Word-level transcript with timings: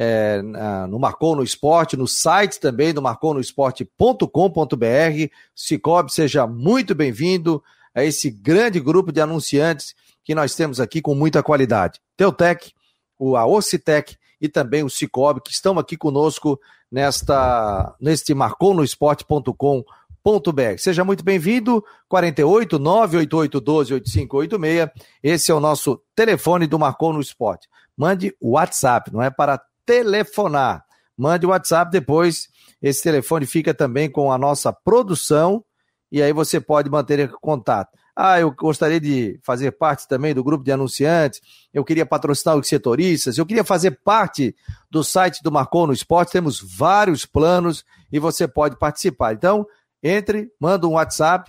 é, 0.00 0.40
no 0.88 0.96
Marcou 0.96 1.34
no 1.34 1.42
Esporte, 1.42 1.96
no 1.96 2.06
site 2.06 2.60
também 2.60 2.94
do 2.94 3.02
marconosport.com.br. 3.02 5.32
Cicobi, 5.56 6.12
seja 6.12 6.46
muito 6.46 6.94
bem-vindo 6.94 7.60
a 7.92 8.04
esse 8.04 8.30
grande 8.30 8.78
grupo 8.78 9.10
de 9.10 9.20
anunciantes 9.20 9.96
que 10.22 10.36
nós 10.36 10.54
temos 10.54 10.78
aqui 10.78 11.02
com 11.02 11.16
muita 11.16 11.42
qualidade. 11.42 11.98
Teutec, 12.16 12.70
o 13.18 13.36
Ocitec 13.36 14.16
e 14.40 14.48
também 14.48 14.84
o 14.84 14.90
Cicobi, 14.90 15.40
que 15.40 15.50
estão 15.50 15.76
aqui 15.80 15.96
conosco 15.96 16.60
nesta, 16.88 17.92
neste 18.00 18.32
marconosport.com.br. 18.34 20.78
Seja 20.78 21.02
muito 21.02 21.24
bem-vindo, 21.24 21.84
48 22.08 22.78
988 22.78 23.60
12 23.60 23.94
8586. 23.94 24.90
Esse 25.24 25.50
é 25.50 25.54
o 25.54 25.58
nosso 25.58 26.00
telefone 26.14 26.68
do 26.68 26.78
Marcou 26.78 27.12
no 27.12 27.20
Esporte. 27.20 27.68
Mande 27.96 28.32
o 28.40 28.50
WhatsApp, 28.50 29.12
não 29.12 29.20
é 29.20 29.28
para 29.28 29.60
telefonar. 29.88 30.84
Mande 31.16 31.46
o 31.46 31.48
WhatsApp 31.48 31.90
depois. 31.90 32.48
Esse 32.82 33.02
telefone 33.02 33.46
fica 33.46 33.72
também 33.72 34.10
com 34.10 34.30
a 34.30 34.36
nossa 34.36 34.70
produção 34.70 35.64
e 36.12 36.22
aí 36.22 36.30
você 36.32 36.60
pode 36.60 36.90
manter 36.90 37.30
contato. 37.40 37.96
Ah, 38.14 38.38
eu 38.38 38.52
gostaria 38.52 39.00
de 39.00 39.40
fazer 39.42 39.72
parte 39.72 40.06
também 40.06 40.34
do 40.34 40.44
grupo 40.44 40.62
de 40.64 40.72
anunciantes, 40.72 41.40
eu 41.72 41.84
queria 41.84 42.04
patrocinar 42.04 42.56
os 42.56 42.66
setoristas, 42.66 43.38
eu 43.38 43.46
queria 43.46 43.62
fazer 43.62 44.00
parte 44.02 44.56
do 44.90 45.04
site 45.04 45.40
do 45.42 45.52
Marcou 45.52 45.86
no 45.86 45.92
Esporte, 45.92 46.32
temos 46.32 46.60
vários 46.60 47.24
planos 47.24 47.84
e 48.10 48.18
você 48.18 48.48
pode 48.48 48.76
participar. 48.76 49.34
Então, 49.34 49.64
entre, 50.02 50.50
manda 50.60 50.86
um 50.86 50.94
WhatsApp 50.94 51.48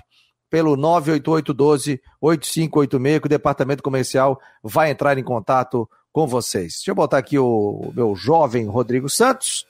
pelo 0.50 0.78
98812-8586 0.78 3.19
que 3.19 3.25
o 3.25 3.30
departamento 3.30 3.83
comercial 3.83 4.39
vai 4.63 4.91
entrar 4.91 5.17
em 5.17 5.23
contato 5.23 5.89
com 6.11 6.27
vocês. 6.27 6.75
Deixa 6.75 6.91
eu 6.91 6.95
botar 6.95 7.17
aqui 7.17 7.38
o 7.38 7.91
meu 7.95 8.15
jovem 8.15 8.65
Rodrigo 8.67 9.09
Santos. 9.09 9.65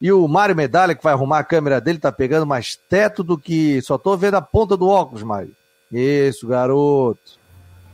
E 0.00 0.12
o 0.12 0.28
Mário 0.28 0.54
Medalha, 0.54 0.94
que 0.94 1.02
vai 1.02 1.12
arrumar 1.12 1.40
a 1.40 1.44
câmera 1.44 1.80
dele, 1.80 1.98
tá 1.98 2.12
pegando 2.12 2.46
mais 2.46 2.76
teto 2.76 3.24
do 3.24 3.36
que. 3.36 3.80
Só 3.82 3.98
tô 3.98 4.16
vendo 4.16 4.34
a 4.34 4.42
ponta 4.42 4.76
do 4.76 4.88
óculos, 4.88 5.22
Mário. 5.22 5.50
Isso, 5.90 6.46
garoto. 6.46 7.38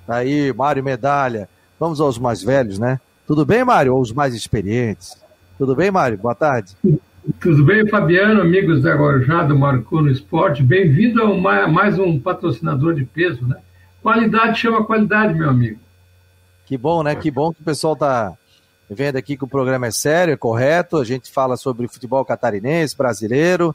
Tá 0.06 0.16
aí, 0.16 0.52
Mário 0.52 0.84
Medalha. 0.84 1.48
Vamos 1.80 2.00
aos 2.00 2.18
mais 2.18 2.42
velhos, 2.42 2.78
né? 2.78 3.00
Tudo 3.26 3.46
bem, 3.46 3.64
Mário? 3.64 3.94
Ou 3.94 4.02
os 4.02 4.12
mais 4.12 4.34
experientes? 4.34 5.16
Tudo 5.56 5.74
bem, 5.74 5.90
Mário? 5.90 6.18
Boa 6.18 6.34
tarde. 6.34 6.76
Tudo 7.40 7.64
bem, 7.64 7.88
Fabiano, 7.88 8.42
amigos 8.42 8.82
da 8.82 8.94
do 9.44 9.58
Marcou 9.58 10.02
no 10.02 10.10
Esporte. 10.10 10.62
Bem-vindo 10.62 11.22
a 11.22 11.66
mais 11.66 11.98
um 11.98 12.20
patrocinador 12.20 12.94
de 12.94 13.04
peso, 13.06 13.46
né? 13.46 13.56
Qualidade 14.02 14.58
chama 14.58 14.84
qualidade, 14.84 15.32
meu 15.32 15.48
amigo. 15.48 15.80
Que 16.66 16.78
bom, 16.78 17.02
né? 17.02 17.14
Que 17.14 17.30
bom 17.30 17.52
que 17.52 17.60
o 17.60 17.64
pessoal 17.64 17.94
tá 17.94 18.32
vendo 18.88 19.16
aqui 19.16 19.36
que 19.36 19.44
o 19.44 19.48
programa 19.48 19.86
é 19.86 19.90
sério, 19.90 20.32
é 20.32 20.36
correto. 20.36 20.96
A 20.96 21.04
gente 21.04 21.30
fala 21.30 21.56
sobre 21.56 21.88
futebol 21.88 22.24
catarinense, 22.24 22.96
brasileiro, 22.96 23.74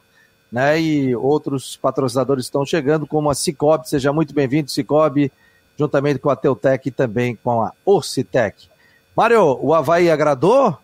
né? 0.50 0.80
E 0.80 1.14
outros 1.14 1.76
patrocinadores 1.76 2.44
estão 2.44 2.64
chegando, 2.64 3.06
como 3.06 3.30
a 3.30 3.34
Cicobi. 3.34 3.88
Seja 3.88 4.12
muito 4.12 4.34
bem-vindo, 4.34 4.70
Cicobi, 4.70 5.30
juntamente 5.78 6.18
com 6.18 6.30
a 6.30 6.36
Teutec 6.36 6.88
e 6.88 6.92
também 6.92 7.36
com 7.36 7.62
a 7.62 7.72
Orcitec. 7.84 8.68
Mário, 9.16 9.58
o 9.60 9.74
Havaí 9.74 10.10
agradou? 10.10 10.76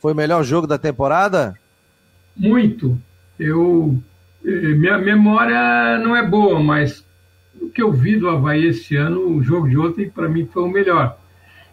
Foi 0.00 0.12
o 0.12 0.16
melhor 0.16 0.42
jogo 0.42 0.66
da 0.66 0.78
temporada? 0.78 1.58
Muito. 2.34 2.98
Eu 3.38 3.98
eh, 4.44 4.74
minha 4.74 4.96
memória 4.96 5.98
não 5.98 6.16
é 6.16 6.26
boa, 6.26 6.58
mas 6.60 7.04
o 7.60 7.68
que 7.68 7.82
eu 7.82 7.92
vi 7.92 8.16
do 8.16 8.28
Havaí 8.28 8.66
esse 8.66 8.96
ano, 8.96 9.28
o 9.28 9.42
jogo 9.42 9.68
de 9.68 9.76
ontem, 9.76 10.08
para 10.08 10.28
mim 10.28 10.46
foi 10.46 10.62
o 10.62 10.68
melhor 10.68 11.18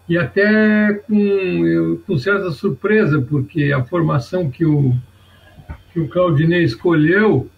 e 0.08 0.18
até 0.18 0.94
com, 0.94 2.00
com 2.06 2.18
certa 2.18 2.52
surpresa, 2.52 3.22
porque 3.22 3.74
a 3.74 3.84
formação 3.84 4.50
que 4.50 4.66
o, 4.66 4.96
que 5.92 6.00
o 6.00 6.08
Claudinei 6.08 6.64
escolheu 6.64 7.50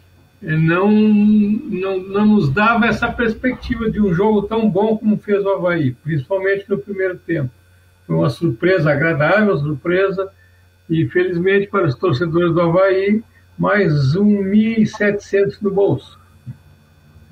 eh, 0.42 0.58
não, 0.58 0.90
não, 0.90 2.00
não 2.00 2.26
nos 2.26 2.50
dava 2.50 2.88
essa 2.88 3.12
perspectiva 3.12 3.90
de 3.90 4.02
um 4.02 4.14
jogo 4.14 4.44
tão 4.44 4.70
bom 4.70 4.98
como 4.98 5.18
fez 5.18 5.46
o 5.46 5.50
Havaí, 5.50 5.92
principalmente 5.92 6.66
no 6.68 6.78
primeiro 6.78 7.18
tempo. 7.18 7.52
Foi 8.08 8.16
uma 8.16 8.30
surpresa 8.30 8.92
agradável, 8.92 9.56
surpresa, 9.58 10.31
e 10.90 11.08
felizmente 11.08 11.68
para 11.68 11.86
os 11.86 11.94
torcedores 11.94 12.52
do 12.54 12.62
Havaí, 12.62 13.24
mais 13.58 13.94
1.700 14.16 15.58
no 15.62 15.70
bolso. 15.70 16.18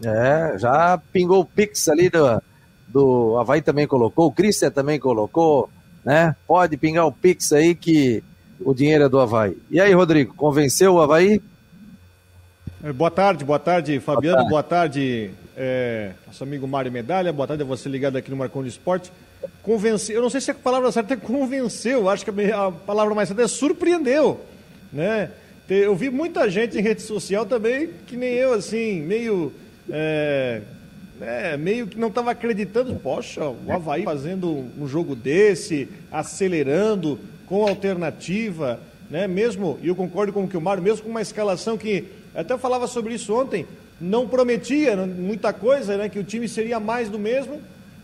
É, 0.03 0.55
já 0.59 1.01
pingou 1.11 1.41
o 1.41 1.45
Pix 1.45 1.89
ali 1.89 2.07
do, 2.07 2.39
do 2.87 3.37
Havaí 3.37 3.61
também 3.61 3.87
colocou, 3.87 4.27
o 4.27 4.31
Christian 4.31 4.71
também 4.71 4.99
colocou, 4.99 5.69
né? 6.03 6.35
Pode 6.47 6.77
pingar 6.77 7.05
o 7.05 7.11
Pix 7.11 7.51
aí 7.51 7.75
que 7.75 8.23
o 8.59 8.73
dinheiro 8.73 9.03
é 9.03 9.09
do 9.09 9.19
Havaí. 9.19 9.57
E 9.69 9.79
aí, 9.79 9.93
Rodrigo, 9.93 10.33
convenceu 10.33 10.95
o 10.95 11.01
Havaí? 11.01 11.41
É, 12.83 12.93
boa 12.93 13.11
tarde, 13.11 13.43
boa 13.43 13.59
tarde, 13.59 13.99
Fabiano, 13.99 14.47
boa 14.47 14.63
tarde, 14.63 15.29
boa 15.29 15.33
tarde 15.33 15.47
é, 15.57 16.11
nosso 16.27 16.43
amigo 16.43 16.67
Mário 16.67 16.91
Medalha, 16.91 17.33
boa 17.33 17.47
tarde 17.47 17.63
a 17.63 17.65
você 17.65 17.89
ligado 17.89 18.15
aqui 18.15 18.29
no 18.29 18.37
Marcão 18.37 18.61
de 18.61 18.69
Esporte. 18.69 19.11
Convenceu, 19.63 20.15
eu 20.15 20.21
não 20.21 20.29
sei 20.29 20.39
se 20.39 20.51
a 20.51 20.53
palavra 20.53 20.91
certa 20.91 21.15
é 21.15 21.17
convenceu, 21.17 22.07
acho 22.07 22.23
que 22.23 22.29
a 22.51 22.71
palavra 22.71 23.15
mais 23.15 23.27
certa 23.27 23.43
é 23.43 23.47
surpreendeu, 23.47 24.39
né? 24.93 25.31
Eu 25.67 25.95
vi 25.95 26.09
muita 26.09 26.49
gente 26.49 26.77
em 26.77 26.81
rede 26.81 27.01
social 27.01 27.45
também, 27.45 27.89
que 28.05 28.15
nem 28.15 28.33
eu, 28.35 28.53
assim, 28.53 29.01
meio 29.01 29.51
é, 29.89 30.61
é, 31.21 31.57
meio 31.57 31.87
que 31.87 31.97
não 31.97 32.09
estava 32.09 32.31
acreditando. 32.31 32.95
Poxa, 32.95 33.47
o 33.47 33.71
Havaí 33.71 34.03
fazendo 34.03 34.65
um 34.79 34.87
jogo 34.87 35.15
desse, 35.15 35.87
acelerando, 36.11 37.19
com 37.45 37.67
alternativa, 37.67 38.79
né? 39.09 39.27
Mesmo, 39.27 39.79
e 39.81 39.87
eu 39.87 39.95
concordo 39.95 40.33
com 40.33 40.43
o 40.43 40.47
que 40.47 40.57
o 40.57 40.61
Mário, 40.61 40.83
mesmo 40.83 41.03
com 41.03 41.09
uma 41.09 41.21
escalação 41.21 41.77
que, 41.77 42.05
até 42.35 42.57
falava 42.57 42.87
sobre 42.87 43.13
isso 43.13 43.33
ontem, 43.33 43.65
não 43.99 44.27
prometia 44.27 44.95
muita 44.95 45.51
coisa, 45.53 45.97
né? 45.97 46.09
Que 46.09 46.19
o 46.19 46.23
time 46.23 46.47
seria 46.47 46.79
mais 46.79 47.09
do 47.09 47.17
mesmo, 47.17 47.61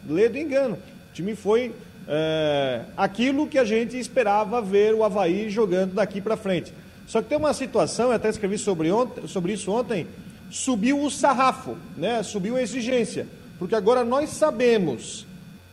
lê 0.08 0.28
do 0.28 0.38
engano. 0.38 0.76
O 0.76 1.14
time 1.14 1.36
foi 1.36 1.72
é, 2.08 2.82
aquilo 2.98 3.48
que 3.48 3.60
a 3.60 3.66
gente 3.66 3.98
esperava 3.98 4.62
ver 4.62 4.94
o 4.94 5.04
Havaí 5.04 5.50
jogando 5.50 5.94
daqui 5.94 6.20
para 6.20 6.36
frente. 6.36 6.74
Só 7.06 7.22
que 7.22 7.30
tem 7.30 7.38
uma 7.38 7.54
situação, 7.54 8.08
eu 8.08 8.14
até 8.14 8.30
escrevi 8.30 8.58
sobre, 8.58 8.92
ontem, 8.92 9.28
sobre 9.28 9.54
isso 9.54 9.72
ontem, 9.72 10.08
subiu 10.54 11.02
o 11.02 11.10
sarrafo, 11.10 11.76
né? 11.98 12.22
subiu 12.22 12.56
a 12.56 12.62
exigência, 12.62 13.28
porque 13.58 13.74
agora 13.74 14.06
nós 14.06 14.30
sabemos 14.30 15.26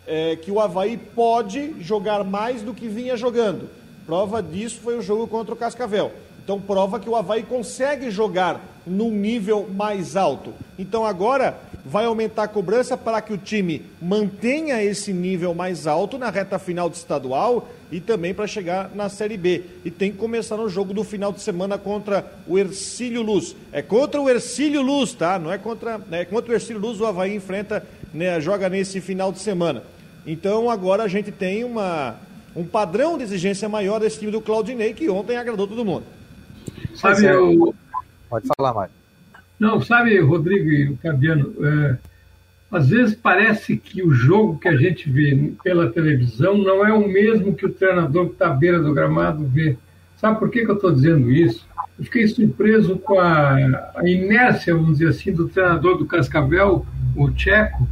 é, 0.06 0.36
que 0.36 0.50
o 0.50 0.58
Havaí 0.58 0.96
pode 0.96 1.74
jogar 1.80 2.24
mais 2.24 2.62
do 2.62 2.72
que 2.72 2.88
vinha 2.88 3.14
jogando. 3.14 3.68
Prova 4.06 4.42
disso 4.42 4.80
foi 4.82 4.96
o 4.96 5.02
jogo 5.02 5.26
contra 5.26 5.52
o 5.52 5.56
Cascavel. 5.56 6.10
Então 6.42 6.58
prova 6.58 6.98
que 6.98 7.10
o 7.10 7.14
Havaí 7.14 7.42
consegue 7.42 8.10
jogar 8.10 8.58
num 8.86 9.10
nível 9.10 9.68
mais 9.70 10.16
alto. 10.16 10.54
Então 10.78 11.04
agora 11.04 11.60
vai 11.84 12.06
aumentar 12.06 12.44
a 12.44 12.48
cobrança 12.48 12.96
para 12.96 13.20
que 13.20 13.34
o 13.34 13.38
time 13.38 13.84
mantenha 14.00 14.82
esse 14.82 15.12
nível 15.12 15.54
mais 15.54 15.86
alto 15.86 16.16
na 16.16 16.30
reta 16.30 16.58
final 16.58 16.88
do 16.88 16.94
estadual 16.94 17.68
e 17.90 18.00
também 18.00 18.32
para 18.32 18.46
chegar 18.46 18.90
na 18.94 19.08
Série 19.08 19.36
B. 19.36 19.62
E 19.84 19.90
tem 19.90 20.12
que 20.12 20.18
começar 20.18 20.56
no 20.56 20.68
jogo 20.68 20.92
do 20.92 21.04
final 21.04 21.32
de 21.32 21.40
semana 21.40 21.76
contra 21.76 22.24
o 22.46 22.58
Ercílio 22.58 23.22
Luz. 23.22 23.56
É 23.72 23.82
contra 23.82 24.20
o 24.20 24.28
Ercílio 24.28 24.82
Luz, 24.82 25.12
tá? 25.12 25.38
Não 25.38 25.52
é 25.52 25.58
contra, 25.58 26.00
é 26.10 26.24
contra 26.24 26.52
o 26.52 26.54
Ercílio 26.54 26.80
Luz 26.80 27.00
o 27.00 27.06
Havaí 27.06 27.34
enfrenta, 27.34 27.86
né, 28.12 28.40
joga 28.40 28.68
nesse 28.68 29.00
final 29.00 29.32
de 29.32 29.38
semana. 29.38 29.82
Então 30.26 30.70
agora 30.70 31.02
a 31.02 31.08
gente 31.08 31.32
tem 31.32 31.64
uma, 31.64 32.16
um 32.54 32.64
padrão 32.64 33.16
de 33.16 33.24
exigência 33.24 33.68
maior 33.68 34.00
desse 34.00 34.18
time 34.18 34.30
do 34.30 34.40
Claudinei 34.40 34.92
que 34.92 35.08
ontem 35.08 35.36
agradou 35.36 35.66
todo 35.66 35.84
mundo. 35.84 36.04
Sabe, 36.94 37.24
eu... 37.24 37.74
Pode 38.28 38.46
falar, 38.56 38.74
Mário. 38.74 38.92
Não, 39.58 39.80
sabe, 39.82 40.18
Rodrigo 40.20 40.70
e 40.70 40.96
Fabiano, 41.02 41.52
é, 41.62 41.96
às 42.70 42.88
vezes 42.88 43.14
parece 43.14 43.76
que 43.76 44.02
o 44.02 44.12
jogo 44.12 44.58
que 44.58 44.68
a 44.68 44.76
gente 44.76 45.10
vê 45.10 45.52
pela 45.62 45.90
televisão 45.90 46.56
não 46.56 46.86
é 46.86 46.92
o 46.92 47.08
mesmo 47.08 47.54
que 47.54 47.66
o 47.66 47.72
treinador 47.72 48.26
que 48.26 48.32
está 48.34 48.48
à 48.48 48.54
beira 48.54 48.80
do 48.80 48.94
gramado 48.94 49.44
vê. 49.44 49.76
Sabe 50.16 50.38
por 50.38 50.50
que, 50.50 50.64
que 50.64 50.70
eu 50.70 50.76
estou 50.76 50.92
dizendo 50.92 51.30
isso? 51.30 51.66
Eu 51.98 52.04
fiquei 52.04 52.28
surpreso 52.28 52.96
com 52.98 53.18
a, 53.18 53.92
a, 53.96 54.08
inércia, 54.08 54.74
vamos 54.74 54.98
dizer 54.98 55.08
assim, 55.08 55.32
do 55.32 55.48
treinador 55.48 55.98
do 55.98 56.06
Cascavel, 56.06 56.86
o 57.16 57.30
Tcheco, 57.30 57.88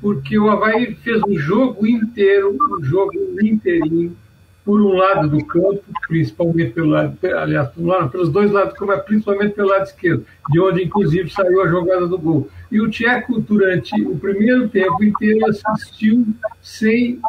porque 0.00 0.36
o 0.36 0.50
Havaí 0.50 0.94
fez 0.96 1.22
o 1.22 1.38
jogo 1.38 1.86
inteiro, 1.86 2.56
o 2.58 2.84
jogo 2.84 3.12
inteirinho, 3.40 4.16
por 4.64 4.80
um 4.80 4.92
lado 4.92 5.28
do 5.28 5.44
campo, 5.44 5.82
principalmente 6.06 6.72
pelo 6.72 6.90
lado, 6.90 7.18
aliás, 7.36 7.68
pelos 8.10 8.30
dois 8.30 8.50
lados, 8.50 8.74
mas 8.80 9.02
principalmente 9.02 9.54
pelo 9.54 9.68
lado 9.68 9.84
esquerdo, 9.84 10.24
de 10.50 10.60
onde 10.60 10.84
inclusive 10.84 11.28
saiu 11.30 11.62
a 11.62 11.68
jogada 11.68 12.06
do 12.06 12.18
gol. 12.18 12.48
E 12.70 12.80
o 12.80 12.88
Tcheco, 12.88 13.40
durante 13.40 14.00
o 14.02 14.16
primeiro 14.18 14.68
tempo 14.68 15.02
inteiro, 15.02 15.46
assistiu 15.46 16.26
sem, 16.62 17.20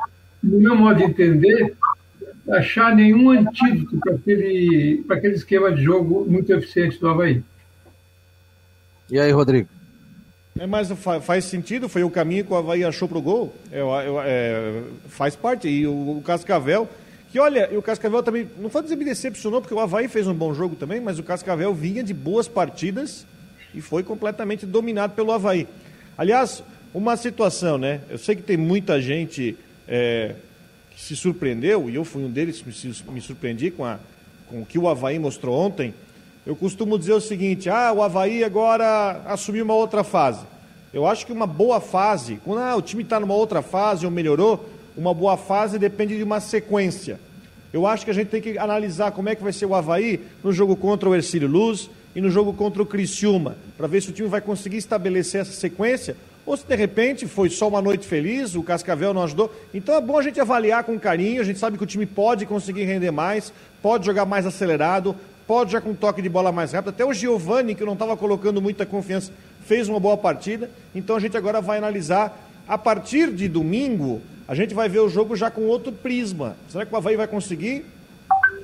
no 0.43 0.59
meu 0.59 0.75
modo 0.75 0.97
de 0.97 1.05
entender, 1.05 1.75
achar 2.51 2.95
nenhum 2.95 3.31
antídoto 3.31 3.97
para 3.99 4.13
aquele, 4.13 5.03
aquele 5.09 5.35
esquema 5.35 5.71
de 5.71 5.83
jogo 5.83 6.25
muito 6.29 6.51
eficiente 6.53 6.99
do 6.99 7.07
Havaí. 7.07 7.43
E 9.09 9.19
aí, 9.19 9.31
Rodrigo? 9.31 9.67
É, 10.59 10.67
mas 10.67 10.91
faz 11.23 11.45
sentido, 11.45 11.89
foi 11.89 12.03
o 12.03 12.11
caminho 12.11 12.45
que 12.45 12.53
o 12.53 12.55
Havaí 12.55 12.83
achou 12.83 13.07
para 13.07 13.17
o 13.17 13.21
gol. 13.21 13.53
É, 13.71 13.79
é, 14.25 14.83
faz 15.07 15.35
parte. 15.35 15.67
E 15.67 15.87
o, 15.87 16.17
o 16.17 16.21
Cascavel, 16.23 16.87
que 17.33 17.39
olha, 17.39 17.67
e 17.71 17.75
o 17.75 17.81
Cascavel 17.81 18.21
também, 18.21 18.47
não 18.59 18.69
vou 18.69 18.79
dizer 18.83 18.95
me 18.95 19.03
decepcionou, 19.03 19.59
porque 19.59 19.73
o 19.73 19.79
Havaí 19.79 20.07
fez 20.07 20.27
um 20.27 20.35
bom 20.35 20.53
jogo 20.53 20.75
também, 20.75 21.01
mas 21.01 21.17
o 21.17 21.23
Cascavel 21.23 21.73
vinha 21.73 22.03
de 22.03 22.13
boas 22.13 22.47
partidas 22.47 23.25
e 23.73 23.81
foi 23.81 24.03
completamente 24.03 24.67
dominado 24.67 25.15
pelo 25.15 25.31
Havaí. 25.31 25.67
Aliás, 26.15 26.63
uma 26.93 27.17
situação, 27.17 27.79
né? 27.79 28.01
Eu 28.07 28.19
sei 28.19 28.35
que 28.35 28.43
tem 28.43 28.55
muita 28.55 29.01
gente 29.01 29.57
é, 29.87 30.35
que 30.91 31.01
se 31.01 31.15
surpreendeu, 31.15 31.89
e 31.89 31.95
eu 31.95 32.05
fui 32.05 32.23
um 32.23 32.29
deles 32.29 32.63
me 33.09 33.19
surpreendi 33.19 33.71
com, 33.71 33.83
a, 33.83 33.97
com 34.47 34.61
o 34.61 34.65
que 34.65 34.77
o 34.77 34.87
Havaí 34.87 35.17
mostrou 35.17 35.57
ontem. 35.57 35.91
Eu 36.45 36.55
costumo 36.55 36.99
dizer 36.99 37.13
o 37.13 37.19
seguinte: 37.19 37.67
ah, 37.67 37.91
o 37.91 38.03
Havaí 38.03 38.43
agora 38.43 39.23
assumiu 39.25 39.65
uma 39.65 39.73
outra 39.73 40.03
fase. 40.03 40.45
Eu 40.93 41.07
acho 41.07 41.25
que 41.25 41.33
uma 41.33 41.47
boa 41.47 41.81
fase, 41.81 42.39
quando 42.45 42.59
ah, 42.59 42.75
o 42.75 42.81
time 42.83 43.01
está 43.01 43.19
numa 43.19 43.33
outra 43.33 43.63
fase 43.63 44.05
ou 44.05 44.11
melhorou, 44.11 44.69
uma 44.95 45.13
boa 45.13 45.37
fase 45.37 45.79
depende 45.79 46.17
de 46.17 46.23
uma 46.23 46.39
sequência. 46.39 47.19
Eu 47.71 47.87
acho 47.87 48.05
que 48.05 48.11
a 48.11 48.13
gente 48.13 48.27
tem 48.27 48.41
que 48.41 48.57
analisar 48.57 49.11
como 49.11 49.29
é 49.29 49.35
que 49.35 49.43
vai 49.43 49.51
ser 49.51 49.65
o 49.65 49.73
Havaí 49.73 50.19
no 50.43 50.53
jogo 50.53 50.75
contra 50.75 51.09
o 51.09 51.15
Ercílio 51.15 51.47
Luz 51.47 51.89
e 52.15 52.21
no 52.21 52.29
jogo 52.29 52.53
contra 52.53 52.81
o 52.81 52.85
Criciúma, 52.85 53.55
para 53.75 53.87
ver 53.87 54.01
se 54.01 54.09
o 54.09 54.13
time 54.13 54.27
vai 54.27 54.41
conseguir 54.41 54.77
estabelecer 54.77 55.41
essa 55.41 55.51
sequência 55.51 56.15
ou 56.45 56.57
se 56.57 56.65
de 56.65 56.75
repente 56.75 57.25
foi 57.25 57.49
só 57.49 57.67
uma 57.67 57.81
noite 57.81 58.05
feliz, 58.05 58.53
o 58.55 58.63
Cascavel 58.63 59.13
não 59.13 59.23
ajudou. 59.23 59.53
Então 59.73 59.95
é 59.95 60.01
bom 60.01 60.17
a 60.17 60.21
gente 60.21 60.39
avaliar 60.39 60.83
com 60.83 60.99
carinho, 60.99 61.41
a 61.41 61.43
gente 61.43 61.57
sabe 61.57 61.77
que 61.77 61.83
o 61.83 61.87
time 61.87 62.05
pode 62.05 62.45
conseguir 62.45 62.83
render 62.83 63.11
mais, 63.11 63.53
pode 63.81 64.05
jogar 64.05 64.25
mais 64.25 64.45
acelerado, 64.45 65.15
pode 65.47 65.71
já 65.71 65.79
com 65.79 65.93
toque 65.93 66.21
de 66.21 66.29
bola 66.29 66.51
mais 66.51 66.73
rápido. 66.73 66.89
Até 66.89 67.05
o 67.05 67.13
Giovani, 67.13 67.75
que 67.75 67.85
não 67.85 67.93
estava 67.93 68.17
colocando 68.17 68.61
muita 68.61 68.85
confiança, 68.85 69.31
fez 69.65 69.87
uma 69.87 69.99
boa 69.99 70.17
partida. 70.17 70.69
Então 70.93 71.15
a 71.15 71.19
gente 71.19 71.37
agora 71.37 71.61
vai 71.61 71.77
analisar. 71.77 72.51
A 72.73 72.77
partir 72.79 73.31
de 73.31 73.47
domingo, 73.47 74.19
a 74.47 74.55
gente 74.55 74.73
vai 74.73 74.89
ver 74.89 74.97
o 74.97 75.07
jogo 75.07 75.35
já 75.35 75.51
com 75.51 75.61
outro 75.67 75.91
prisma. 75.91 76.57
Será 76.67 76.83
que 76.83 76.91
o 76.91 76.97
Havaí 76.97 77.15
vai 77.15 77.27
conseguir 77.27 77.85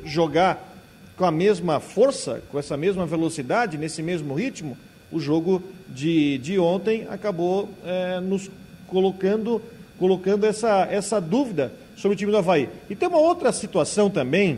jogar 0.04 0.68
com 1.16 1.26
a 1.26 1.32
mesma 1.32 1.80
força, 1.80 2.42
com 2.52 2.58
essa 2.58 2.76
mesma 2.76 3.06
velocidade, 3.06 3.78
nesse 3.78 4.02
mesmo 4.02 4.34
ritmo? 4.34 4.76
O 5.12 5.20
jogo 5.20 5.62
de, 5.88 6.40
de 6.40 6.58
ontem 6.58 7.06
acabou 7.08 7.70
é, 7.86 8.20
nos 8.20 8.50
colocando, 8.88 9.62
colocando 10.00 10.44
essa, 10.44 10.88
essa 10.90 11.22
dúvida 11.22 11.72
sobre 11.96 12.16
o 12.16 12.18
time 12.18 12.32
do 12.32 12.38
Havaí. 12.40 12.68
E 12.90 12.96
tem 12.96 13.08
uma 13.08 13.20
outra 13.20 13.52
situação 13.52 14.10
também 14.10 14.58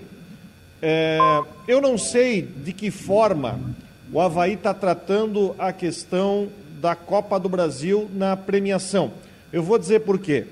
é, 0.82 1.20
eu 1.68 1.82
não 1.82 1.98
sei 1.98 2.42
de 2.42 2.72
que 2.72 2.90
forma 2.90 3.60
o 4.14 4.22
Havaí 4.22 4.54
está 4.54 4.74
tratando 4.74 5.54
a 5.60 5.74
questão 5.74 6.48
da 6.80 6.96
Copa 6.96 7.38
do 7.38 7.50
Brasil 7.50 8.10
na 8.14 8.38
premiação. 8.38 9.12
Eu 9.52 9.64
vou 9.64 9.78
dizer 9.78 10.02
por 10.02 10.20
quê. 10.20 10.46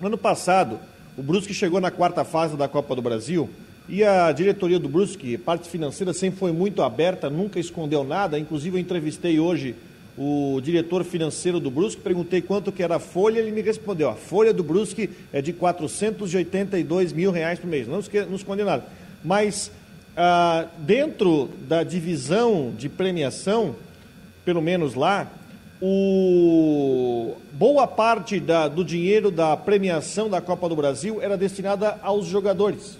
No 0.00 0.06
ano 0.06 0.18
passado, 0.18 0.78
o 1.16 1.22
Brusque 1.22 1.54
chegou 1.54 1.80
na 1.80 1.90
quarta 1.90 2.24
fase 2.24 2.56
da 2.56 2.68
Copa 2.68 2.94
do 2.94 3.02
Brasil 3.02 3.48
e 3.88 4.04
a 4.04 4.30
diretoria 4.32 4.78
do 4.78 4.88
Brusque, 4.88 5.36
parte 5.36 5.68
financeira, 5.68 6.12
sempre 6.12 6.38
foi 6.38 6.52
muito 6.52 6.82
aberta, 6.82 7.28
nunca 7.28 7.58
escondeu 7.58 8.04
nada. 8.04 8.38
Inclusive, 8.38 8.76
eu 8.76 8.80
entrevistei 8.80 9.40
hoje 9.40 9.74
o 10.16 10.60
diretor 10.62 11.04
financeiro 11.04 11.58
do 11.58 11.70
Brusque, 11.70 12.02
perguntei 12.02 12.42
quanto 12.42 12.70
que 12.70 12.82
era 12.82 12.96
a 12.96 13.00
folha, 13.00 13.38
ele 13.38 13.52
me 13.52 13.62
respondeu, 13.62 14.10
a 14.10 14.14
folha 14.14 14.52
do 14.52 14.62
Brusque 14.62 15.08
é 15.32 15.40
de 15.40 15.52
482 15.52 17.12
mil 17.12 17.30
reais 17.30 17.58
por 17.58 17.68
mês, 17.68 17.88
não, 17.88 18.00
escondeu 18.34 18.66
nada 18.66 18.84
mas 19.24 19.70
ah, 20.16 20.66
dentro 20.78 21.50
da 21.68 21.82
divisão 21.82 22.72
de 22.76 22.88
premiação, 22.88 23.76
pelo 24.44 24.62
menos 24.62 24.94
lá, 24.94 25.30
o... 25.80 27.36
boa 27.52 27.86
parte 27.86 28.38
da, 28.38 28.68
do 28.68 28.84
dinheiro 28.84 29.30
da 29.30 29.56
premiação 29.56 30.28
da 30.28 30.40
Copa 30.40 30.68
do 30.68 30.76
Brasil 30.76 31.22
era 31.22 31.36
destinada 31.36 31.98
aos 32.02 32.26
jogadores. 32.26 32.98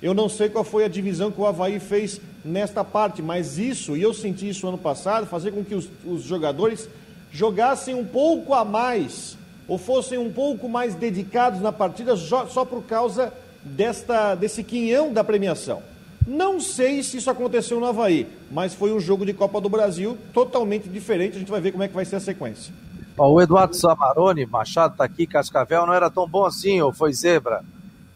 Eu 0.00 0.14
não 0.14 0.28
sei 0.28 0.48
qual 0.48 0.64
foi 0.64 0.84
a 0.84 0.88
divisão 0.88 1.30
que 1.30 1.40
o 1.40 1.46
Havaí 1.46 1.78
fez 1.78 2.20
nesta 2.44 2.84
parte, 2.84 3.22
mas 3.22 3.58
isso, 3.58 3.96
e 3.96 4.02
eu 4.02 4.12
senti 4.12 4.48
isso 4.48 4.66
ano 4.66 4.78
passado, 4.78 5.26
fazer 5.26 5.52
com 5.52 5.64
que 5.64 5.74
os, 5.74 5.88
os 6.04 6.22
jogadores 6.22 6.88
jogassem 7.30 7.94
um 7.94 8.04
pouco 8.04 8.52
a 8.52 8.64
mais, 8.64 9.36
ou 9.68 9.78
fossem 9.78 10.18
um 10.18 10.32
pouco 10.32 10.68
mais 10.68 10.94
dedicados 10.94 11.60
na 11.60 11.72
partida 11.72 12.16
só 12.16 12.64
por 12.64 12.82
causa 12.82 13.32
desta, 13.64 14.34
desse 14.34 14.64
quinhão 14.64 15.12
da 15.12 15.22
premiação. 15.22 15.91
Não 16.26 16.60
sei 16.60 17.02
se 17.02 17.16
isso 17.16 17.30
aconteceu 17.30 17.80
no 17.80 17.86
Havaí, 17.86 18.26
mas 18.50 18.74
foi 18.74 18.92
um 18.92 19.00
jogo 19.00 19.26
de 19.26 19.32
Copa 19.32 19.60
do 19.60 19.68
Brasil 19.68 20.16
totalmente 20.32 20.88
diferente. 20.88 21.36
A 21.36 21.38
gente 21.40 21.50
vai 21.50 21.60
ver 21.60 21.72
como 21.72 21.82
é 21.82 21.88
que 21.88 21.94
vai 21.94 22.04
ser 22.04 22.16
a 22.16 22.20
sequência. 22.20 22.72
Ó, 23.16 23.30
o 23.30 23.40
Eduardo 23.40 23.76
Samarone, 23.76 24.46
Machado 24.46 24.92
está 24.92 25.04
aqui, 25.04 25.26
Cascavel 25.26 25.86
não 25.86 25.94
era 25.94 26.10
tão 26.10 26.26
bom 26.26 26.44
assim, 26.44 26.80
ou 26.80 26.92
foi 26.92 27.12
zebra? 27.12 27.62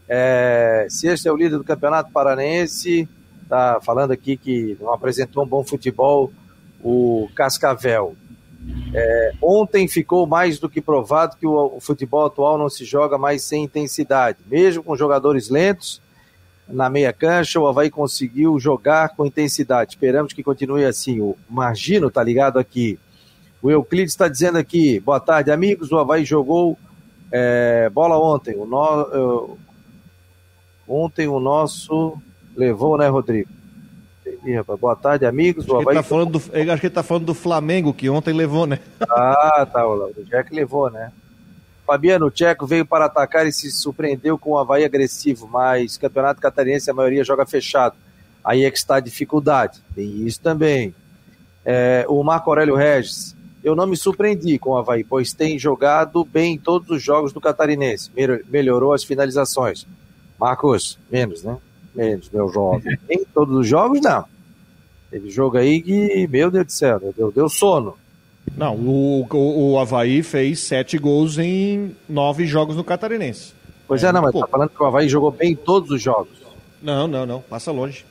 É, 0.08 0.86
se 0.88 1.08
este 1.08 1.28
é 1.28 1.32
o 1.32 1.36
líder 1.36 1.58
do 1.58 1.64
Campeonato 1.64 2.10
Paranense, 2.12 3.08
está 3.42 3.80
falando 3.82 4.12
aqui 4.12 4.36
que 4.36 4.76
não 4.80 4.92
apresentou 4.92 5.44
um 5.44 5.46
bom 5.46 5.64
futebol 5.64 6.32
o 6.82 7.28
Cascavel. 7.34 8.16
É, 8.94 9.32
ontem 9.42 9.86
ficou 9.86 10.26
mais 10.26 10.58
do 10.58 10.68
que 10.68 10.80
provado 10.80 11.36
que 11.36 11.46
o, 11.46 11.76
o, 11.76 11.80
futebol 11.80 12.26
atual 12.26 12.58
não 12.58 12.68
se 12.68 12.84
joga 12.84 13.18
mais 13.18 13.42
sem 13.42 13.64
intensidade. 13.64 14.38
Mesmo 14.46 14.82
com 14.82 14.96
jogadores 14.96 15.48
lentos 15.48 16.00
na 16.68 16.90
meia 16.90 17.12
cancha, 17.12 17.60
o 17.60 17.66
Havaí 17.66 17.90
conseguiu 17.90 18.58
jogar 18.58 19.10
com 19.10 19.26
intensidade. 19.26 19.90
Esperamos 19.90 20.32
que 20.32 20.42
continue 20.42 20.84
assim. 20.84 21.20
O 21.20 21.36
Margino 21.48 22.08
está 22.08 22.22
ligado 22.22 22.58
aqui. 22.58 22.98
O 23.62 23.70
Euclides 23.70 24.12
está 24.12 24.28
dizendo 24.28 24.58
aqui: 24.58 25.00
boa 25.00 25.20
tarde, 25.20 25.50
amigos. 25.50 25.92
O 25.92 25.98
Havaí 25.98 26.24
jogou 26.24 26.76
é, 27.30 27.88
bola 27.90 28.18
ontem. 28.18 28.56
O 28.56 28.66
no, 28.66 29.02
uh, 29.02 29.58
ontem 30.88 31.28
o 31.28 31.38
nosso 31.38 32.20
levou, 32.56 32.98
né, 32.98 33.08
Rodrigo? 33.08 33.50
Rapaz, 34.56 34.78
boa 34.78 34.96
tarde, 34.96 35.24
amigos. 35.24 35.64
Acho, 35.64 35.78
que 35.78 35.88
ele 35.88 35.94
tá 35.94 36.02
falando 36.02 36.30
do, 36.30 36.38
acho 36.38 36.50
que 36.50 36.60
ele 36.62 36.86
está 36.86 37.02
falando 37.02 37.24
do 37.26 37.34
Flamengo, 37.34 37.92
que 37.92 38.08
ontem 38.08 38.32
levou, 38.32 38.66
né? 38.66 38.78
Ah, 39.08 39.66
tá, 39.70 39.86
o 39.86 40.12
Jack 40.24 40.54
levou, 40.54 40.90
né? 40.90 41.12
Fabiano, 41.86 42.26
o 42.26 42.30
Tcheco 42.30 42.66
veio 42.66 42.84
para 42.84 43.04
atacar 43.04 43.46
e 43.46 43.52
se 43.52 43.70
surpreendeu 43.70 44.36
com 44.36 44.50
o 44.50 44.58
Havaí 44.58 44.84
agressivo, 44.84 45.46
mas 45.46 45.96
Campeonato 45.96 46.40
Catarinense 46.40 46.90
a 46.90 46.94
maioria 46.94 47.22
joga 47.22 47.46
fechado. 47.46 47.94
Aí 48.44 48.64
é 48.64 48.70
que 48.70 48.76
está 48.76 48.96
a 48.96 49.00
dificuldade. 49.00 49.80
Tem 49.94 50.26
isso 50.26 50.40
também. 50.40 50.94
É, 51.64 52.04
o 52.08 52.22
Marco 52.22 52.50
Aurélio 52.50 52.74
Regis, 52.74 53.36
eu 53.62 53.74
não 53.76 53.86
me 53.86 53.96
surpreendi 53.96 54.58
com 54.58 54.70
o 54.70 54.76
Havaí, 54.76 55.04
pois 55.04 55.32
tem 55.32 55.58
jogado 55.58 56.24
bem 56.24 56.54
em 56.54 56.58
todos 56.58 56.90
os 56.90 57.02
jogos 57.02 57.32
do 57.32 57.40
Catarinense. 57.40 58.10
Melhorou 58.48 58.92
as 58.92 59.04
finalizações. 59.04 59.86
Marcos, 60.38 60.98
menos, 61.10 61.42
né? 61.42 61.56
Menos, 61.94 62.28
meu 62.30 62.48
jovem. 62.48 62.98
em 63.08 63.24
todos 63.24 63.56
os 63.56 63.66
jogos, 63.66 64.00
não. 64.00 64.24
Teve 65.10 65.30
jogo 65.30 65.56
aí 65.56 65.80
que, 65.80 66.26
meu 66.26 66.50
Deus 66.50 66.66
do 66.66 66.72
céu, 66.72 67.00
deu, 67.16 67.32
deu 67.32 67.48
sono. 67.48 67.96
Não, 68.54 68.74
o, 68.74 69.26
o, 69.30 69.72
o 69.72 69.78
Havaí 69.78 70.22
fez 70.22 70.60
sete 70.60 70.98
gols 70.98 71.38
em 71.38 71.96
nove 72.08 72.46
jogos 72.46 72.76
no 72.76 72.84
Catarinense. 72.84 73.54
Pois 73.88 74.02
é, 74.04 74.08
é 74.08 74.12
não, 74.12 74.22
mas 74.22 74.32
tá 74.32 74.46
falando 74.46 74.70
que 74.70 74.82
o 74.82 74.86
Havaí 74.86 75.08
jogou 75.08 75.30
bem 75.30 75.52
em 75.52 75.56
todos 75.56 75.90
os 75.90 76.02
jogos. 76.02 76.36
Não, 76.82 77.06
não, 77.06 77.24
não, 77.24 77.40
passa 77.40 77.72
longe. 77.72 78.04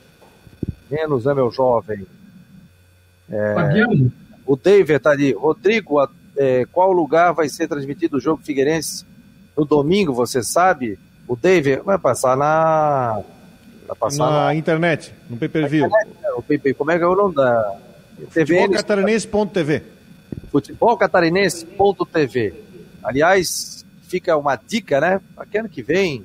Menos, 0.90 1.24
né, 1.24 1.34
meu 1.34 1.50
jovem? 1.50 2.06
É, 3.28 3.54
o 4.46 4.56
David 4.56 5.00
tá 5.00 5.10
ali. 5.10 5.32
Rodrigo, 5.32 5.96
é, 6.36 6.64
qual 6.72 6.92
lugar 6.92 7.32
vai 7.32 7.48
ser 7.48 7.66
transmitido 7.68 8.16
o 8.16 8.20
jogo 8.20 8.42
Figueirense 8.42 9.04
no 9.56 9.64
domingo, 9.64 10.12
você 10.12 10.42
sabe? 10.42 10.98
O 11.26 11.34
David 11.34 11.82
vai 11.82 11.98
passar 11.98 12.36
na 12.36 13.22
passar 13.98 14.30
na, 14.30 14.44
na 14.46 14.54
internet, 14.54 15.12
no 15.28 15.36
pay-per-view. 15.36 15.86
É, 15.86 16.74
como 16.74 16.90
é 16.90 16.98
que 16.98 17.04
é 17.04 17.06
o 17.06 17.16
nome 17.16 17.34
da 17.34 17.76
TV? 18.32 18.68
Catarinense.tv. 18.68 19.95
Futebolcatarinense.tv. 20.50 22.54
Aliás, 23.02 23.84
fica 24.02 24.36
uma 24.36 24.56
dica, 24.56 25.00
né? 25.00 25.20
Para 25.34 25.46
que 25.46 25.58
ano 25.58 25.68
que 25.68 25.82
vem 25.82 26.24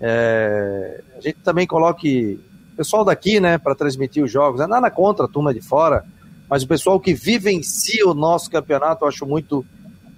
é, 0.00 1.02
a 1.16 1.20
gente 1.20 1.38
também 1.40 1.66
coloque 1.66 2.40
o 2.72 2.76
pessoal 2.76 3.04
daqui, 3.04 3.40
né, 3.40 3.56
para 3.56 3.74
transmitir 3.74 4.22
os 4.22 4.30
jogos. 4.30 4.60
É 4.60 4.66
nada 4.66 4.90
contra 4.90 5.24
a 5.24 5.28
turma 5.28 5.54
de 5.54 5.62
fora, 5.62 6.04
mas 6.48 6.62
o 6.62 6.68
pessoal 6.68 7.00
que 7.00 7.14
vivencia 7.14 8.06
o 8.06 8.14
nosso 8.14 8.50
campeonato 8.50 9.04
eu 9.04 9.08
acho 9.08 9.24
muito 9.24 9.64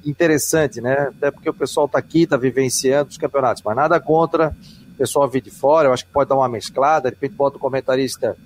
interessante, 0.05 0.81
né? 0.81 1.13
Até 1.17 1.31
porque 1.31 1.49
o 1.49 1.55
pessoal 1.55 1.87
está 1.87 1.99
aqui, 1.99 2.23
está 2.23 2.37
vivenciando 2.37 3.11
os 3.11 3.17
campeonatos, 3.17 3.63
mas 3.63 3.77
nada 3.77 4.01
contra 4.01 4.55
pessoal 4.99 5.29
vir 5.29 5.41
de 5.41 5.51
fora, 5.51 5.89
eu 5.89 5.93
acho 5.93 6.05
que 6.05 6.11
pode 6.11 6.29
dar 6.29 6.35
uma 6.35 6.49
mesclada, 6.49 7.09
de 7.09 7.15
repente 7.15 7.37
bota 7.37 7.57
o 7.57 7.61
comentarista 7.61 8.37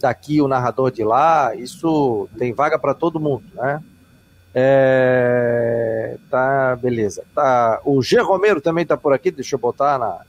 daqui, 0.00 0.42
o 0.42 0.48
narrador 0.48 0.90
de 0.90 1.04
lá, 1.04 1.54
isso 1.54 2.28
tem 2.36 2.52
vaga 2.52 2.76
para 2.76 2.92
todo 2.92 3.20
mundo, 3.20 3.44
né? 3.54 3.80
É, 4.54 6.16
tá, 6.30 6.76
beleza. 6.76 7.24
Tá, 7.34 7.80
o 7.84 8.02
G. 8.02 8.20
Romero 8.20 8.60
também 8.60 8.84
tá 8.84 8.96
por 8.96 9.12
aqui, 9.12 9.30
deixa 9.30 9.56
eu 9.56 9.60
botar 9.60 9.98
na, 9.98 10.20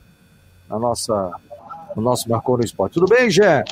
na 0.70 0.80
nossa, 0.80 1.32
no 1.96 2.01
nosso 2.01 2.30
Marcou 2.30 2.58
no 2.58 2.63
Esporte. 2.63 2.94
Tudo 2.94 3.08
bem, 3.08 3.30
Gé? 3.30 3.63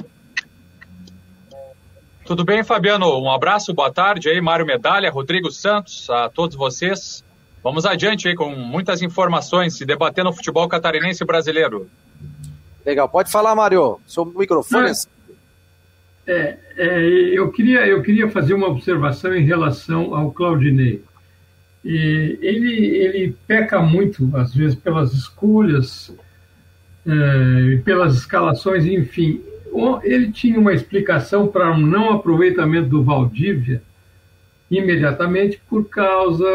Tudo 2.25 2.45
bem, 2.45 2.63
Fabiano? 2.63 3.19
Um 3.19 3.31
abraço, 3.31 3.73
boa 3.73 3.91
tarde 3.91 4.29
aí, 4.29 4.39
Mário 4.39 4.65
Medalha, 4.65 5.09
Rodrigo 5.09 5.51
Santos, 5.51 6.09
a 6.09 6.29
todos 6.29 6.55
vocês. 6.55 7.23
Vamos 7.63 7.85
adiante 7.85 8.27
aí 8.27 8.35
com 8.35 8.49
muitas 8.49 9.01
informações 9.01 9.79
e 9.81 9.85
debatendo 9.85 10.29
o 10.29 10.33
futebol 10.33 10.67
catarinense 10.67 11.23
brasileiro. 11.23 11.89
Legal, 12.85 13.07
pode 13.07 13.31
falar, 13.31 13.53
Mário. 13.55 13.99
Seu 14.07 14.25
microfone 14.25 14.89
é, 14.89 14.93
é, 16.27 16.57
é, 16.77 16.99
eu, 17.33 17.51
queria, 17.51 17.85
eu 17.87 18.01
queria 18.01 18.29
fazer 18.29 18.53
uma 18.53 18.67
observação 18.67 19.35
em 19.35 19.43
relação 19.43 20.15
ao 20.15 20.31
Claudinei. 20.31 21.03
E 21.83 22.37
ele, 22.41 22.85
ele 22.95 23.35
peca 23.47 23.81
muito, 23.81 24.29
às 24.35 24.53
vezes, 24.53 24.75
pelas 24.75 25.13
escolhas, 25.13 26.15
é, 27.05 27.77
pelas 27.83 28.15
escalações, 28.15 28.85
enfim. 28.85 29.41
Ele 30.03 30.31
tinha 30.31 30.59
uma 30.59 30.73
explicação 30.73 31.47
para 31.47 31.71
um 31.71 31.79
não 31.79 32.11
aproveitamento 32.11 32.89
do 32.89 33.03
Valdívia 33.03 33.81
imediatamente 34.71 35.61
por 35.69 35.89
causa 35.89 36.45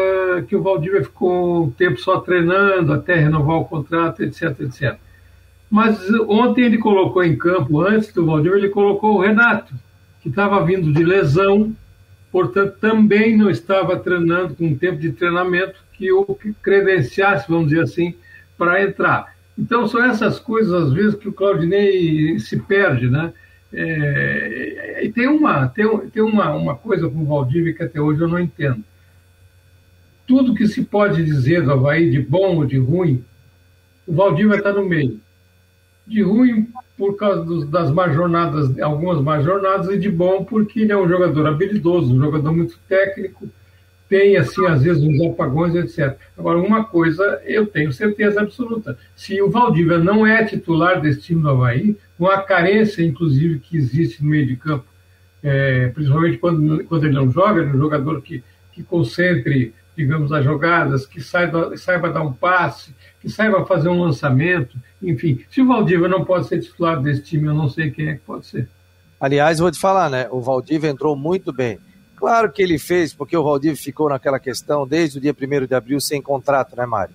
que 0.47 0.55
o 0.55 0.63
Valdívia 0.63 1.03
ficou 1.03 1.65
um 1.65 1.69
tempo 1.69 1.99
só 1.99 2.19
treinando 2.19 2.91
até 2.91 3.13
renovar 3.13 3.57
o 3.57 3.65
contrato, 3.65 4.23
etc, 4.23 4.59
etc. 4.61 4.97
Mas 5.69 5.99
ontem 6.27 6.65
ele 6.65 6.77
colocou 6.77 7.23
em 7.23 7.37
campo, 7.37 7.81
antes 7.81 8.13
do 8.13 8.25
Valdívia, 8.25 8.57
ele 8.57 8.69
colocou 8.69 9.15
o 9.15 9.21
Renato, 9.21 9.73
que 10.21 10.29
estava 10.29 10.63
vindo 10.65 10.93
de 10.93 11.03
lesão, 11.03 11.75
portanto 12.31 12.77
também 12.79 13.35
não 13.35 13.49
estava 13.49 13.97
treinando 13.97 14.55
com 14.55 14.67
um 14.67 14.77
tempo 14.77 14.97
de 14.97 15.11
treinamento 15.11 15.75
que 15.93 16.11
o 16.11 16.37
credenciasse, 16.61 17.49
vamos 17.49 17.69
dizer 17.69 17.81
assim, 17.81 18.15
para 18.57 18.83
entrar. 18.83 19.35
Então, 19.57 19.87
são 19.87 20.03
essas 20.03 20.39
coisas, 20.39 20.71
às 20.71 20.93
vezes, 20.93 21.15
que 21.15 21.27
o 21.27 21.33
Claudinei 21.33 22.37
se 22.39 22.57
perde, 22.57 23.09
né? 23.09 23.33
É, 23.73 25.01
e 25.03 25.11
tem, 25.11 25.27
uma, 25.27 25.67
tem, 25.67 25.85
tem 26.09 26.23
uma, 26.23 26.53
uma 26.53 26.75
coisa 26.75 27.09
com 27.09 27.19
o 27.19 27.25
Valdívia 27.25 27.73
que 27.73 27.83
até 27.83 27.99
hoje 27.99 28.21
eu 28.21 28.27
não 28.27 28.39
entendo. 28.39 28.83
Tudo 30.25 30.53
que 30.53 30.67
se 30.67 30.83
pode 30.83 31.23
dizer 31.23 31.63
do 31.63 31.71
Havaí, 31.71 32.09
de 32.09 32.19
bom 32.19 32.57
ou 32.57 32.65
de 32.65 32.77
ruim, 32.77 33.23
o 34.05 34.13
Valdívia 34.13 34.57
está 34.57 34.71
no 34.71 34.87
meio. 34.87 35.19
De 36.07 36.21
ruim 36.21 36.67
por 36.97 37.15
causa 37.17 37.43
dos, 37.43 37.69
das 37.69 37.93
jornadas, 38.13 38.79
algumas 38.79 39.21
más 39.21 39.43
jornadas, 39.43 39.89
e 39.89 39.99
de 39.99 40.09
bom 40.09 40.43
porque 40.43 40.81
ele 40.81 40.91
é 40.91 40.97
um 40.97 41.07
jogador 41.07 41.45
habilidoso, 41.47 42.13
um 42.13 42.19
jogador 42.19 42.53
muito 42.53 42.79
técnico, 42.87 43.47
tem, 44.09 44.37
assim, 44.37 44.65
às 44.65 44.81
vezes, 44.81 45.03
uns 45.03 45.21
apagões, 45.21 45.75
etc. 45.75 46.17
Agora, 46.37 46.57
uma 46.57 46.83
coisa 46.85 47.41
eu 47.45 47.65
tenho 47.65 47.91
certeza 47.91 48.41
absoluta: 48.41 48.97
se 49.15 49.41
o 49.41 49.49
Valdívia 49.49 49.97
não 49.97 50.25
é 50.25 50.45
titular 50.45 51.01
desse 51.01 51.21
time 51.21 51.41
do 51.41 51.49
Havaí, 51.49 51.97
com 52.17 52.27
a 52.27 52.41
carência, 52.41 53.03
inclusive, 53.03 53.59
que 53.59 53.77
existe 53.77 54.23
no 54.23 54.29
meio 54.29 54.47
de 54.47 54.55
campo, 54.55 54.85
é, 55.43 55.89
principalmente 55.89 56.37
quando, 56.37 56.83
quando 56.85 57.03
ele 57.03 57.13
não 57.13 57.29
joga, 57.29 57.61
ele 57.61 57.69
é 57.69 57.73
um 57.73 57.79
jogador 57.79 58.21
que, 58.21 58.43
que 58.71 58.81
concentre, 58.81 59.73
digamos, 59.97 60.31
as 60.31 60.45
jogadas, 60.45 61.05
que 61.05 61.19
saiba, 61.19 61.75
saiba 61.75 62.09
dar 62.09 62.21
um 62.21 62.31
passe, 62.31 62.95
que 63.19 63.29
saiba 63.29 63.65
fazer 63.65 63.89
um 63.89 64.01
lançamento, 64.01 64.77
enfim. 65.01 65.43
Se 65.49 65.61
o 65.61 65.67
Valdívia 65.67 66.07
não 66.07 66.23
pode 66.23 66.47
ser 66.47 66.61
titular 66.61 67.01
desse 67.01 67.23
time, 67.23 67.47
eu 67.47 67.53
não 67.53 67.67
sei 67.67 67.91
quem 67.91 68.09
é 68.09 68.13
que 68.13 68.21
pode 68.21 68.45
ser. 68.45 68.69
Aliás, 69.19 69.59
vou 69.59 69.71
te 69.71 69.79
falar, 69.79 70.09
né? 70.09 70.27
O 70.29 70.39
Valdívia 70.39 70.89
entrou 70.89 71.15
muito 71.15 71.51
bem 71.51 71.79
Claro 72.17 72.51
que 72.51 72.63
ele 72.63 72.79
fez, 72.79 73.13
porque 73.13 73.37
o 73.37 73.43
Valdívia 73.43 73.77
ficou 73.77 74.09
naquela 74.09 74.39
questão 74.39 74.87
desde 74.87 75.19
o 75.19 75.21
dia 75.21 75.35
1 75.39 75.67
de 75.67 75.75
abril 75.75 76.01
sem 76.01 76.19
contrato, 76.19 76.75
né, 76.75 76.83
Mário? 76.83 77.13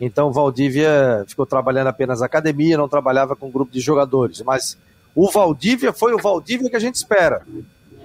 Então 0.00 0.28
o 0.28 0.32
Valdívia 0.32 1.24
ficou 1.26 1.44
trabalhando 1.44 1.88
apenas 1.88 2.20
na 2.20 2.26
academia, 2.26 2.78
não 2.78 2.88
trabalhava 2.88 3.34
com 3.34 3.48
um 3.48 3.50
grupo 3.50 3.72
de 3.72 3.80
jogadores. 3.80 4.40
Mas 4.42 4.78
o 5.16 5.28
Valdívia 5.28 5.92
foi 5.92 6.14
o 6.14 6.18
Valdívia 6.18 6.70
que 6.70 6.76
a 6.76 6.80
gente 6.80 6.94
espera. 6.94 7.42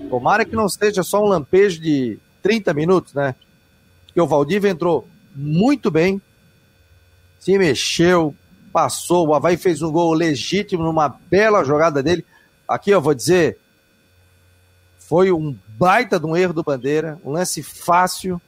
Tomara 0.09 0.43
que 0.43 0.55
não 0.55 0.67
seja 0.67 1.03
só 1.03 1.23
um 1.23 1.27
lampejo 1.27 1.79
de 1.79 2.17
30 2.41 2.73
minutos, 2.73 3.13
né? 3.13 3.35
Porque 4.11 4.21
o 4.21 4.27
Valdívia 4.27 4.69
entrou 4.69 5.07
muito 5.33 5.89
bem, 5.89 6.21
se 7.39 7.57
mexeu, 7.57 8.35
passou, 8.73 9.27
o 9.27 9.33
Havaí 9.33 9.55
fez 9.55 9.81
um 9.81 9.89
gol 9.89 10.13
legítimo 10.13 10.83
numa 10.83 11.07
bela 11.07 11.63
jogada 11.63 12.03
dele. 12.03 12.25
Aqui 12.67 12.91
eu 12.91 13.01
vou 13.01 13.13
dizer, 13.13 13.57
foi 14.99 15.31
um 15.31 15.57
baita 15.77 16.19
de 16.19 16.25
um 16.25 16.35
erro 16.35 16.53
do 16.53 16.61
Bandeira, 16.61 17.17
um 17.23 17.31
lance 17.31 17.63
fácil, 17.63 18.39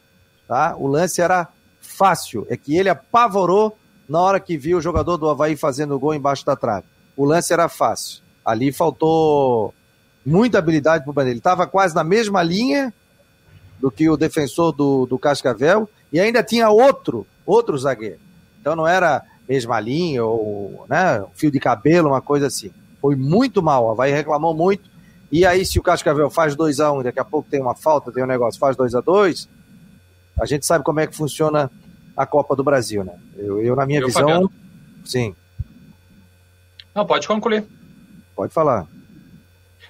tá? 0.48 0.76
O 0.78 0.86
lance 0.88 1.22
era 1.22 1.48
fácil, 1.80 2.46
é 2.50 2.58
que 2.58 2.76
ele 2.76 2.90
apavorou 2.90 3.78
na 4.08 4.20
hora 4.20 4.40
que 4.42 4.58
viu 4.58 4.78
o 4.78 4.82
jogador 4.82 5.16
do 5.16 5.30
Havaí 5.30 5.56
fazendo 5.56 5.96
o 5.96 6.00
gol 6.00 6.14
embaixo 6.14 6.46
da 6.46 6.58
trave. 6.58 6.86
O 7.16 7.24
lance 7.24 7.54
era 7.54 7.70
fácil. 7.70 8.22
Ali 8.44 8.74
faltou 8.74 9.74
muita 10.26 10.58
habilidade 10.58 11.06
para 11.06 11.12
o 11.12 11.14
Bandeira. 11.14 11.34
Ele 11.34 11.40
estava 11.40 11.66
quase 11.66 11.96
na 11.96 12.04
mesma 12.04 12.44
linha 12.44 12.94
do 13.84 13.92
que 13.92 14.10
o 14.10 14.16
defensor 14.16 14.72
do, 14.72 15.06
do 15.06 15.20
Cascavel 15.20 15.90
e 16.10 16.18
ainda 16.18 16.42
tinha 16.42 16.70
outro, 16.70 17.28
outro 17.46 17.78
zagueiro. 17.78 18.18
Então 18.62 18.78
não 18.78 18.88
era 18.88 19.22
mesma 19.48 19.78
linha 19.78 20.24
ou 20.24 20.86
né, 20.88 21.22
fio 21.36 21.52
de 21.52 21.60
cabelo, 21.60 22.08
uma 22.08 22.22
coisa 22.22 22.48
assim. 22.48 22.72
Foi 23.02 23.14
muito 23.14 23.62
mal. 23.62 23.84
O 23.84 23.92
Havaí 23.92 24.14
reclamou 24.14 24.56
muito 24.56 24.90
e 25.30 25.46
aí, 25.46 25.66
se 25.66 25.78
o 25.78 25.84
Cascavel 25.84 26.30
faz 26.30 26.56
2x1 26.56 27.00
um, 27.00 27.04
daqui 27.04 27.20
a 27.20 27.26
pouco 27.26 27.50
tem 27.52 27.60
uma 27.60 27.76
falta, 27.76 28.10
tem 28.10 28.24
um 28.24 28.28
negócio, 28.28 28.58
faz 28.58 28.78
2 28.78 28.96
a 28.96 29.02
2 29.02 29.50
a 30.40 30.46
gente 30.46 30.66
sabe 30.66 30.86
como 30.86 31.02
é 31.02 31.08
que 31.08 31.16
funciona 31.16 31.70
a 32.16 32.26
Copa 32.26 32.56
do 32.56 32.64
Brasil, 32.64 33.04
né? 33.04 33.14
Eu, 33.36 33.62
eu 33.62 33.76
na 33.76 33.86
minha 33.86 34.00
eu, 34.00 34.08
visão, 34.08 34.22
Fabiano. 34.22 34.52
sim. 35.04 35.36
Não, 36.96 37.06
pode 37.06 37.28
concluir. 37.28 37.66
Pode 38.34 38.54
falar. 38.54 38.88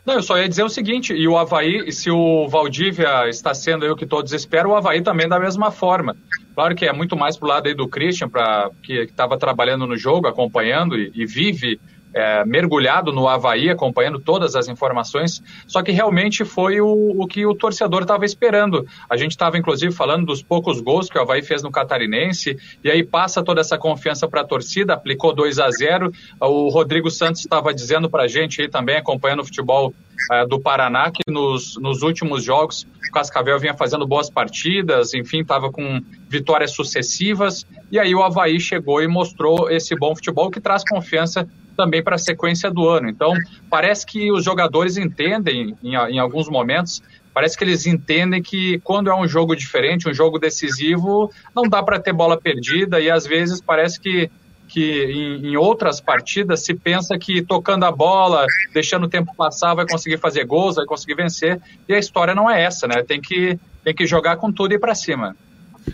Não, 0.06 0.16
eu 0.16 0.24
só 0.24 0.38
ia 0.38 0.50
dizer 0.50 0.64
o 0.64 0.70
seguinte, 0.70 1.14
e 1.14 1.28
o 1.28 1.38
Havaí, 1.38 1.90
se 1.92 2.12
o 2.12 2.48
Valdívia 2.50 3.30
está 3.30 3.54
sendo 3.54 3.86
eu 3.86 3.96
que 3.96 4.06
todos 4.06 4.34
esperam, 4.34 4.72
o 4.72 4.76
Havaí 4.76 5.02
também 5.02 5.30
da 5.30 5.40
mesma 5.40 5.72
forma. 5.72 6.16
Claro 6.54 6.76
que 6.76 6.86
é 6.86 6.92
muito 6.92 7.16
mais 7.16 7.38
pro 7.38 7.48
lado 7.48 7.68
aí 7.68 7.74
do 7.74 7.88
Christian, 7.88 8.28
pra, 8.28 8.70
que 8.84 8.94
estava 8.94 9.38
trabalhando 9.38 9.88
no 9.88 9.96
jogo, 9.96 10.28
acompanhando 10.28 10.98
e, 10.98 11.12
e 11.16 11.26
vive 11.26 11.80
é, 12.14 12.46
mergulhado 12.46 13.12
no 13.12 13.28
Havaí, 13.28 13.70
acompanhando 13.70 14.20
todas 14.20 14.56
as 14.56 14.68
informações, 14.68 15.42
só 15.68 15.82
que 15.82 15.92
realmente 15.92 16.46
foi 16.46 16.80
o, 16.80 17.14
o 17.18 17.28
que 17.28 17.46
o 17.46 17.56
torcedor 17.56 18.04
estava 18.04 18.26
esperando. 18.26 18.86
A 19.10 19.18
gente 19.18 19.32
estava, 19.32 19.58
inclusive, 19.58 19.94
falando 19.94 20.26
dos 20.26 20.42
poucos 20.42 20.80
gols 20.80 21.10
que 21.10 21.18
o 21.18 21.22
Havaí 21.22 21.42
fez 21.42 21.64
no 21.64 21.72
Catarinense, 21.72 22.58
e 22.84 22.90
aí 22.90 23.04
passa 23.04 23.44
toda 23.44 23.62
essa 23.62 23.78
confiança 23.78 24.28
para 24.28 24.42
a 24.42 24.46
torcida, 24.46 24.94
aplicou 24.94 25.34
2 25.34 25.60
a 25.60 25.70
0 25.70 26.12
O 26.40 26.70
Rodrigo 26.70 27.10
Santos 27.10 27.42
estava 27.42 27.74
dizendo 27.74 28.10
para 28.10 28.24
a 28.24 28.28
gente 28.28 28.62
aí 28.62 28.70
também, 28.70 28.98
acompanhando 28.98 29.42
o 29.42 29.46
futebol 29.46 29.94
é, 30.32 30.46
do 30.46 30.60
Paraná, 30.60 31.12
que 31.12 31.32
nos, 31.32 31.78
nos 31.78 32.02
últimos 32.02 32.44
jogos 32.44 32.88
o 33.10 33.12
Cascavel 33.14 33.60
vinha 33.60 33.74
fazendo 33.74 34.08
boas 34.08 34.30
partidas, 34.30 35.14
enfim, 35.14 35.42
estava 35.42 35.72
com 35.72 36.02
vitórias 36.30 36.72
sucessivas, 36.72 37.66
e 37.92 38.00
aí 38.00 38.16
o 38.16 38.24
Havaí 38.24 38.60
chegou 38.60 39.02
e 39.02 39.08
mostrou 39.08 39.70
esse 39.70 39.96
bom 39.96 40.16
futebol 40.16 40.50
que 40.50 40.60
traz 40.60 40.84
confiança 40.84 41.48
também 41.76 42.04
para 42.04 42.16
a 42.16 42.20
sequência 42.20 42.72
do 42.72 42.88
ano. 42.88 43.10
Então, 43.10 43.34
parece 43.70 44.06
que 44.06 44.32
os 44.32 44.44
jogadores 44.44 44.98
entendem, 44.98 45.76
em, 45.84 45.96
em, 45.96 46.20
alguns 46.20 46.50
momentos, 46.50 47.02
parece 47.34 47.58
que 47.58 47.64
eles 47.64 47.86
entendem 47.86 48.42
que 48.42 48.80
quando 48.80 49.10
é 49.10 49.16
um 49.16 49.28
jogo 49.28 49.56
diferente, 49.56 50.08
um 50.08 50.14
jogo 50.14 50.40
decisivo, 50.40 51.32
não 51.56 51.64
dá 51.64 51.82
para 51.82 52.00
ter 52.00 52.14
bola 52.14 52.40
perdida 52.40 53.00
e 53.00 53.10
às 53.10 53.26
vezes 53.26 53.60
parece 53.62 54.00
que, 54.00 54.30
que 54.68 55.04
em, 55.06 55.48
em, 55.52 55.58
outras 55.58 56.00
partidas 56.00 56.64
se 56.64 56.74
pensa 56.74 57.18
que 57.18 57.42
tocando 57.42 57.86
a 57.86 57.92
bola, 57.92 58.46
deixando 58.74 59.06
o 59.06 59.10
tempo 59.10 59.36
passar, 59.36 59.74
vai 59.74 59.88
conseguir 59.88 60.18
fazer 60.18 60.46
gols, 60.46 60.76
vai 60.76 60.86
conseguir 60.86 61.16
vencer. 61.16 61.60
E 61.88 61.94
a 61.94 62.00
história 62.00 62.36
não 62.36 62.50
é 62.50 62.64
essa, 62.64 62.88
né? 62.88 63.04
Tem 63.04 63.20
que, 63.20 63.60
tem 63.84 63.94
que 63.94 64.06
jogar 64.06 64.38
com 64.38 64.52
tudo 64.52 64.74
e 64.74 64.76
ir 64.76 64.80
para 64.80 64.96
cima. 64.96 65.36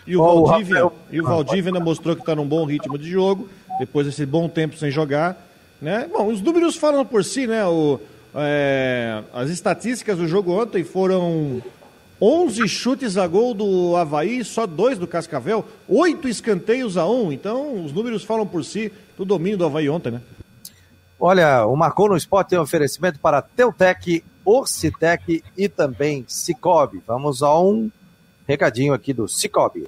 E 0.06 0.16
o 0.16 0.24
Valdívia, 0.24 0.92
e 1.12 1.20
o 1.20 1.24
Valdívia 1.24 1.70
ainda 1.70 1.80
mostrou 1.80 2.16
que 2.16 2.22
está 2.22 2.36
num 2.36 2.46
bom 2.46 2.64
ritmo 2.64 2.96
de 2.98 3.10
jogo, 3.10 3.50
depois 3.80 4.06
desse 4.06 4.26
bom 4.26 4.48
tempo 4.48 4.78
sem 4.78 4.92
jogar 4.92 5.49
né? 5.82 6.10
Bom, 6.12 6.28
os 6.28 6.42
números 6.42 6.76
falam 6.76 7.06
por 7.06 7.24
si, 7.24 7.48
né? 7.48 7.66
O, 7.66 8.00
é, 8.36 9.24
as 9.34 9.50
estatísticas 9.50 10.18
do 10.18 10.28
jogo 10.28 10.52
ontem 10.52 10.84
foram 10.84 11.62
11 12.22 12.68
chutes 12.68 13.18
a 13.18 13.26
gol 13.26 13.54
do 13.54 13.96
Havaí, 13.96 14.44
só 14.44 14.68
dois 14.68 14.98
do 14.98 15.08
Cascavel, 15.08 15.66
oito 15.88 16.28
escanteios 16.28 16.98
a 16.98 17.08
um. 17.08 17.32
Então, 17.32 17.84
os 17.84 17.94
números 17.94 18.24
falam 18.24 18.46
por 18.46 18.64
si 18.64 18.92
do 19.18 19.24
domínio 19.24 19.58
do 19.58 19.66
Havaí 19.66 19.90
ontem, 19.90 20.12
né? 20.12 20.22
Olha, 21.20 21.66
o 21.66 21.76
Marcou 21.76 22.08
no 22.08 22.16
Esporte 22.16 22.50
tem 22.50 22.60
um 22.60 22.62
oferecimento 22.62 23.20
para 23.20 23.42
Teutec, 23.42 24.24
Orcitec 24.46 25.44
e 25.58 25.68
também 25.68 26.24
Cicobi. 26.28 27.02
Vamos 27.06 27.44
a 27.44 27.60
um 27.60 27.92
recadinho 28.48 28.94
aqui 28.94 29.14
do 29.14 29.28
Cicobi. 29.28 29.88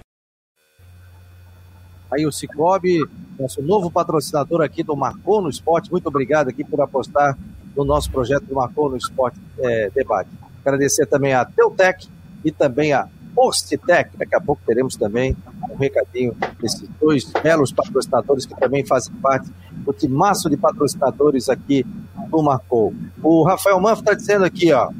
Aí 2.11 2.25
o 2.25 2.31
Cicobi, 2.31 2.99
nosso 3.39 3.61
novo 3.61 3.89
patrocinador 3.89 4.61
aqui 4.61 4.83
do 4.83 4.95
Marcou 4.95 5.41
no 5.41 5.49
Esporte. 5.49 5.91
Muito 5.91 6.07
obrigado 6.07 6.49
aqui 6.49 6.63
por 6.63 6.81
apostar 6.81 7.37
no 7.75 7.85
nosso 7.85 8.11
projeto 8.11 8.43
do 8.43 8.55
Marcou 8.55 8.89
no 8.89 8.97
Esporte 8.97 9.39
é, 9.59 9.89
Debate. 9.89 10.29
Agradecer 10.63 11.05
também 11.05 11.33
a 11.33 11.45
Teutec 11.45 12.07
e 12.43 12.51
também 12.51 12.91
a 12.91 13.07
Postitec. 13.33 14.17
Daqui 14.17 14.35
a 14.35 14.41
pouco 14.41 14.61
teremos 14.65 14.95
também 14.95 15.35
um 15.69 15.75
recadinho 15.77 16.35
desses 16.59 16.87
dois 16.99 17.31
belos 17.41 17.71
patrocinadores 17.71 18.45
que 18.45 18.55
também 18.59 18.85
fazem 18.85 19.13
parte 19.15 19.49
do 19.71 19.93
timaço 19.93 20.49
de 20.49 20.57
patrocinadores 20.57 21.49
aqui 21.49 21.85
do 22.29 22.43
Marcou. 22.43 22.93
O 23.23 23.43
Rafael 23.43 23.79
Manfro 23.79 24.01
está 24.01 24.13
dizendo 24.13 24.45
aqui, 24.45 24.71
ó, 24.73 24.91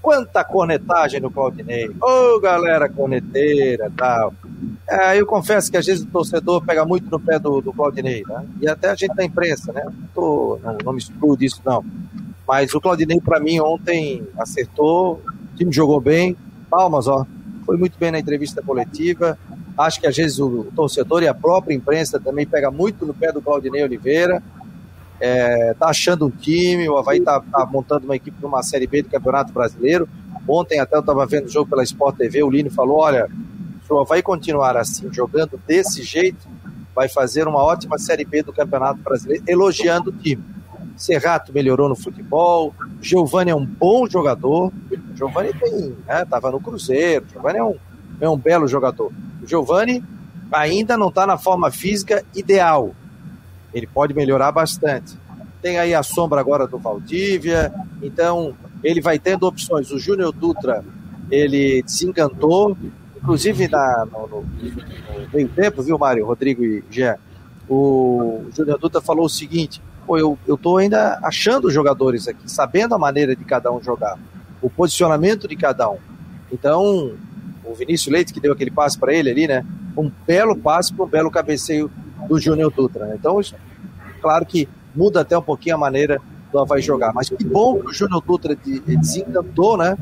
quanta 0.00 0.44
cornetagem 0.44 1.20
no 1.20 1.30
Claudinei. 1.30 1.88
Ô, 1.88 2.36
oh, 2.36 2.40
galera 2.40 2.88
corneteira 2.88 3.90
tal. 3.96 4.32
É, 4.92 5.18
eu 5.18 5.24
confesso 5.24 5.70
que 5.70 5.78
às 5.78 5.86
vezes 5.86 6.04
o 6.04 6.06
torcedor 6.06 6.62
pega 6.62 6.84
muito 6.84 7.10
no 7.10 7.18
pé 7.18 7.38
do, 7.38 7.62
do 7.62 7.72
Claudinei, 7.72 8.22
né? 8.28 8.44
E 8.60 8.68
até 8.68 8.90
a 8.90 8.94
gente 8.94 9.14
da 9.14 9.24
imprensa, 9.24 9.72
né? 9.72 9.90
Tô, 10.14 10.60
não, 10.62 10.76
não 10.84 10.92
me 10.92 10.98
excluo 10.98 11.34
disso, 11.34 11.62
não. 11.64 11.82
Mas 12.46 12.74
o 12.74 12.80
Claudinei, 12.80 13.18
para 13.18 13.40
mim, 13.40 13.58
ontem 13.58 14.22
acertou, 14.38 15.22
o 15.24 15.56
time 15.56 15.72
jogou 15.72 15.98
bem. 15.98 16.36
Palmas, 16.68 17.08
ó. 17.08 17.24
Foi 17.64 17.78
muito 17.78 17.98
bem 17.98 18.10
na 18.10 18.18
entrevista 18.18 18.60
coletiva. 18.60 19.38
Acho 19.78 19.98
que 19.98 20.06
às 20.06 20.14
vezes 20.14 20.38
o, 20.38 20.64
torcedor 20.76 21.22
e 21.22 21.28
a 21.28 21.32
própria 21.32 21.74
imprensa 21.74 22.20
também 22.20 22.46
pega 22.46 22.70
muito 22.70 23.06
no 23.06 23.14
pé 23.14 23.32
do 23.32 23.40
Claudinei 23.40 23.82
Oliveira. 23.82 24.42
É, 25.18 25.72
tá 25.72 25.86
achando 25.88 26.26
um 26.26 26.30
time, 26.30 26.86
o 26.86 26.98
Havaí 26.98 27.20
tá, 27.22 27.40
tá 27.40 27.64
montando 27.64 28.04
uma 28.04 28.16
equipe 28.16 28.36
numa 28.42 28.62
Série 28.62 28.86
B 28.86 29.02
do 29.02 29.08
Campeonato 29.08 29.54
Brasileiro. 29.54 30.06
Ontem 30.46 30.80
até 30.80 30.96
eu 30.96 31.00
estava 31.00 31.24
vendo 31.24 31.46
o 31.46 31.50
jogo 31.50 31.70
pela 31.70 31.82
Sport 31.82 32.16
TV, 32.16 32.42
o 32.42 32.50
Lino 32.50 32.70
falou, 32.70 32.98
olha, 32.98 33.30
se 33.92 33.94
o 33.94 34.00
Havaí 34.00 34.22
continuar 34.22 34.74
assim, 34.76 35.12
jogando 35.12 35.60
desse 35.66 36.02
jeito, 36.02 36.48
vai 36.94 37.08
fazer 37.08 37.46
uma 37.46 37.62
ótima 37.62 37.98
Série 37.98 38.24
B 38.24 38.42
do 38.42 38.52
Campeonato 38.52 39.00
Brasileiro, 39.00 39.44
elogiando 39.46 40.10
o 40.10 40.12
time. 40.12 40.42
Serrato 40.96 41.52
melhorou 41.52 41.88
no 41.88 41.94
futebol, 41.96 42.74
Giovani 43.00 43.50
é 43.50 43.54
um 43.54 43.64
bom 43.64 44.08
jogador, 44.08 44.72
Giovani 45.14 45.52
tem, 45.52 45.96
né, 46.06 46.24
tava 46.24 46.50
no 46.50 46.60
Cruzeiro, 46.60 47.26
Giovani 47.30 47.58
é 47.58 47.64
um, 47.64 47.76
é 48.20 48.28
um 48.28 48.36
belo 48.36 48.66
jogador. 48.66 49.12
O 49.42 49.46
Giovani 49.46 50.02
ainda 50.50 50.96
não 50.96 51.08
está 51.08 51.26
na 51.26 51.36
forma 51.36 51.70
física 51.70 52.24
ideal, 52.34 52.94
ele 53.74 53.86
pode 53.86 54.14
melhorar 54.14 54.52
bastante. 54.52 55.18
Tem 55.60 55.78
aí 55.78 55.94
a 55.94 56.02
sombra 56.02 56.40
agora 56.40 56.66
do 56.66 56.78
Valdívia, 56.78 57.72
então 58.02 58.54
ele 58.82 59.00
vai 59.00 59.18
tendo 59.18 59.46
opções. 59.46 59.90
O 59.90 59.98
Júnior 59.98 60.32
Dutra, 60.32 60.84
ele 61.30 61.82
desencantou, 61.82 62.76
inclusive 63.22 63.68
na, 63.68 64.06
no, 64.10 64.26
no, 64.26 64.42
no 64.42 65.28
meio 65.32 65.48
tempo, 65.48 65.82
viu, 65.82 65.96
Mário, 65.98 66.26
Rodrigo 66.26 66.64
e 66.64 66.82
Jean? 66.90 67.16
O 67.68 68.44
Júnior 68.54 68.78
Dutra 68.78 69.00
falou 69.00 69.26
o 69.26 69.30
seguinte: 69.30 69.80
pô, 70.06 70.18
eu, 70.18 70.36
eu 70.46 70.56
tô 70.56 70.76
ainda 70.76 71.18
achando 71.22 71.68
os 71.68 71.74
jogadores 71.74 72.28
aqui, 72.28 72.50
sabendo 72.50 72.94
a 72.94 72.98
maneira 72.98 73.34
de 73.34 73.44
cada 73.44 73.72
um 73.72 73.82
jogar, 73.82 74.18
o 74.60 74.68
posicionamento 74.68 75.46
de 75.46 75.56
cada 75.56 75.88
um. 75.88 75.98
Então, 76.52 77.12
o 77.64 77.74
Vinícius 77.74 78.12
Leite, 78.12 78.32
que 78.32 78.40
deu 78.40 78.52
aquele 78.52 78.70
passe 78.70 78.98
para 78.98 79.14
ele 79.14 79.30
ali, 79.30 79.46
né? 79.46 79.64
Um 79.96 80.10
belo 80.26 80.56
passe 80.56 80.92
para 80.92 81.04
um 81.04 81.08
belo 81.08 81.30
cabeceio 81.30 81.90
do 82.28 82.38
Júnior 82.38 82.72
Dutra. 82.72 83.06
Né? 83.06 83.16
Então, 83.18 83.40
claro 84.20 84.44
que 84.44 84.68
muda 84.94 85.20
até 85.20 85.36
um 85.36 85.42
pouquinho 85.42 85.76
a 85.76 85.78
maneira 85.78 86.20
do 86.50 86.58
Havaí 86.58 86.82
jogar. 86.82 87.12
Mas 87.14 87.28
que 87.28 87.44
bom 87.44 87.80
que 87.80 87.86
o 87.86 87.92
Júnior 87.92 88.22
Dutra 88.26 88.56
desencantou, 88.86 89.76
né? 89.76 89.96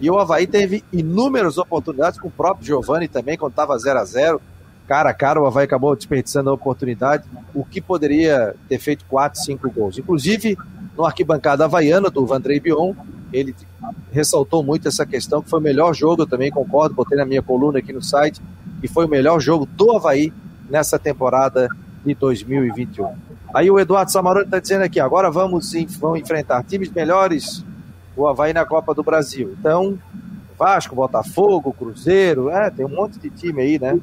E 0.00 0.10
o 0.10 0.18
Havaí 0.18 0.46
teve 0.46 0.84
inúmeras 0.92 1.58
oportunidades 1.58 2.18
com 2.18 2.28
o 2.28 2.30
próprio 2.30 2.66
Giovani 2.66 3.08
também, 3.08 3.36
quando 3.36 3.52
estava 3.52 3.78
0 3.78 3.98
a 3.98 4.04
0 4.04 4.40
Cara 4.86 5.10
a 5.10 5.14
cara, 5.14 5.40
o 5.40 5.46
Havaí 5.46 5.64
acabou 5.64 5.96
desperdiçando 5.96 6.50
a 6.50 6.52
oportunidade, 6.52 7.24
o 7.54 7.64
que 7.64 7.80
poderia 7.80 8.54
ter 8.68 8.78
feito 8.78 9.04
4, 9.06 9.40
5 9.40 9.70
gols. 9.70 9.96
Inclusive, 9.96 10.58
no 10.96 11.06
arquibancada 11.06 11.64
havaiana 11.64 12.10
do 12.10 12.26
Vandrei 12.26 12.60
Bion, 12.60 12.92
ele 13.32 13.54
ressaltou 14.12 14.62
muito 14.62 14.86
essa 14.86 15.06
questão, 15.06 15.42
que 15.42 15.48
foi 15.48 15.58
o 15.58 15.62
melhor 15.62 15.94
jogo, 15.94 16.22
eu 16.22 16.26
também 16.26 16.50
concordo, 16.50 16.94
botei 16.94 17.16
na 17.16 17.24
minha 17.24 17.42
coluna 17.42 17.78
aqui 17.78 17.94
no 17.94 18.02
site, 18.02 18.42
que 18.80 18.86
foi 18.86 19.06
o 19.06 19.08
melhor 19.08 19.40
jogo 19.40 19.64
do 19.64 19.96
Havaí 19.96 20.30
nessa 20.68 20.98
temporada 20.98 21.66
de 22.04 22.14
2021. 22.14 23.14
Aí 23.54 23.70
o 23.70 23.80
Eduardo 23.80 24.12
Samarone 24.12 24.44
está 24.44 24.58
dizendo 24.58 24.82
aqui, 24.82 25.00
agora 25.00 25.30
vamos, 25.30 25.72
vamos 25.98 26.20
enfrentar 26.20 26.62
times 26.62 26.90
melhores, 26.90 27.64
o 28.16 28.26
Havaí 28.26 28.52
na 28.52 28.64
Copa 28.64 28.94
do 28.94 29.02
Brasil. 29.02 29.54
Então, 29.58 29.98
Vasco, 30.58 30.94
Botafogo, 30.94 31.72
Cruzeiro, 31.72 32.50
é, 32.50 32.70
tem 32.70 32.84
um 32.84 32.90
monte 32.90 33.18
de 33.18 33.30
time 33.30 33.62
aí, 33.62 33.78
né? 33.78 33.98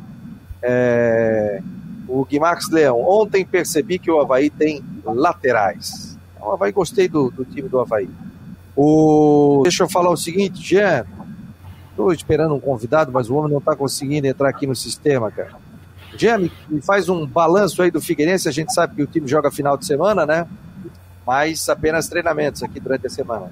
É, 0.62 1.62
o 2.08 2.26
Guimarães 2.26 2.70
Leão, 2.70 3.02
ontem 3.02 3.46
percebi 3.46 3.98
que 3.98 4.12
o 4.12 4.20
Havaí 4.20 4.50
tem 4.50 4.84
laterais. 5.06 6.18
O 6.40 6.52
Havaí, 6.52 6.72
gostei 6.72 7.08
do, 7.08 7.32
do 7.32 7.46
time 7.46 7.70
do 7.70 7.80
Havaí. 7.80 8.10
O, 8.76 9.62
deixa 9.64 9.84
eu 9.84 9.90
falar 9.90 10.10
o 10.10 10.18
seguinte, 10.18 10.62
Jean, 10.62 11.06
estou 11.90 12.12
esperando 12.12 12.56
um 12.56 12.60
convidado, 12.60 13.12
mas 13.12 13.30
o 13.30 13.36
homem 13.36 13.52
não 13.52 13.60
está 13.60 13.76
conseguindo 13.76 14.28
entrar 14.28 14.50
aqui 14.50 14.68
no 14.68 14.76
sistema, 14.76 15.32
cara. 15.32 15.56
Jamie, 16.18 16.52
faz 16.84 17.10
um 17.10 17.26
balanço 17.26 17.82
aí 17.82 17.90
do 17.90 18.02
Figueirense. 18.02 18.50
A 18.50 18.52
gente 18.52 18.74
sabe 18.74 18.96
que 18.96 19.04
o 19.04 19.08
time 19.08 19.28
joga 19.28 19.50
final 19.50 19.78
de 19.78 19.86
semana, 19.86 20.26
né? 20.26 20.48
Mas 21.26 21.70
apenas 21.70 22.08
treinamentos 22.08 22.62
aqui 22.64 22.80
durante 22.80 23.08
a 23.08 23.10
semana. 23.10 23.50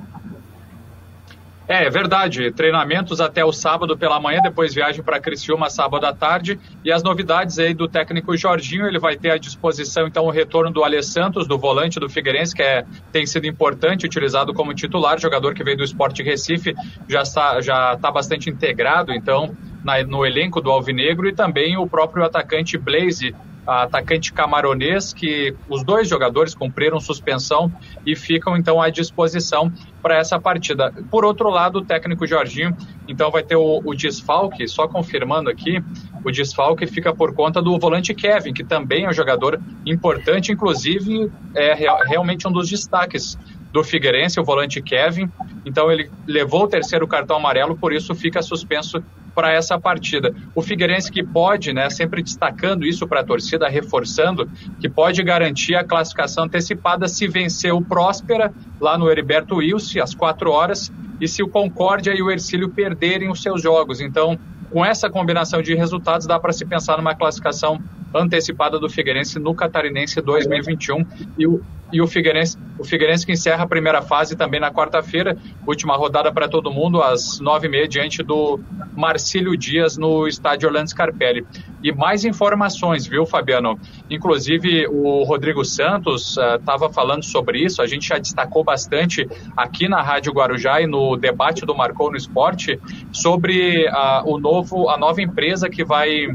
É, 1.70 1.86
é 1.86 1.90
verdade. 1.90 2.52
Treinamentos 2.52 3.22
até 3.22 3.46
o 3.46 3.54
sábado 3.54 3.96
pela 3.96 4.20
manhã, 4.20 4.42
depois 4.42 4.74
viagem 4.74 5.04
para 5.04 5.20
Criciúma 5.20 5.70
sábado 5.70 6.04
à 6.04 6.12
tarde. 6.12 6.60
E 6.84 6.92
as 6.92 7.04
novidades 7.04 7.60
aí 7.60 7.76
do 7.76 7.88
técnico 7.88 8.36
Jorginho, 8.36 8.88
ele 8.88 8.98
vai 8.98 9.16
ter 9.16 9.30
à 9.30 9.38
disposição 9.38 10.08
então 10.08 10.26
o 10.26 10.32
retorno 10.32 10.72
do 10.72 10.84
Alê 10.84 11.04
Santos, 11.04 11.48
do 11.48 11.60
volante 11.60 12.00
do 12.00 12.10
Figueirense, 12.10 12.56
que 12.56 12.64
é, 12.64 12.84
tem 13.12 13.24
sido 13.28 13.46
importante, 13.46 14.08
utilizado 14.08 14.52
como 14.52 14.74
titular, 14.74 15.20
jogador 15.20 15.54
que 15.54 15.64
veio 15.64 15.78
do 15.78 15.84
Esporte 15.84 16.24
Recife, 16.24 16.74
já 17.08 17.22
está, 17.22 17.62
já 17.62 17.94
está 17.94 18.12
bastante 18.12 18.50
integrado, 18.50 19.14
então, 19.14 19.56
na, 19.84 20.02
no 20.04 20.26
elenco 20.26 20.60
do 20.60 20.72
Alvinegro, 20.72 21.28
e 21.30 21.34
também 21.34 21.78
o 21.78 21.86
próprio 21.86 22.26
atacante 22.26 22.80
Blaze, 22.80 23.36
atacante 23.66 24.34
camaronês, 24.34 25.14
que 25.14 25.56
os 25.68 25.84
dois 25.84 26.08
jogadores 26.08 26.56
cumpriram 26.56 27.00
suspensão 27.00 27.72
e 28.06 28.16
ficam 28.16 28.58
então 28.58 28.82
à 28.82 28.90
disposição 28.90 29.72
para 30.02 30.18
essa 30.18 30.40
partida. 30.40 30.94
Por 31.12 31.26
outro 31.26 31.50
lado, 31.50 31.80
o 31.80 31.86
técnico 31.86 32.26
Jorginho, 32.26 32.76
então 33.08 33.30
vai 33.30 33.44
ter 33.44 33.56
o, 33.56 33.82
o, 33.84 33.94
desfalque, 33.94 34.68
só 34.68 34.88
confirmando 34.88 35.50
aqui, 35.50 35.84
o 36.24 36.32
desfalque 36.32 36.88
fica 36.88 37.14
por 37.14 37.34
conta 37.34 37.62
do 37.62 37.78
volante 37.78 38.14
Kevin, 38.14 38.54
que 38.54 38.64
também 38.64 39.06
é 39.06 39.10
um 39.10 39.14
jogador 39.14 39.60
importante, 39.86 40.52
inclusive 40.52 41.32
é 41.56 41.74
realmente 42.06 42.48
um 42.48 42.52
dos 42.52 42.70
destaques 42.70 43.38
do 43.72 43.84
Figueirense, 43.84 44.40
o 44.40 44.44
volante 44.44 44.82
Kevin. 44.82 45.30
Então 45.66 45.92
ele 45.92 46.10
levou 46.28 46.64
o 46.64 46.68
terceiro 46.68 47.08
cartão 47.08 47.38
amarelo, 47.38 47.78
por 47.78 47.94
isso 47.94 48.16
fica 48.16 48.42
suspenso 48.42 49.04
para 49.34 49.54
essa 49.54 49.80
partida. 49.80 50.34
O 50.54 50.62
Figueirense 50.62 51.12
que 51.12 51.24
pode, 51.24 51.72
né, 51.72 51.90
sempre 51.90 52.22
destacando 52.22 52.86
isso 52.86 53.08
para 53.08 53.22
a 53.22 53.24
torcida, 53.24 53.70
reforçando, 53.70 54.50
que 54.80 54.90
pode 54.90 55.24
garantir 55.24 55.76
a 55.76 55.84
classificação 55.84 56.46
antecipada 56.46 57.08
se 57.08 57.28
vencer 57.28 57.74
o 57.74 57.82
Próspera 57.82 58.52
lá 58.82 58.98
no 58.98 59.10
Heriberto 59.10 59.56
Wilson 59.56 60.02
às 60.02 60.14
quatro 60.14 60.52
horas 60.52 60.92
e 61.22 61.28
se 61.28 61.44
o 61.44 61.48
Concórdia 61.48 62.14
e 62.14 62.22
o 62.22 62.32
Ercílio 62.32 62.70
perderem 62.70 63.30
os 63.30 63.42
seus 63.42 63.62
jogos. 63.62 64.02
Então, 64.02 64.38
com 64.70 64.86
essa 64.86 65.10
combinação 65.10 65.62
de 65.62 65.74
resultados, 65.74 66.28
dá 66.28 66.40
para 66.40 66.54
se 66.54 66.66
pensar 66.66 66.98
numa 66.98 67.16
classificação 67.16 67.82
antecipada 68.14 68.80
do 68.80 68.90
Figueirense 68.90 69.40
no 69.40 69.54
Catarinense 69.54 70.22
2021 70.22 71.06
e 71.38 71.48
o, 71.48 71.62
e 71.92 72.02
o 72.02 72.08
Figueirense, 72.08 72.58
o 72.78 72.84
Figueirense 72.84 73.26
que 73.26 73.32
encerra 73.32 73.64
a 73.64 73.68
primeira 73.68 74.02
fase 74.02 74.36
também 74.36 74.60
na 74.60 74.72
quarta-feira, 74.72 75.38
última 75.66 75.96
rodada 75.96 76.32
para 76.32 76.48
todo 76.48 76.72
mundo 76.72 77.02
às 77.02 77.40
nove 77.40 77.68
e 77.68 77.70
meia 77.70 77.88
diante 77.88 78.22
do 78.22 78.60
Marcílio 78.96 79.58
Dias 79.58 79.98
no 79.98 80.28
estádio 80.28 80.68
Orlando 80.68 80.90
Scarpelli. 80.90 81.46
E 81.84 81.92
mais 81.92 82.26
informações, 82.26 83.08
viu, 83.08 83.26
Fabiano? 83.26 83.80
Inclusive 84.10 84.88
o 84.88 85.24
Rodrigo 85.24 85.64
Santos 85.66 86.38
estava 86.38 86.88
uh, 86.88 86.94
falando 86.94 87.24
sobre 87.24 87.60
isso, 87.64 87.82
a 87.82 87.88
gente 87.88 88.08
já 88.08 88.18
destacou 88.18 88.64
bastante 88.64 89.28
aqui 89.56 89.88
na 89.88 90.02
Rádio 90.02 90.34
Guarujá 90.34 90.82
e 90.82 90.88
no 90.88 91.16
debate 91.16 91.66
do 91.66 91.76
Marcou 91.76 92.12
no 92.12 92.18
Esporte 92.18 92.80
sobre 93.12 93.88
uh, 93.88 94.30
o 94.30 94.40
novo, 94.40 94.90
a 94.90 94.98
nova 94.98 95.22
empresa 95.22 95.70
que 95.70 95.84
vai 95.84 96.28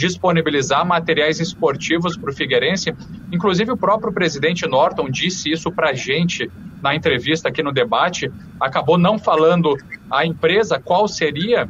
disponibilizar 0.00 0.86
materiais 0.86 1.40
esportivos 1.40 2.16
para 2.16 2.30
o 2.30 2.32
Figueirense. 2.32 2.94
Inclusive, 3.30 3.70
o 3.72 3.76
próprio 3.76 4.10
presidente 4.12 4.66
Norton 4.66 5.10
disse 5.10 5.50
isso 5.50 5.70
para 5.70 5.90
a 5.90 5.92
gente 5.92 6.50
na 6.82 6.94
entrevista 6.94 7.50
aqui 7.50 7.62
no 7.62 7.70
debate. 7.70 8.32
Acabou 8.58 8.96
não 8.96 9.18
falando 9.18 9.76
a 10.10 10.24
empresa 10.24 10.80
qual 10.82 11.06
seria, 11.06 11.68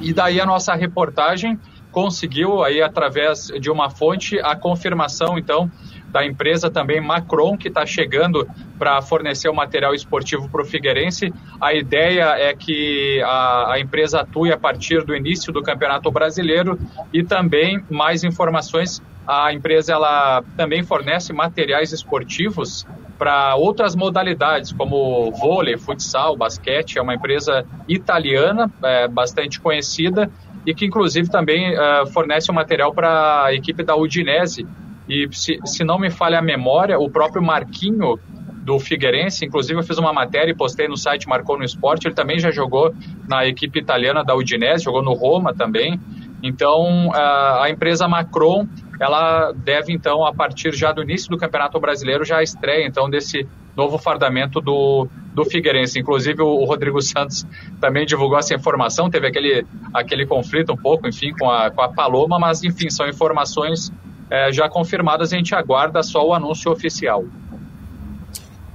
e 0.00 0.14
daí 0.14 0.40
a 0.40 0.46
nossa 0.46 0.74
reportagem 0.74 1.58
conseguiu, 1.90 2.64
aí 2.64 2.80
através 2.80 3.48
de 3.60 3.70
uma 3.70 3.90
fonte, 3.90 4.40
a 4.40 4.56
confirmação, 4.56 5.36
então, 5.36 5.70
da 6.12 6.24
empresa 6.24 6.70
também 6.70 7.00
Macron, 7.00 7.56
que 7.56 7.68
está 7.68 7.86
chegando 7.86 8.46
para 8.78 9.00
fornecer 9.00 9.48
o 9.48 9.54
material 9.54 9.94
esportivo 9.94 10.48
para 10.48 10.62
o 10.62 10.64
Figueirense. 10.64 11.32
A 11.60 11.72
ideia 11.72 12.34
é 12.38 12.54
que 12.54 13.20
a, 13.24 13.72
a, 13.72 13.80
empresa 13.80 14.20
atue 14.20 14.52
a 14.52 14.58
partir 14.58 15.02
do 15.04 15.16
início 15.16 15.52
do 15.52 15.62
Campeonato 15.62 16.10
Brasileiro 16.10 16.78
e 17.12 17.24
também 17.24 17.82
mais 17.88 18.22
informações. 18.22 19.02
A 19.26 19.52
empresa 19.52 19.92
ela 19.92 20.42
também 20.56 20.82
fornece 20.82 21.32
materiais 21.32 21.92
esportivos 21.92 22.86
para 23.18 23.54
outras 23.54 23.94
modalidades, 23.94 24.72
como 24.72 25.30
vôlei, 25.30 25.78
futsal, 25.78 26.36
basquete. 26.36 26.98
É 26.98 27.02
uma 27.02 27.14
empresa 27.14 27.64
italiana, 27.88 28.70
é, 28.82 29.06
bastante 29.08 29.60
conhecida 29.60 30.28
e 30.66 30.74
que 30.74 30.84
inclusive 30.84 31.28
também 31.28 31.74
uh, 31.74 32.06
fornece 32.12 32.50
o 32.50 32.52
um 32.52 32.54
material 32.54 32.92
para 32.92 33.44
a 33.44 33.54
equipe 33.54 33.82
da 33.82 33.96
Udinese, 33.96 34.66
e 35.12 35.28
se, 35.30 35.58
se 35.64 35.84
não 35.84 35.98
me 35.98 36.10
falha 36.10 36.38
a 36.38 36.42
memória, 36.42 36.98
o 36.98 37.10
próprio 37.10 37.42
Marquinho 37.42 38.18
do 38.64 38.78
Figueirense, 38.78 39.44
inclusive 39.44 39.78
eu 39.78 39.82
fiz 39.82 39.98
uma 39.98 40.12
matéria 40.12 40.52
e 40.52 40.54
postei 40.54 40.86
no 40.88 40.96
site 40.96 41.28
Marcou 41.28 41.58
no 41.58 41.64
Esporte, 41.64 42.06
ele 42.06 42.14
também 42.14 42.38
já 42.38 42.50
jogou 42.50 42.94
na 43.28 43.46
equipe 43.46 43.78
italiana 43.78 44.24
da 44.24 44.34
Udinese, 44.34 44.84
jogou 44.84 45.02
no 45.02 45.12
Roma 45.12 45.52
também. 45.52 46.00
Então, 46.42 47.10
a 47.12 47.68
empresa 47.68 48.08
Macron, 48.08 48.66
ela 49.00 49.52
deve 49.52 49.92
então, 49.92 50.24
a 50.24 50.32
partir 50.32 50.72
já 50.72 50.92
do 50.92 51.02
início 51.02 51.28
do 51.28 51.36
Campeonato 51.36 51.78
Brasileiro, 51.78 52.24
já 52.24 52.42
estreia 52.42 52.86
então 52.86 53.10
desse 53.10 53.46
novo 53.76 53.98
fardamento 53.98 54.60
do, 54.60 55.08
do 55.34 55.44
Figueirense. 55.44 55.98
Inclusive, 55.98 56.42
o, 56.42 56.64
Rodrigo 56.64 57.00
Santos 57.00 57.46
também 57.80 58.04
divulgou 58.04 58.38
essa 58.38 58.54
informação, 58.54 59.08
teve 59.08 59.26
aquele, 59.26 59.64
aquele 59.94 60.26
conflito 60.26 60.72
um 60.72 60.76
pouco, 60.76 61.08
enfim, 61.08 61.32
com 61.32 61.50
a, 61.50 61.70
com 61.70 61.80
a 61.80 61.88
Paloma, 61.88 62.38
mas, 62.38 62.62
enfim, 62.62 62.90
são 62.90 63.08
informações 63.08 63.92
é, 64.32 64.50
já 64.50 64.66
confirmadas, 64.66 65.30
a 65.30 65.36
gente 65.36 65.54
aguarda 65.54 66.02
só 66.02 66.26
o 66.26 66.32
anúncio 66.32 66.72
oficial. 66.72 67.22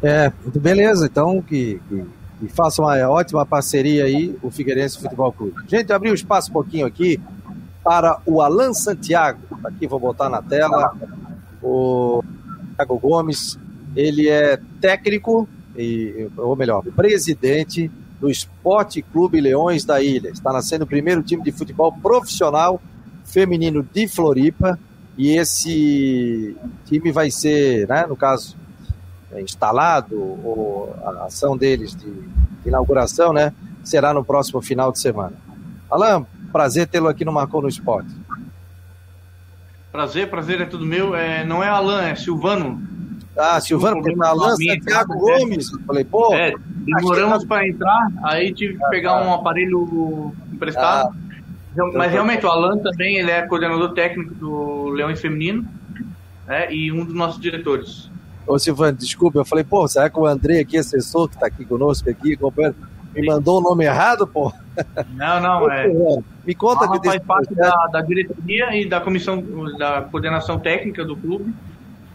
É, 0.04 0.32
beleza, 0.56 1.08
então 1.08 1.42
que, 1.42 1.82
que, 1.90 2.06
que 2.40 2.48
faça 2.50 2.80
uma 2.80 2.96
ótima 3.10 3.44
parceria 3.44 4.06
aí, 4.06 4.38
o 4.44 4.52
Figueirense 4.52 5.00
Futebol 5.00 5.32
Clube. 5.32 5.56
Gente, 5.68 5.92
um 5.92 6.14
espaço 6.14 6.52
um 6.52 6.54
pouquinho 6.54 6.86
aqui 6.86 7.20
para 7.84 8.20
o 8.24 8.40
Alan 8.40 8.72
Santiago, 8.72 9.40
aqui 9.64 9.88
vou 9.88 10.00
botar 10.00 10.30
na 10.30 10.44
tela, 10.44 10.96
o 11.64 12.24
Thiago 12.76 13.00
Gomes, 13.00 13.58
ele 13.96 14.30
é 14.30 14.60
técnico, 14.80 15.50
e, 15.76 16.30
ou 16.38 16.56
melhor, 16.56 16.84
presidente 16.96 17.90
do 18.22 18.30
Esporte 18.30 19.02
Clube 19.02 19.42
Leões 19.42 19.84
da 19.84 20.04
Ilha. 20.04 20.30
Está 20.30 20.54
nascendo 20.54 20.84
o 20.84 20.88
primeiro 20.88 21.24
time 21.24 21.42
de 21.42 21.52
futebol 21.52 21.92
profissional 21.92 22.80
feminino 23.26 23.82
de 23.92 24.08
Floripa 24.08 24.78
e 25.18 25.36
esse 25.36 26.56
time 26.86 27.12
vai 27.12 27.32
ser, 27.32 27.88
né, 27.88 28.06
no 28.06 28.16
caso, 28.16 28.56
é, 29.32 29.42
instalado, 29.42 30.16
ou 30.16 30.96
a 31.04 31.26
ação 31.26 31.58
deles 31.58 31.96
de, 31.96 32.14
inauguração, 32.66 33.32
né, 33.34 33.54
será 33.84 34.14
no 34.14 34.24
próximo 34.24 34.62
final 34.62 34.92
de 34.92 35.00
semana. 35.00 35.34
Alain, 35.90 36.26
prazer 36.52 36.88
tê-lo 36.88 37.08
aqui 37.08 37.26
no 37.26 37.32
Marcou 37.32 37.62
no 37.62 37.70
Esporte. 37.70 38.10
Prazer, 39.92 40.30
prazer 40.30 40.62
é 40.62 40.66
tudo 40.66 40.86
meu. 40.86 41.16
É, 41.16 41.46
não 41.46 41.64
é 41.64 41.70
Alain, 41.70 42.10
é 42.10 42.16
Silvano. 42.16 42.80
Ah, 43.38 43.60
Silvano, 43.62 44.02
porque 44.02 44.16
tá 44.16 44.28
Alain 44.28 44.56
Santiago 44.56 45.14
Gomes. 45.18 45.72
Eu 45.72 45.80
falei, 45.80 46.04
pô. 46.04 46.34
É, 46.34 46.54
demoramos 46.84 47.46
para 47.46 47.68
entrar, 47.68 48.12
aí 48.24 48.54
tive 48.54 48.78
que 48.78 48.90
pegar 48.90 49.26
um 49.26 49.34
aparelho 49.34 50.34
emprestado. 50.52 51.10
Ah 51.16 51.27
mas 51.94 52.12
realmente, 52.12 52.46
o 52.46 52.50
Alan 52.50 52.78
também 52.80 53.18
ele 53.18 53.32
é 53.32 53.42
coordenador 53.44 53.94
técnico 53.94 54.34
do 54.34 54.90
Leões 54.90 55.20
Feminino 55.20 55.68
né, 56.48 56.72
e 56.74 56.92
um 56.92 57.04
dos 57.04 57.14
nossos 57.14 57.40
diretores. 57.42 58.10
Ô 58.46 58.58
Silvano, 58.58 58.98
desculpa, 58.98 59.40
eu 59.40 59.46
falei, 59.46 59.64
pô, 59.64 59.88
será 59.88 60.10
que 60.10 60.18
o 60.18 60.26
André 60.26 60.60
aqui, 60.60 60.78
assessor 60.78 61.28
que 61.28 61.36
está 61.36 61.48
aqui 61.48 61.66
conosco, 61.66 62.10
aqui, 62.10 62.34
acompanhando, 62.34 62.78
me 63.14 63.26
mandou 63.26 63.60
o 63.60 63.62
nome 63.62 63.86
errado, 63.86 64.26
pô? 64.26 64.54
Não, 65.10 65.42
não, 65.42 65.72
é. 65.72 65.88
Me 66.46 66.56
conta 66.56 66.88
que 66.88 67.06
faz 67.06 67.22
parte 67.24 67.54
da, 67.56 67.72
da, 67.88 68.02
diretoria 68.02 68.76
e 68.76 68.88
da 68.88 69.02
comissão 69.02 69.44
da 69.78 70.04
coordenação 70.04 70.60
técnica 70.60 71.04
do 71.04 71.16
clube. 71.16 71.54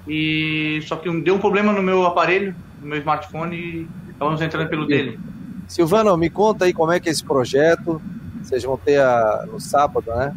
E 0.07 0.81
só 0.85 0.97
que 0.97 1.11
deu 1.21 1.35
um 1.35 1.39
problema 1.39 1.73
no 1.73 1.83
meu 1.83 2.07
aparelho, 2.07 2.55
no 2.81 2.89
meu 2.89 2.99
smartphone, 2.99 3.57
e 3.57 3.89
estávamos 4.11 4.41
entrando 4.41 4.69
pelo 4.69 4.87
dele. 4.87 5.19
Silvano, 5.69 6.17
me 6.17 6.31
conta 6.31 6.65
aí 6.65 6.73
como 6.73 6.93
é 6.93 7.01
que 7.01 7.09
é 7.09 7.13
esse 7.13 7.25
projeto, 7.25 8.01
vocês 8.43 8.63
vão 8.65 8.77
ter 8.77 9.01
a, 9.01 9.47
no 9.51 9.61
sábado, 9.61 10.11
né? 10.15 10.35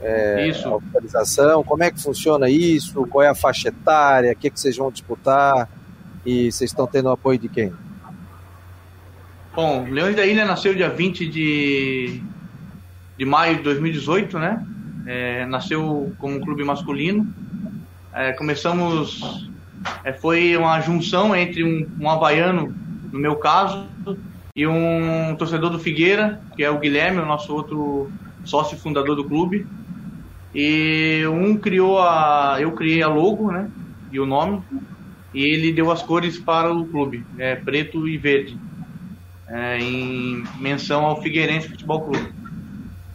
É, 0.00 0.48
isso. 0.48 0.68
A 0.68 0.72
autorização, 0.72 1.64
como 1.64 1.82
é 1.82 1.90
que 1.90 2.02
funciona 2.02 2.48
isso? 2.50 3.06
Qual 3.06 3.22
é 3.22 3.28
a 3.28 3.34
faixa 3.34 3.68
etária? 3.68 4.32
O 4.32 4.36
que, 4.36 4.48
é 4.48 4.50
que 4.50 4.60
vocês 4.60 4.76
vão 4.76 4.90
disputar? 4.90 5.68
E 6.24 6.50
vocês 6.50 6.70
estão 6.70 6.86
tendo 6.86 7.08
apoio 7.08 7.38
de 7.38 7.48
quem? 7.48 7.72
Bom, 9.54 9.86
Leões 9.88 10.14
da 10.14 10.26
Ilha 10.26 10.44
nasceu 10.44 10.74
dia 10.74 10.90
20 10.90 11.26
de, 11.28 12.22
de 13.16 13.24
maio 13.24 13.56
de 13.56 13.62
2018, 13.62 14.38
né? 14.38 14.66
É, 15.06 15.46
nasceu 15.46 16.12
como 16.18 16.36
um 16.36 16.40
clube 16.40 16.62
masculino. 16.62 17.26
É, 18.12 18.32
começamos. 18.32 19.50
É, 20.04 20.12
foi 20.12 20.56
uma 20.56 20.80
junção 20.80 21.34
entre 21.34 21.64
um, 21.64 21.88
um 21.98 22.10
havaiano, 22.10 22.74
no 23.12 23.18
meu 23.18 23.36
caso, 23.36 23.86
e 24.56 24.66
um 24.66 25.36
torcedor 25.36 25.68
do 25.68 25.78
Figueira, 25.78 26.40
que 26.56 26.64
é 26.64 26.70
o 26.70 26.78
Guilherme, 26.78 27.20
o 27.20 27.26
nosso 27.26 27.54
outro 27.54 28.10
sócio 28.42 28.78
fundador 28.78 29.14
do 29.14 29.24
clube. 29.24 29.66
E 30.54 31.22
um 31.26 31.58
criou 31.58 32.00
a. 32.00 32.56
Eu 32.58 32.72
criei 32.72 33.02
a 33.02 33.08
logo, 33.08 33.52
né? 33.52 33.70
E 34.10 34.18
o 34.18 34.24
nome. 34.24 34.62
E 35.34 35.42
ele 35.42 35.74
deu 35.74 35.90
as 35.90 36.02
cores 36.02 36.38
para 36.38 36.72
o 36.72 36.86
clube, 36.86 37.22
é, 37.36 37.54
preto 37.56 38.08
e 38.08 38.16
verde. 38.16 38.58
É, 39.46 39.78
em 39.78 40.42
menção 40.58 41.04
ao 41.04 41.20
Figueirense 41.20 41.68
Futebol 41.68 42.00
Clube. 42.00 42.32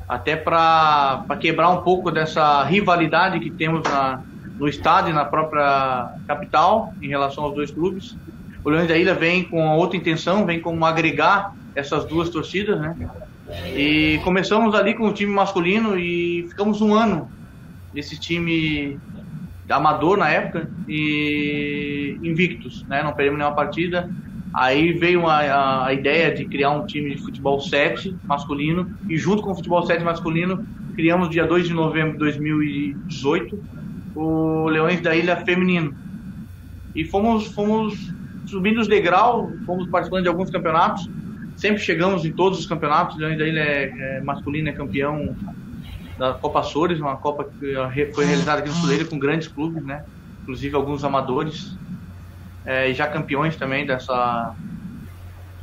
Até 0.08 0.36
para 0.36 1.25
quebrar 1.39 1.69
um 1.69 1.82
pouco 1.82 2.12
dessa 2.12 2.63
rivalidade 2.65 3.39
que 3.39 3.49
temos 3.49 3.82
na, 3.84 4.21
no 4.60 4.67
estado 4.67 5.10
e 5.10 5.13
na 5.13 5.25
própria 5.25 6.13
capital 6.27 6.93
em 7.01 7.08
relação 7.08 7.45
aos 7.45 7.56
dois 7.56 7.71
clubes 7.71 8.15
o 8.63 8.69
Leões 8.69 8.88
da 8.88 8.97
Ilha 8.97 9.13
vem 9.13 9.43
com 9.43 9.76
outra 9.78 9.97
intenção, 9.97 10.45
vem 10.45 10.60
como 10.60 10.86
agregar 10.86 11.56
essas 11.76 12.06
duas 12.06 12.30
torcidas, 12.30 12.80
né? 12.80 12.95
E 13.76 14.19
começamos 14.24 14.76
ali 14.76 14.93
com 14.93 15.08
o 15.08 15.13
time 15.13 15.34
masculino 15.34 15.97
e 15.97 16.45
ficamos 16.50 16.82
um 16.82 16.93
ano 16.93 17.30
nesse 17.93 18.19
time 18.19 19.00
amador 19.69 20.17
na 20.17 20.30
época 20.30 20.69
e 20.88 22.17
invictos, 22.21 22.84
né? 22.88 23.04
Não 23.04 23.13
perdemos 23.13 23.39
nenhuma 23.39 23.56
partida. 23.56 24.10
Aí 24.54 24.91
veio 24.91 25.28
a, 25.28 25.88
a, 25.88 25.93
ideia 25.93 26.34
de 26.34 26.45
criar 26.45 26.71
um 26.71 26.86
time 26.86 27.15
de 27.15 27.21
futebol 27.21 27.60
7 27.60 28.15
masculino 28.24 28.91
e 29.08 29.17
junto 29.17 29.41
com 29.41 29.52
o 29.52 29.56
futebol 29.56 29.86
7 29.86 30.04
masculino 30.04 30.65
criamos 30.93 31.30
dia 31.30 31.47
2 31.47 31.67
de 31.67 31.74
novembro 31.74 32.13
de 32.13 32.19
2018 32.19 33.63
o 34.13 34.67
Leões 34.67 35.00
da 35.00 35.15
Ilha 35.15 35.38
feminino. 35.38 35.95
E 36.93 37.06
fomos 37.06 37.47
fomos 37.47 38.13
subindo 38.52 38.80
os 38.80 38.88
degraus, 38.88 39.52
fomos 39.66 39.88
participando 39.90 40.24
de 40.24 40.30
alguns 40.30 40.50
campeonatos, 40.50 41.10
sempre 41.56 41.82
chegamos 41.82 42.26
em 42.26 42.32
todos 42.32 42.60
os 42.60 42.66
campeonatos, 42.66 43.22
ainda 43.22 43.44
ele 43.44 43.60
é, 43.60 44.18
é 44.18 44.22
masculino, 44.22 44.70
é 44.70 44.72
campeão 44.72 45.36
da 46.18 46.34
Copa 46.34 46.60
Açores, 46.60 47.00
uma 47.00 47.18
Copa 47.18 47.50
que 47.60 48.12
foi 48.14 48.26
realizada 48.26 48.60
aqui 48.60 48.70
no 48.70 48.76
Sul 48.76 49.06
com 49.08 49.18
grandes 49.18 49.48
clubes, 49.48 49.84
né? 49.84 50.04
Inclusive 50.44 50.76
alguns 50.76 51.04
amadores, 51.04 51.78
é, 52.66 52.92
e 52.92 52.94
já 52.94 53.08
campeões 53.08 53.56
também 53.56 53.86
dessa 53.86 54.54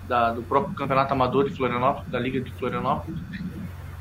da, 0.09 0.33
do 0.33 0.43
próprio 0.43 0.75
Campeonato 0.75 1.13
Amador 1.13 1.49
de 1.49 1.55
Florianópolis, 1.55 2.11
da 2.11 2.19
Liga 2.19 2.41
de 2.41 2.51
Florianópolis. 2.53 3.21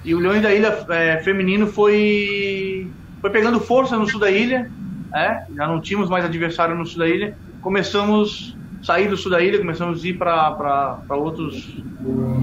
E 0.03 0.15
o 0.15 0.19
Leões 0.19 0.41
da 0.41 0.53
Ilha 0.53 0.85
é, 0.89 1.17
feminino 1.17 1.67
foi 1.67 2.89
foi 3.21 3.29
pegando 3.29 3.59
força 3.59 3.97
no 3.97 4.09
sul 4.09 4.19
da 4.19 4.31
ilha, 4.31 4.71
é, 5.13 5.43
já 5.55 5.67
não 5.67 5.81
tínhamos 5.81 6.09
mais 6.09 6.23
adversário 6.25 6.75
no 6.75 6.85
sul 6.85 6.99
da 6.99 7.07
ilha. 7.07 7.37
Começamos 7.61 8.56
sair 8.81 9.07
do 9.07 9.17
sul 9.17 9.31
da 9.31 9.41
ilha, 9.41 9.57
começamos 9.57 10.03
a 10.03 10.07
ir 10.07 10.17
para 10.17 11.01
outros, 11.09 11.77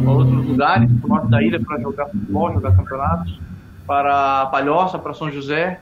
outros 0.06 0.46
lugares, 0.46 0.90
para 1.00 1.06
o 1.06 1.08
norte 1.08 1.30
da 1.30 1.42
ilha, 1.42 1.60
para 1.60 1.80
jogar 1.80 2.06
futebol, 2.06 2.52
jogar 2.52 2.76
campeonatos, 2.76 3.40
para 3.86 4.46
Palhoça, 4.46 4.98
para 4.98 5.14
São 5.14 5.30
José. 5.30 5.80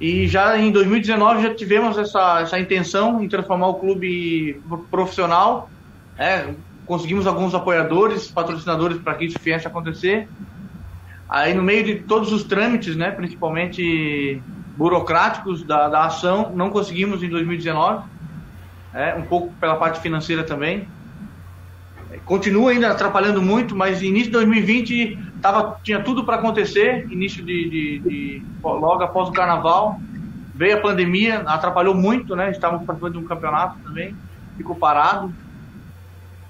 E 0.00 0.28
já 0.28 0.58
em 0.58 0.70
2019 0.70 1.42
já 1.42 1.54
tivemos 1.54 1.96
essa, 1.96 2.40
essa 2.40 2.58
intenção 2.58 3.22
em 3.22 3.28
transformar 3.28 3.68
o 3.68 3.74
clube 3.74 4.60
profissional. 4.90 5.70
É, 6.18 6.54
conseguimos 6.84 7.26
alguns 7.26 7.54
apoiadores, 7.54 8.30
patrocinadores 8.30 8.98
para 8.98 9.14
que 9.14 9.24
isso 9.24 9.38
viesse 9.42 9.66
a 9.66 9.70
acontecer. 9.70 10.28
Aí 11.28 11.54
no 11.54 11.62
meio 11.62 11.82
de 11.82 11.94
todos 11.96 12.32
os 12.32 12.44
trâmites, 12.44 12.94
né, 12.94 13.10
principalmente 13.10 14.40
burocráticos 14.76 15.64
da, 15.64 15.88
da 15.88 16.04
ação, 16.04 16.52
não 16.54 16.70
conseguimos 16.70 17.22
em 17.22 17.28
2019, 17.28 18.04
é, 18.96 19.14
um 19.14 19.22
pouco 19.22 19.52
pela 19.60 19.76
parte 19.76 20.00
financeira 20.00 20.42
também. 20.42 20.88
Continua 22.24 22.70
ainda 22.70 22.90
atrapalhando 22.90 23.42
muito, 23.42 23.76
mas 23.76 24.02
início 24.02 24.26
de 24.26 24.32
2020 24.32 25.18
tava, 25.42 25.78
tinha 25.82 26.00
tudo 26.02 26.24
para 26.24 26.36
acontecer, 26.36 27.06
início 27.10 27.44
de, 27.44 27.68
de, 27.68 27.98
de, 27.98 28.42
logo 28.62 29.02
após 29.02 29.28
o 29.28 29.32
carnaval, 29.32 30.00
veio 30.54 30.78
a 30.78 30.80
pandemia, 30.80 31.40
atrapalhou 31.40 31.94
muito, 31.94 32.34
né? 32.34 32.50
Estávamos 32.50 32.86
participando 32.86 33.12
de 33.12 33.18
um 33.18 33.28
campeonato 33.28 33.78
também, 33.80 34.16
ficou 34.56 34.74
parado. 34.74 35.32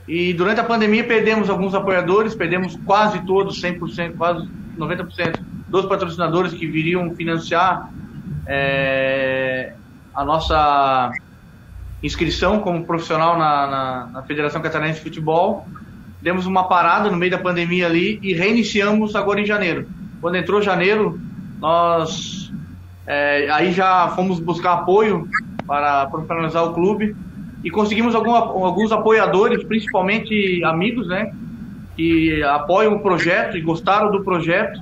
E 0.07 0.33
durante 0.33 0.61
a 0.61 0.65
pandemia 0.65 1.03
perdemos 1.03 1.51
alguns 1.51 1.75
apoiadores, 1.75 2.35
perdemos 2.35 2.79
quase 2.87 3.19
todos, 3.27 3.61
100%, 3.61 4.17
quase 4.17 4.49
90% 4.79 5.41
dos 5.67 5.85
patrocinadores 5.87 6.55
que 6.55 6.65
viriam 6.65 7.13
financiar 7.17 7.91
é, 8.47 9.75
a 10.15 10.25
nossa 10.25 11.11
inscrição 12.03 12.61
como 12.61 12.85
profissional 12.85 13.39
na, 13.39 13.67
na, 13.67 14.07
na, 14.13 14.23
Federação 14.23 14.61
Catarinense 14.61 14.99
de 14.99 15.05
Futebol. 15.05 15.67
Demos 16.21 16.47
uma 16.47 16.65
parada 16.69 17.11
no 17.11 17.17
meio 17.17 17.31
da 17.31 17.39
pandemia 17.39 17.87
ali 17.87 18.19
e 18.23 18.35
reiniciamos 18.35 19.15
agora 19.15 19.41
em 19.41 19.47
janeiro. 19.47 19.87
Quando 20.21 20.37
entrou 20.37 20.61
janeiro, 20.61 21.21
nós 21.61 22.53
é, 23.07 23.49
aí 23.51 23.73
já 23.73 24.09
fomos 24.09 24.41
buscar 24.41 24.73
apoio 24.73 25.29
para 25.67 26.07
profissionalizar 26.07 26.65
o 26.65 26.75
clube 26.75 27.15
e 27.63 27.71
conseguimos 27.71 28.15
algum, 28.15 28.33
alguns 28.33 28.93
apoiadores, 28.93 29.65
principalmente 29.65 30.63
amigos, 30.65 31.09
né, 31.09 31.33
que 31.97 32.43
apoiam 32.43 32.95
o 32.95 33.01
projeto 33.01 33.57
e 33.57 33.61
gostaram 33.61 34.11
do 34.11 34.23
projeto. 34.23 34.81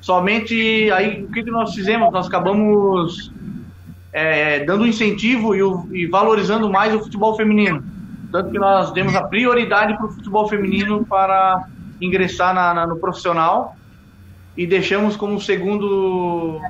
Somente 0.00 0.90
aí 0.92 1.24
o 1.24 1.30
que, 1.30 1.42
que 1.42 1.50
nós 1.50 1.74
fizemos? 1.74 2.12
Nós 2.12 2.28
acabamos 2.28 3.32
é, 4.12 4.64
dando 4.64 4.86
incentivo 4.86 5.54
e, 5.54 5.62
o, 5.62 5.88
e, 5.92 6.06
valorizando 6.06 6.70
mais 6.70 6.94
o 6.94 7.00
futebol 7.00 7.36
feminino. 7.36 7.84
Tanto 8.32 8.50
que 8.50 8.58
nós 8.58 8.92
demos 8.92 9.14
a 9.14 9.22
prioridade 9.22 9.96
para 9.96 10.06
o 10.06 10.10
futebol 10.10 10.48
feminino 10.48 11.04
para 11.04 11.64
ingressar 12.00 12.54
na, 12.54 12.74
na, 12.74 12.86
no 12.86 12.96
profissional 12.96 13.76
e 14.56 14.66
deixamos 14.66 15.16
como 15.16 15.40
segundo 15.40 16.60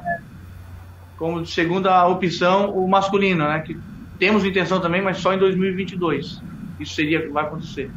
como 1.16 1.46
segunda 1.46 2.07
opção 2.07 2.70
o 2.70 2.87
masculino, 2.88 3.44
né? 3.44 3.61
Que 3.61 3.79
temos 4.18 4.44
intenção 4.44 4.81
também, 4.81 5.01
mas 5.01 5.18
só 5.18 5.33
em 5.33 5.38
2022. 5.38 6.42
Isso 6.79 6.94
seria 6.94 7.31
vai 7.31 7.44
acontecer. 7.44 7.90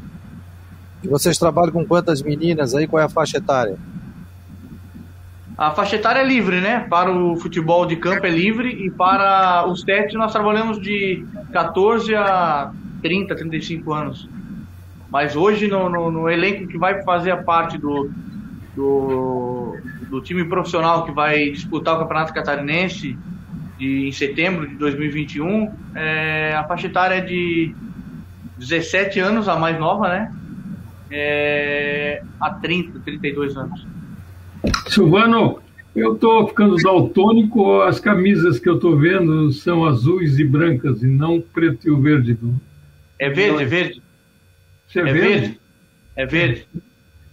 E 1.03 1.07
vocês 1.07 1.37
trabalham 1.37 1.71
com 1.71 1.85
quantas 1.85 2.21
meninas 2.21 2.75
aí? 2.75 2.87
Qual 2.87 3.01
é 3.01 3.05
a 3.05 3.09
faixa 3.09 3.37
etária? 3.37 3.77
A 5.59 5.71
faixa 5.71 5.97
etária 5.97 6.21
é 6.21 6.23
livre, 6.23 6.61
né? 6.61 6.87
Para 6.89 7.11
o 7.11 7.35
futebol 7.35 7.85
de 7.85 7.97
campo 7.97 8.25
é 8.25 8.29
livre 8.29 8.69
e 8.69 8.89
para 8.89 9.67
os 9.67 9.83
testes 9.83 10.13
nós 10.13 10.31
trabalhamos 10.31 10.79
de 10.79 11.25
14 11.51 12.15
a 12.15 12.71
30, 13.01 13.35
35 13.35 13.91
anos. 13.91 14.29
Mas 15.11 15.35
hoje 15.35 15.67
no, 15.67 15.89
no, 15.89 16.09
no 16.09 16.29
elenco 16.29 16.65
que 16.65 16.77
vai 16.77 17.03
fazer 17.03 17.31
a 17.31 17.43
parte 17.43 17.77
do, 17.77 18.09
do, 18.73 19.75
do, 20.09 20.21
time 20.21 20.45
profissional 20.45 21.03
que 21.03 21.11
vai 21.11 21.49
disputar 21.49 21.95
o 21.95 21.99
Campeonato 21.99 22.33
Catarinense 22.33 23.17
de, 23.77 24.07
em 24.07 24.11
setembro 24.13 24.65
de 24.65 24.75
2021, 24.75 25.73
é, 25.93 26.55
a 26.55 26.63
faixa 26.63 26.87
etária 26.87 27.15
é 27.15 27.21
de 27.21 27.75
17 28.59 29.19
anos, 29.19 29.49
a 29.49 29.57
mais 29.57 29.77
nova, 29.77 30.07
né? 30.07 30.33
É, 31.11 32.23
a 32.39 32.49
30, 32.49 32.99
32 33.01 33.57
anos. 33.57 33.98
Silvano, 34.87 35.61
eu 35.95 36.15
estou 36.15 36.47
ficando 36.47 36.75
daltônico, 36.75 37.81
as 37.81 37.99
camisas 37.99 38.59
que 38.59 38.69
eu 38.69 38.75
estou 38.75 38.97
vendo 38.97 39.51
são 39.51 39.85
azuis 39.85 40.37
e 40.39 40.43
brancas 40.43 41.01
e 41.01 41.07
não 41.07 41.41
preto 41.41 41.87
e 41.87 41.91
o 41.91 42.01
verde. 42.01 42.37
É 43.17 43.29
verde, 43.29 43.63
é 43.63 43.65
verde. 43.65 44.01
Você 44.87 44.99
é, 44.99 45.01
é 45.01 45.05
verde? 45.05 45.19
verde? 45.19 45.59
É 46.15 46.25
verde. 46.25 46.67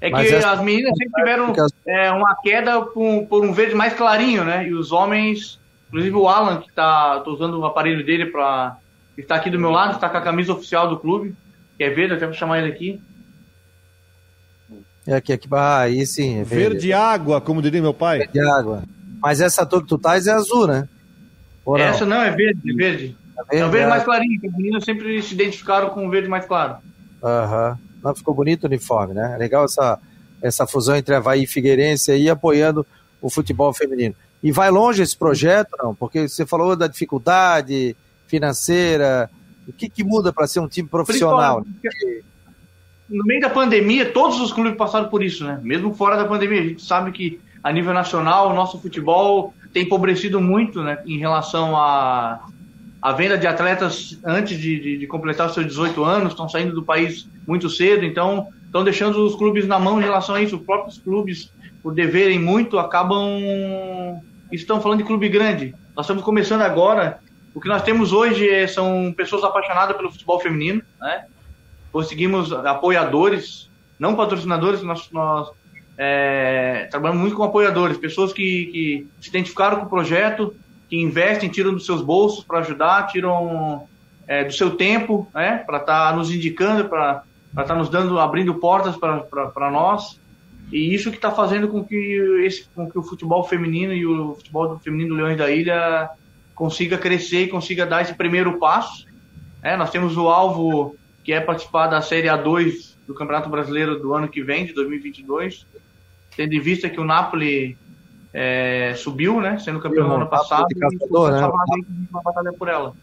É 0.00 0.10
Mas 0.10 0.28
que 0.28 0.34
essa... 0.34 0.52
as 0.52 0.62
meninas 0.62 0.96
sempre 0.96 1.12
tiveram 1.14 1.52
é, 1.86 2.10
uma 2.10 2.36
queda 2.42 2.82
por, 2.82 3.26
por, 3.26 3.44
um 3.44 3.52
verde 3.52 3.74
mais 3.74 3.94
clarinho, 3.94 4.44
né? 4.44 4.68
E 4.68 4.74
os 4.74 4.92
homens, 4.92 5.58
inclusive 5.88 6.14
o 6.14 6.28
Alan, 6.28 6.58
que 6.60 6.68
está 6.68 7.22
usando 7.26 7.58
o 7.58 7.64
aparelho 7.64 8.04
dele 8.04 8.26
para. 8.26 8.76
está 9.16 9.36
aqui 9.36 9.48
do 9.48 9.58
meu 9.58 9.70
lado, 9.70 9.94
está 9.94 10.08
com 10.08 10.18
a 10.18 10.22
camisa 10.22 10.52
oficial 10.52 10.88
do 10.88 10.98
clube, 10.98 11.34
que 11.78 11.84
é 11.84 11.90
verde, 11.90 12.14
até 12.14 12.26
vou 12.26 12.34
chamar 12.34 12.58
ele 12.58 12.72
aqui. 12.72 13.00
É 15.06 15.14
aqui, 15.14 15.32
aqui, 15.32 15.48
ah, 15.52 15.80
aí 15.80 16.04
sim. 16.04 16.40
É 16.40 16.44
verde. 16.44 16.70
verde 16.70 16.92
água, 16.92 17.40
como 17.40 17.62
diria 17.62 17.80
meu 17.80 17.94
pai. 17.94 18.18
Verde 18.18 18.40
água. 18.40 18.82
Mas 19.20 19.40
essa 19.40 19.64
tua 19.64 19.80
que 19.80 19.88
tu 19.88 19.98
tais 19.98 20.26
é 20.26 20.32
azul, 20.32 20.66
né? 20.66 20.88
Ou 21.64 21.78
essa 21.78 22.04
não? 22.04 22.16
não, 22.16 22.22
é 22.24 22.30
verde, 22.30 22.70
é 22.70 22.74
verde. 22.74 23.16
É, 23.38 23.42
verde, 23.42 23.62
é 23.62 23.66
o 23.66 23.70
verde 23.70 23.86
é. 23.86 23.90
mais 23.90 24.04
clarinho, 24.04 24.40
que 24.40 24.48
os 24.48 24.56
meninos 24.56 24.84
sempre 24.84 25.22
se 25.22 25.34
identificaram 25.34 25.90
com 25.90 26.06
o 26.06 26.10
verde 26.10 26.28
mais 26.28 26.44
claro. 26.44 26.76
Aham. 27.22 27.78
Uhum. 28.04 28.14
ficou 28.14 28.34
bonito 28.34 28.64
o 28.64 28.66
uniforme, 28.66 29.14
né? 29.14 29.34
É 29.34 29.36
legal 29.36 29.64
essa, 29.64 29.98
essa 30.42 30.66
fusão 30.66 30.96
entre 30.96 31.14
Havaí 31.14 31.44
e 31.44 31.46
Figueirense 31.46 32.10
aí 32.10 32.28
apoiando 32.28 32.86
o 33.20 33.30
futebol 33.30 33.72
feminino. 33.72 34.14
E 34.42 34.52
vai 34.52 34.70
longe 34.70 35.02
esse 35.02 35.16
projeto, 35.16 35.70
não? 35.78 35.94
Porque 35.94 36.28
você 36.28 36.44
falou 36.44 36.76
da 36.76 36.86
dificuldade 36.86 37.96
financeira. 38.26 39.30
O 39.66 39.72
que, 39.72 39.88
que 39.88 40.04
muda 40.04 40.32
para 40.32 40.46
ser 40.46 40.60
um 40.60 40.68
time 40.68 40.88
profissional? 40.88 41.64
No 43.08 43.24
meio 43.24 43.40
da 43.40 43.50
pandemia, 43.50 44.10
todos 44.12 44.40
os 44.40 44.52
clubes 44.52 44.74
passaram 44.76 45.08
por 45.08 45.22
isso, 45.22 45.44
né? 45.44 45.60
Mesmo 45.62 45.94
fora 45.94 46.16
da 46.16 46.24
pandemia, 46.24 46.60
a 46.60 46.64
gente 46.64 46.82
sabe 46.82 47.12
que 47.12 47.40
a 47.62 47.72
nível 47.72 47.92
nacional 47.92 48.50
o 48.50 48.54
nosso 48.54 48.80
futebol 48.80 49.54
tem 49.72 49.84
empobrecido 49.84 50.40
muito, 50.40 50.82
né? 50.82 50.98
Em 51.06 51.18
relação 51.18 51.76
à 51.76 52.40
a, 53.02 53.10
a 53.10 53.12
venda 53.12 53.38
de 53.38 53.46
atletas 53.46 54.18
antes 54.24 54.58
de, 54.58 54.80
de, 54.80 54.98
de 54.98 55.06
completar 55.06 55.46
os 55.46 55.54
seus 55.54 55.66
18 55.66 56.02
anos, 56.02 56.32
estão 56.32 56.48
saindo 56.48 56.74
do 56.74 56.82
país 56.82 57.28
muito 57.46 57.70
cedo, 57.70 58.04
então 58.04 58.48
estão 58.64 58.82
deixando 58.82 59.24
os 59.24 59.34
clubes 59.36 59.66
na 59.66 59.78
mão 59.78 60.00
em 60.00 60.04
relação 60.04 60.34
a 60.34 60.42
isso. 60.42 60.56
Os 60.56 60.62
próprios 60.62 60.98
clubes, 60.98 61.50
por 61.82 61.94
deverem 61.94 62.38
muito, 62.38 62.78
acabam. 62.78 64.20
Estão 64.50 64.80
falando 64.80 64.98
de 64.98 65.04
clube 65.04 65.28
grande. 65.28 65.74
Nós 65.94 66.06
estamos 66.06 66.22
começando 66.22 66.62
agora. 66.62 67.20
O 67.54 67.60
que 67.60 67.68
nós 67.68 67.82
temos 67.82 68.12
hoje 68.12 68.48
é, 68.48 68.66
são 68.66 69.14
pessoas 69.16 69.42
apaixonadas 69.42 69.96
pelo 69.96 70.10
futebol 70.10 70.38
feminino, 70.38 70.82
né? 71.00 71.24
Conseguimos 71.96 72.52
apoiadores, 72.52 73.70
não 73.98 74.14
patrocinadores, 74.14 74.82
nós, 74.82 75.08
nós 75.10 75.48
é, 75.96 76.86
trabalhamos 76.90 77.22
muito 77.22 77.34
com 77.34 77.42
apoiadores, 77.42 77.96
pessoas 77.96 78.34
que, 78.34 78.66
que, 78.66 79.08
se 79.18 79.30
identificaram 79.30 79.78
com 79.78 79.86
o 79.86 79.88
projeto, 79.88 80.54
que 80.90 81.00
investem, 81.00 81.48
tiram 81.48 81.72
dos 81.72 81.86
seus 81.86 82.02
bolsos 82.02 82.44
para 82.44 82.58
ajudar, 82.58 83.06
tiram 83.06 83.88
é, 84.28 84.44
do 84.44 84.52
seu 84.52 84.72
tempo, 84.72 85.26
né, 85.34 85.62
para 85.66 85.78
estar 85.78 86.10
tá 86.10 86.14
nos 86.14 86.30
indicando, 86.30 86.86
para 86.86 87.24
estar 87.48 87.64
tá 87.64 87.74
nos 87.74 87.88
dando, 87.88 88.20
abrindo 88.20 88.52
portas 88.56 88.94
para 88.94 89.70
nós. 89.70 90.20
E 90.70 90.94
isso 90.94 91.10
que 91.10 91.16
está 91.16 91.30
fazendo 91.30 91.66
com 91.66 91.82
que, 91.82 91.96
esse, 92.44 92.68
com 92.74 92.90
que 92.90 92.98
o 92.98 93.02
futebol 93.02 93.42
feminino 93.44 93.94
e 93.94 94.04
o 94.04 94.34
futebol 94.34 94.78
feminino 94.80 95.14
do 95.14 95.22
Leões 95.22 95.38
da 95.38 95.50
Ilha 95.50 96.10
consiga 96.54 96.98
crescer 96.98 97.44
e 97.44 97.48
consiga 97.48 97.86
dar 97.86 98.02
esse 98.02 98.12
primeiro 98.12 98.58
passo. 98.58 99.06
É, 99.62 99.78
nós 99.78 99.88
temos 99.88 100.14
o 100.18 100.28
alvo 100.28 100.94
que 101.26 101.32
é 101.32 101.40
participar 101.40 101.88
da 101.88 102.00
Série 102.00 102.28
A2 102.28 102.94
do 103.04 103.12
Campeonato 103.12 103.48
Brasileiro 103.48 103.98
do 103.98 104.14
ano 104.14 104.28
que 104.28 104.44
vem, 104.44 104.64
de 104.64 104.72
2022, 104.72 105.66
tendo 106.36 106.54
em 106.54 106.60
vista 106.60 106.88
que 106.88 107.00
o 107.00 107.04
Napoli 107.04 107.76
é, 108.32 108.94
subiu, 108.96 109.40
né, 109.40 109.58
sendo 109.58 109.80
campeão 109.80 110.06
no 110.06 110.14
ano 110.14 110.28
passado, 110.28 110.68
de 110.68 110.76
caçador, 110.76 111.32
né? 111.32 111.50
uma 112.08 112.22
batalha 112.22 112.52
por 112.52 112.68
ela. 112.68 112.94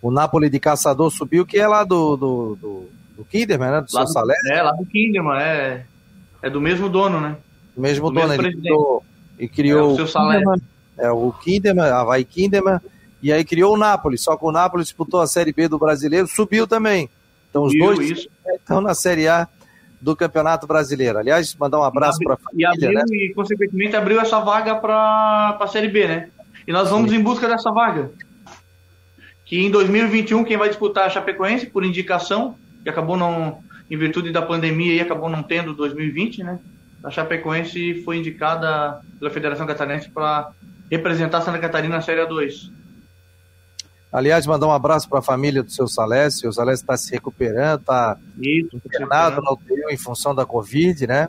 O 0.00 0.12
Napoli 0.12 0.48
de 0.48 0.60
Caçador 0.60 1.10
subiu, 1.10 1.44
que 1.44 1.58
é 1.58 1.66
lá 1.66 1.82
do, 1.82 2.16
do, 2.16 2.56
do, 2.60 2.88
do 3.16 3.24
Kinderman, 3.24 3.72
né, 3.72 3.80
do 3.80 3.92
lá 3.92 4.06
seu 4.06 4.22
do, 4.22 4.32
É, 4.52 4.62
lá 4.62 4.70
do 4.70 4.86
Kinderman, 4.86 5.36
é, 5.36 5.84
é 6.42 6.48
do 6.48 6.60
mesmo 6.60 6.88
dono, 6.88 7.20
né? 7.20 7.36
O 7.76 7.80
mesmo 7.80 8.08
do 8.08 8.14
dono, 8.14 8.28
mesmo 8.28 8.46
ele 8.46 8.56
criou, 8.56 9.04
e 9.36 9.48
criou 9.48 9.90
é, 9.90 9.92
o, 9.94 9.96
seu 9.96 10.06
Kinderman, 10.06 10.62
é, 10.96 11.10
o 11.10 11.32
Kinderman, 11.32 11.90
Havaí 11.90 12.24
Kinderman, 12.24 12.80
e 13.20 13.32
aí 13.32 13.44
criou 13.44 13.74
o 13.74 13.78
Napoli, 13.78 14.16
só 14.16 14.36
que 14.36 14.44
o 14.44 14.52
Napoli 14.52 14.84
disputou 14.84 15.20
a 15.20 15.26
Série 15.26 15.52
B 15.52 15.66
do 15.66 15.76
Brasileiro, 15.76 16.28
subiu 16.28 16.68
também. 16.68 17.10
Então 17.52 17.64
os 17.64 17.78
dois 17.78 18.10
isso. 18.10 18.28
estão 18.56 18.80
na 18.80 18.94
Série 18.94 19.28
A 19.28 19.46
do 20.00 20.16
Campeonato 20.16 20.66
Brasileiro. 20.66 21.18
Aliás, 21.18 21.54
mandar 21.54 21.78
um 21.78 21.84
abraço 21.84 22.18
para 22.24 22.32
a 22.32 22.36
família. 22.38 22.72
E, 22.72 22.86
abriu, 22.86 22.92
né? 22.92 23.04
e, 23.10 23.34
consequentemente, 23.34 23.94
abriu 23.94 24.18
essa 24.18 24.40
vaga 24.40 24.74
para 24.74 25.58
a 25.60 25.66
Série 25.66 25.88
B, 25.88 26.08
né? 26.08 26.28
E 26.66 26.72
nós 26.72 26.88
vamos 26.88 27.10
Sim. 27.10 27.18
em 27.18 27.22
busca 27.22 27.46
dessa 27.46 27.70
vaga. 27.70 28.10
Que 29.44 29.60
em 29.60 29.70
2021, 29.70 30.44
quem 30.44 30.56
vai 30.56 30.70
disputar 30.70 31.06
a 31.06 31.10
Chapecoense, 31.10 31.66
por 31.66 31.84
indicação, 31.84 32.56
que 32.82 32.88
acabou 32.88 33.18
não, 33.18 33.58
em 33.90 33.96
virtude 33.98 34.32
da 34.32 34.40
pandemia, 34.40 34.94
e 34.94 35.00
acabou 35.00 35.28
não 35.28 35.42
tendo 35.42 35.74
2020, 35.74 36.42
né? 36.42 36.58
A 37.04 37.10
Chapecoense 37.10 38.02
foi 38.02 38.16
indicada 38.16 39.00
pela 39.18 39.30
Federação 39.30 39.66
Catarinense 39.66 40.08
para 40.08 40.52
representar 40.90 41.42
Santa 41.42 41.58
Catarina 41.58 41.96
na 41.96 42.02
Série 42.02 42.22
A2. 42.22 42.70
Aliás, 44.12 44.46
mandar 44.46 44.66
um 44.66 44.72
abraço 44.72 45.08
para 45.08 45.20
a 45.20 45.22
família 45.22 45.62
do 45.62 45.70
seu 45.70 45.88
Salésio. 45.88 46.50
O 46.50 46.52
Salésio 46.52 46.82
está 46.82 46.96
se 46.96 47.10
recuperando, 47.10 47.80
está 47.80 48.18
internado 48.74 49.40
na 49.40 49.52
UTI 49.52 49.86
em 49.90 49.96
função 49.96 50.34
da 50.34 50.44
Covid, 50.44 51.06
né? 51.06 51.28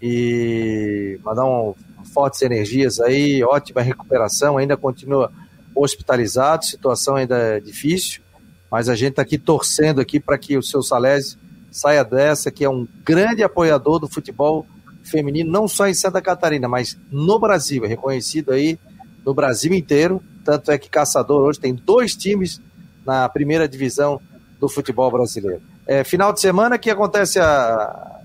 e 0.00 1.18
mandar 1.22 1.44
um, 1.44 1.74
fortes 2.12 2.40
energias 2.42 3.00
aí, 3.00 3.42
ótima 3.44 3.82
recuperação, 3.82 4.56
ainda 4.56 4.76
continua 4.76 5.30
hospitalizado, 5.74 6.64
situação 6.64 7.16
ainda 7.16 7.36
é 7.36 7.60
difícil, 7.60 8.22
mas 8.70 8.88
a 8.88 8.94
gente 8.94 9.10
está 9.10 9.22
aqui 9.22 9.36
torcendo 9.36 10.00
aqui 10.00 10.18
para 10.18 10.38
que 10.38 10.56
o 10.56 10.62
seu 10.62 10.82
Salésio 10.82 11.38
saia 11.70 12.02
dessa, 12.02 12.50
que 12.50 12.64
é 12.64 12.70
um 12.70 12.88
grande 13.04 13.42
apoiador 13.42 13.98
do 13.98 14.08
futebol 14.08 14.66
feminino, 15.04 15.50
não 15.50 15.68
só 15.68 15.86
em 15.86 15.94
Santa 15.94 16.20
Catarina, 16.20 16.68
mas 16.68 16.98
no 17.10 17.38
Brasil, 17.38 17.84
é 17.84 17.88
reconhecido 17.88 18.52
aí 18.52 18.78
no 19.24 19.34
Brasil 19.34 19.72
inteiro, 19.74 20.22
tanto 20.44 20.70
é 20.70 20.78
que 20.78 20.88
Caçador 20.88 21.42
hoje 21.42 21.60
tem 21.60 21.74
dois 21.74 22.14
times 22.14 22.60
na 23.04 23.28
primeira 23.28 23.68
divisão 23.68 24.20
do 24.58 24.68
futebol 24.68 25.10
brasileiro. 25.10 25.62
É, 25.86 26.04
final 26.04 26.32
de 26.32 26.40
semana 26.40 26.78
que 26.78 26.90
acontece 26.90 27.40
a... 27.40 28.20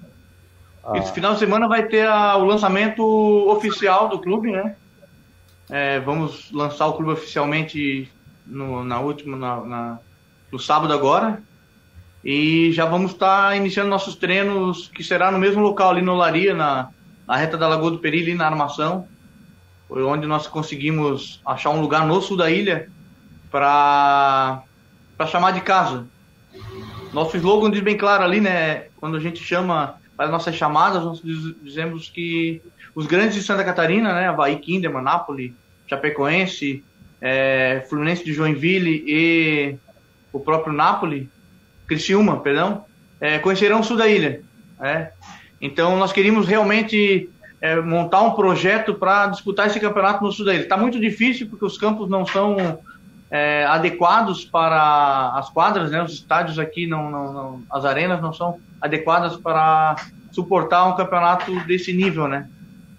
Esse 0.95 1.11
final 1.13 1.33
de 1.33 1.39
semana 1.39 1.67
vai 1.67 1.87
ter 1.87 2.07
a, 2.07 2.37
o 2.37 2.45
lançamento 2.45 3.01
oficial 3.49 4.07
do 4.07 4.19
clube, 4.19 4.51
né? 4.51 4.75
É, 5.69 5.99
vamos 5.99 6.51
lançar 6.51 6.85
o 6.85 6.93
clube 6.93 7.13
oficialmente 7.13 8.11
no, 8.45 8.83
na 8.83 8.99
última, 8.99 9.35
na, 9.35 9.61
na, 9.61 9.99
no 10.51 10.59
sábado 10.59 10.93
agora. 10.93 11.41
E 12.23 12.71
já 12.71 12.85
vamos 12.85 13.11
estar 13.11 13.49
tá 13.49 13.55
iniciando 13.55 13.89
nossos 13.89 14.15
treinos, 14.15 14.87
que 14.87 15.03
será 15.03 15.31
no 15.31 15.39
mesmo 15.39 15.61
local 15.61 15.89
ali 15.89 16.01
no 16.01 16.15
Laria, 16.15 16.53
na, 16.53 16.89
na 17.27 17.35
reta 17.35 17.57
da 17.57 17.67
Lagoa 17.67 17.91
do 17.91 17.99
Peri, 17.99 18.21
ali 18.21 18.35
na 18.35 18.45
armação. 18.45 19.07
Foi 19.87 20.03
onde 20.03 20.25
nós 20.27 20.47
conseguimos 20.47 21.41
achar 21.45 21.69
um 21.69 21.81
lugar 21.81 22.05
no 22.05 22.21
sul 22.21 22.37
da 22.37 22.49
ilha 22.49 22.89
para 23.51 24.63
chamar 25.27 25.51
de 25.51 25.61
casa. 25.61 26.07
Nosso 27.13 27.37
slogan 27.37 27.71
diz 27.71 27.81
bem 27.81 27.97
claro 27.97 28.23
ali, 28.23 28.41
né? 28.41 28.85
Quando 28.97 29.15
a 29.15 29.19
gente 29.19 29.43
chama 29.43 29.95
para 30.17 30.27
nossas 30.27 30.55
chamadas, 30.55 31.03
nós 31.03 31.21
dizemos 31.21 32.09
que 32.09 32.61
os 32.93 33.05
grandes 33.05 33.35
de 33.35 33.43
Santa 33.43 33.63
Catarina, 33.63 34.13
né? 34.13 34.27
Havaí, 34.27 34.57
Kinderman, 34.57 35.03
Nápoles, 35.03 35.51
Chapecoense, 35.87 36.83
é, 37.21 37.85
Fluminense 37.89 38.23
de 38.23 38.33
Joinville 38.33 39.03
e 39.07 39.75
o 40.31 40.39
próprio 40.39 40.73
Nápoles, 40.73 41.27
Criciúma, 41.87 42.39
perdão, 42.39 42.85
é, 43.21 43.39
conhecerão 43.39 43.79
o 43.79 43.83
sul 43.83 43.97
da 43.97 44.07
ilha. 44.07 44.41
Né? 44.79 45.11
Então 45.61 45.97
nós 45.97 46.11
queríamos 46.11 46.47
realmente 46.47 47.29
é, 47.65 47.81
montar 47.81 48.21
um 48.21 48.31
projeto 48.31 48.93
para 48.93 49.25
disputar 49.27 49.65
esse 49.65 49.79
campeonato 49.79 50.23
no 50.23 50.31
sul 50.31 50.45
da 50.45 50.53
ilha. 50.53 50.61
Está 50.61 50.77
muito 50.77 50.99
difícil 50.99 51.47
porque 51.49 51.65
os 51.65 51.79
campos 51.79 52.07
não 52.07 52.23
são 52.23 52.77
é, 53.31 53.65
adequados 53.65 54.45
para 54.45 55.31
as 55.35 55.49
quadras, 55.49 55.89
né? 55.89 56.03
Os 56.03 56.13
estádios 56.13 56.59
aqui 56.59 56.85
não, 56.85 57.09
não, 57.09 57.33
não, 57.33 57.63
as 57.71 57.83
arenas 57.83 58.21
não 58.21 58.31
são 58.31 58.59
adequadas 58.79 59.35
para 59.35 59.95
suportar 60.31 60.85
um 60.85 60.95
campeonato 60.95 61.51
desse 61.65 61.91
nível, 61.91 62.27
né? 62.27 62.47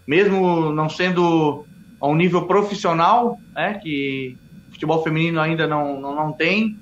Mesmo 0.04 0.72
não 0.72 0.88
sendo 0.88 1.64
a 2.00 2.08
um 2.08 2.16
nível 2.16 2.46
profissional, 2.46 3.38
né? 3.54 3.74
Que 3.74 4.36
o 4.68 4.72
futebol 4.72 5.00
feminino 5.04 5.40
ainda 5.40 5.68
não, 5.68 6.00
não, 6.00 6.12
não 6.12 6.32
tem, 6.32 6.76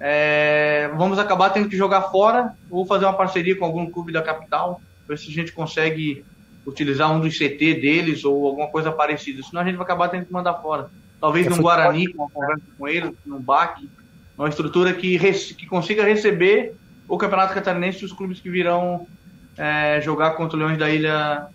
é, 0.00 0.90
vamos 0.96 1.18
acabar 1.18 1.50
tendo 1.50 1.68
que 1.68 1.76
jogar 1.76 2.02
fora 2.02 2.54
ou 2.70 2.86
fazer 2.86 3.04
uma 3.04 3.12
parceria 3.12 3.54
com 3.54 3.66
algum 3.66 3.90
clube 3.90 4.12
da 4.12 4.22
capital, 4.22 4.80
ver 5.06 5.18
se 5.18 5.28
a 5.28 5.34
gente 5.34 5.52
consegue 5.52 6.24
utilizar 6.68 7.10
um 7.10 7.20
dos 7.20 7.36
CT 7.36 7.74
deles 7.74 8.24
ou 8.24 8.46
alguma 8.46 8.68
coisa 8.68 8.92
parecida. 8.92 9.42
Senão 9.42 9.62
a 9.62 9.64
gente 9.64 9.76
vai 9.76 9.84
acabar 9.84 10.08
tendo 10.08 10.26
que 10.26 10.32
mandar 10.32 10.54
fora. 10.54 10.90
Talvez 11.20 11.46
é 11.46 11.50
num 11.50 11.58
Guarani, 11.58 12.12
com 12.12 12.22
uma 12.22 12.30
conversa 12.30 12.62
com 12.78 12.86
eles, 12.86 13.12
num 13.26 13.40
BAC, 13.40 13.88
uma 14.36 14.48
estrutura 14.48 14.92
que, 14.92 15.18
que 15.54 15.66
consiga 15.66 16.04
receber 16.04 16.74
o 17.08 17.16
Campeonato 17.16 17.54
Catarinense 17.54 18.02
e 18.02 18.04
os 18.04 18.12
clubes 18.12 18.38
que 18.38 18.50
virão 18.50 19.06
é, 19.56 20.00
jogar 20.00 20.32
contra 20.32 20.56
o 20.56 20.60
Leões 20.60 20.78
da 20.78 20.90
Ilha 20.90 21.48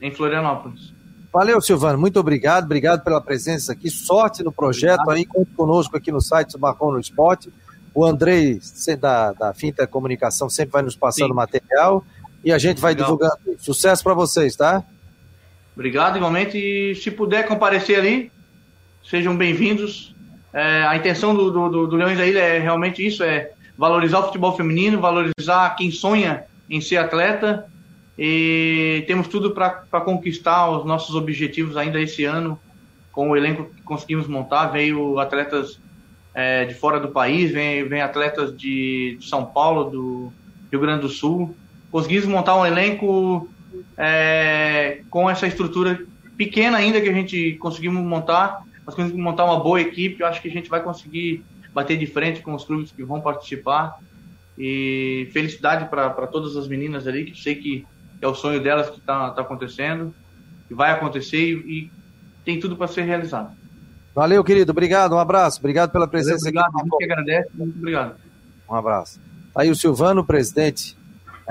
em 0.00 0.10
Florianópolis. 0.10 0.92
Valeu, 1.32 1.60
Silvano. 1.60 1.98
Muito 1.98 2.20
obrigado. 2.20 2.64
Obrigado 2.64 3.02
pela 3.02 3.20
presença 3.20 3.72
aqui. 3.72 3.90
Sorte 3.90 4.42
no 4.42 4.52
projeto 4.52 5.00
obrigado. 5.00 5.16
aí. 5.16 5.24
Conte 5.26 5.50
conosco 5.54 5.96
aqui 5.96 6.12
no 6.12 6.20
site 6.20 6.52
do 6.52 6.58
Marcon 6.58 6.92
no 6.92 7.00
Esporte. 7.00 7.52
O 7.94 8.04
Andrei, 8.04 8.60
da, 8.98 9.32
da 9.32 9.52
Finta 9.52 9.86
Comunicação, 9.86 10.48
sempre 10.48 10.72
vai 10.72 10.82
nos 10.82 10.96
passando 10.96 11.28
Sim. 11.28 11.34
material 11.34 12.04
e 12.44 12.52
a 12.52 12.58
gente 12.58 12.80
vai 12.80 12.92
Legal. 12.92 13.06
divulgando. 13.06 13.58
Sucesso 13.58 14.02
para 14.02 14.14
vocês, 14.14 14.56
tá? 14.56 14.82
Obrigado, 15.74 16.16
igualmente. 16.16 16.58
E 16.58 16.94
se 16.96 17.10
puder 17.10 17.46
comparecer 17.46 17.98
ali, 17.98 18.30
sejam 19.08 19.36
bem-vindos. 19.36 20.14
É, 20.52 20.84
a 20.84 20.96
intenção 20.96 21.34
do, 21.34 21.50
do, 21.50 21.86
do 21.86 21.96
Leões 21.96 22.18
da 22.18 22.26
Ilha 22.26 22.40
é 22.40 22.58
realmente 22.58 23.06
isso: 23.06 23.22
é 23.22 23.50
valorizar 23.76 24.20
o 24.20 24.26
futebol 24.26 24.56
feminino, 24.56 25.00
valorizar 25.00 25.76
quem 25.76 25.90
sonha 25.90 26.44
em 26.68 26.80
ser 26.80 26.98
atleta 26.98 27.66
e 28.18 29.04
temos 29.06 29.28
tudo 29.28 29.52
para 29.52 30.00
conquistar 30.04 30.70
os 30.70 30.84
nossos 30.84 31.14
objetivos 31.14 31.76
ainda 31.76 32.00
esse 32.00 32.24
ano 32.24 32.58
com 33.10 33.30
o 33.30 33.36
elenco 33.36 33.64
que 33.64 33.82
conseguimos 33.82 34.26
montar. 34.26 34.66
Veio 34.66 35.18
atletas 35.18 35.80
é, 36.34 36.64
de 36.64 36.74
fora 36.74 37.00
do 37.00 37.08
país, 37.08 37.50
vem, 37.50 37.88
vem 37.88 38.00
atletas 38.00 38.56
de, 38.56 39.16
de, 39.18 39.28
São 39.28 39.44
Paulo, 39.44 39.90
do 39.90 40.32
Rio 40.70 40.80
Grande 40.80 41.02
do 41.02 41.08
Sul. 41.08 41.54
Conseguimos 41.92 42.24
montar 42.24 42.56
um 42.56 42.64
elenco 42.64 43.48
é, 43.98 45.02
com 45.10 45.28
essa 45.28 45.46
estrutura 45.46 46.04
pequena 46.36 46.78
ainda 46.78 47.00
que 47.00 47.08
a 47.08 47.12
gente 47.12 47.52
conseguimos 47.60 48.02
montar, 48.02 48.64
mas 48.84 48.94
conseguimos 48.94 49.22
montar 49.22 49.44
uma 49.44 49.60
boa 49.60 49.80
equipe. 49.80 50.20
Eu 50.20 50.26
acho 50.26 50.40
que 50.40 50.48
a 50.48 50.50
gente 50.50 50.70
vai 50.70 50.82
conseguir 50.82 51.44
bater 51.72 51.98
de 51.98 52.06
frente 52.06 52.40
com 52.40 52.54
os 52.54 52.64
clubes 52.64 52.90
que 52.90 53.04
vão 53.04 53.20
participar. 53.20 53.98
E 54.58 55.28
felicidade 55.32 55.88
para 55.88 56.26
todas 56.26 56.56
as 56.56 56.66
meninas 56.66 57.06
ali, 57.06 57.26
que 57.26 57.40
sei 57.40 57.54
que 57.54 57.86
é 58.20 58.26
o 58.26 58.34
sonho 58.34 58.62
delas 58.62 58.88
que 58.88 58.98
está 58.98 59.30
tá 59.30 59.42
acontecendo, 59.42 60.14
que 60.68 60.74
vai 60.74 60.90
acontecer 60.92 61.38
e, 61.38 61.54
e 61.54 61.90
tem 62.44 62.58
tudo 62.58 62.76
para 62.76 62.86
ser 62.86 63.02
realizado. 63.02 63.54
Valeu, 64.14 64.42
querido. 64.42 64.72
Obrigado. 64.72 65.14
Um 65.14 65.18
abraço. 65.18 65.58
Obrigado 65.58 65.90
pela 65.90 66.06
presença 66.06 66.50
Valeu, 66.50 66.62
obrigado, 66.62 66.76
aqui. 66.76 66.88
Muito 66.88 66.96
que 66.98 67.04
agradece. 67.04 67.50
Muito 67.54 67.78
obrigado. 67.78 68.14
Um 68.68 68.74
abraço. 68.74 69.20
Aí 69.54 69.70
o 69.70 69.76
Silvano, 69.76 70.24
presidente. 70.24 70.96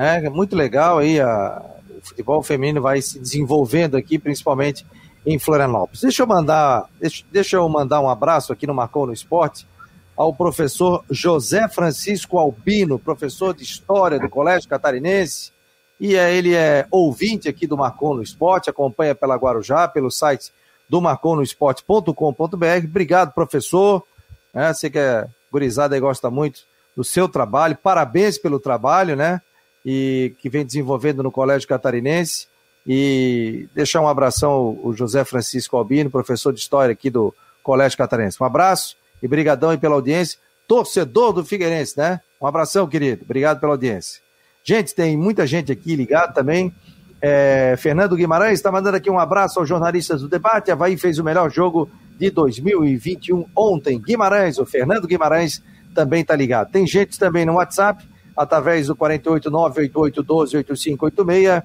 É 0.02 0.30
muito 0.30 0.56
legal 0.56 1.00
aí. 1.00 1.20
A, 1.20 1.64
o 1.98 2.08
futebol 2.08 2.42
feminino 2.42 2.82
vai 2.82 3.02
se 3.02 3.20
desenvolvendo 3.20 3.96
aqui, 3.96 4.18
principalmente 4.18 4.86
em 5.26 5.38
Florianópolis. 5.38 6.02
Deixa 6.02 6.24
eu 6.24 6.28
mandar, 6.28 6.86
deixa, 7.00 7.24
deixa 7.32 7.56
eu 7.58 7.70
mandar 7.70 8.02
um 8.02 8.10
abraço 8.10 8.52
aqui 8.52 8.66
no 8.66 8.74
Marcou 8.74 9.06
no 9.06 9.14
Esporte 9.14 9.68
ao 10.16 10.34
professor 10.34 11.04
José 11.10 11.68
Francisco 11.68 12.38
Albino, 12.38 13.00
professor 13.00 13.54
de 13.54 13.64
História 13.64 14.20
do 14.20 14.30
Colégio 14.30 14.70
Catarinense, 14.70 15.52
e 16.00 16.16
é, 16.16 16.36
ele 16.36 16.56
é 16.56 16.88
ouvinte 16.90 17.48
aqui 17.48 17.68
do 17.68 17.78
Marcon 17.78 18.16
no 18.16 18.24
Esporte, 18.24 18.70
acompanha 18.70 19.14
pela 19.14 19.36
Guarujá, 19.36 19.88
pelo 19.88 20.10
site 20.10 20.52
do 20.90 21.00
marconosport.com.br. 21.00 22.86
Obrigado, 22.86 23.34
professor. 23.34 24.04
É, 24.54 24.74
você 24.74 24.90
que 24.90 24.98
é 24.98 25.28
gurizada 25.52 25.96
e 25.96 26.00
gosta 26.00 26.30
muito 26.30 26.62
do 26.96 27.04
seu 27.04 27.30
trabalho. 27.30 27.78
Parabéns 27.78 28.38
pelo 28.38 28.60
trabalho, 28.60 29.16
né? 29.16 29.42
E 29.86 30.36
que 30.40 30.50
vem 30.50 30.66
desenvolvendo 30.66 31.24
no 31.24 31.32
Colégio 31.32 31.68
Catarinense. 31.68 32.48
E 32.86 33.68
deixar 33.76 34.02
um 34.02 34.08
abração 34.08 34.80
ao 34.84 34.94
José 34.94 35.24
Francisco 35.24 35.78
Albino, 35.78 36.10
professor 36.10 36.52
de 36.52 36.60
História 36.60 36.94
aqui 36.94 37.10
do 37.10 37.34
Colégio 37.64 37.98
Catarinense. 37.98 38.38
Um 38.42 38.46
abraço 38.46 38.96
e 39.22 39.28
brigadão 39.28 39.70
aí 39.70 39.78
pela 39.78 39.96
audiência. 39.96 40.40
Torcedor 40.68 41.34
do 41.34 41.44
Figueirense, 41.44 41.98
né? 41.98 42.22
Um 42.40 42.48
abração, 42.48 42.88
querido. 42.88 43.24
Obrigado 43.24 43.60
pela 43.60 43.74
audiência. 43.74 44.22
Gente, 44.64 44.96
tem 44.96 45.18
muita 45.18 45.46
gente 45.46 45.72
aqui 45.72 45.96
ligada 45.96 46.34
também. 46.34 46.74
É, 47.22 47.76
Fernando 47.78 48.16
Guimarães 48.16 48.54
está 48.54 48.72
mandando 48.72 48.98
aqui 48.98 49.10
um 49.10 49.20
abraço 49.20 49.60
aos 49.60 49.70
jornalistas 49.70 50.22
do 50.22 50.28
debate. 50.28 50.72
Havaí 50.72 50.98
fez 50.98 51.20
o 51.20 51.24
melhor 51.24 51.52
jogo 51.52 51.90
de 52.18 52.32
2021 52.32 53.46
ontem. 53.56 54.00
Guimarães, 54.00 54.58
o 54.58 54.66
Fernando 54.66 55.08
Guimarães 55.08 55.62
também 55.94 56.22
está 56.22 56.36
ligado. 56.36 56.72
Tem 56.72 56.88
gente 56.88 57.20
também 57.20 57.46
no 57.46 57.54
WhatsApp, 57.54 58.08
através 58.42 58.88
do 58.88 58.96
48988128586. 58.96 61.64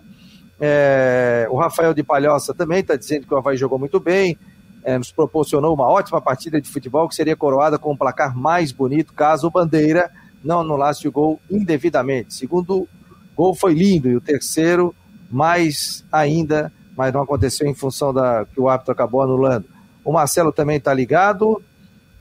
É, 0.59 1.47
o 1.51 1.57
Rafael 1.57 1.93
de 1.93 2.03
Palhoça 2.03 2.55
também 2.55 2.81
está 2.81 2.97
dizendo 2.97 3.27
que 3.27 3.35
o 3.35 3.37
Havaí 3.37 3.57
jogou 3.57 3.79
muito 3.79 4.01
bem. 4.01 4.39
É, 4.85 4.97
nos 4.97 5.11
proporcionou 5.11 5.75
uma 5.75 5.89
ótima 5.89 6.21
partida 6.21 6.61
de 6.61 6.69
futebol 6.69 7.09
que 7.09 7.15
seria 7.15 7.35
coroada 7.35 7.79
com 7.79 7.93
um 7.93 7.97
placar 7.97 8.37
mais 8.37 8.71
bonito 8.71 9.13
caso 9.13 9.49
o 9.49 9.51
Bandeira 9.51 10.11
não 10.45 10.61
anulasse 10.61 11.09
o 11.09 11.13
gol 11.13 11.41
indevidamente. 11.51 12.35
Segundo 12.35 12.87
gol 13.35 13.55
foi 13.55 13.75
lindo 13.75 14.09
e 14.09 14.15
o 14.15 14.21
terceiro 14.21 14.95
mais 15.29 16.05
ainda, 16.13 16.73
mas 16.97 17.13
não 17.13 17.23
aconteceu 17.23 17.67
em 17.67 17.75
função 17.75 18.15
da 18.15 18.47
que 18.47 18.61
o 18.61 18.69
árbitro 18.69 18.93
acabou 18.93 19.23
anulando. 19.23 19.67
O 20.05 20.13
Marcelo 20.13 20.53
também 20.53 20.77
está 20.77 20.95
ligado. 20.95 21.61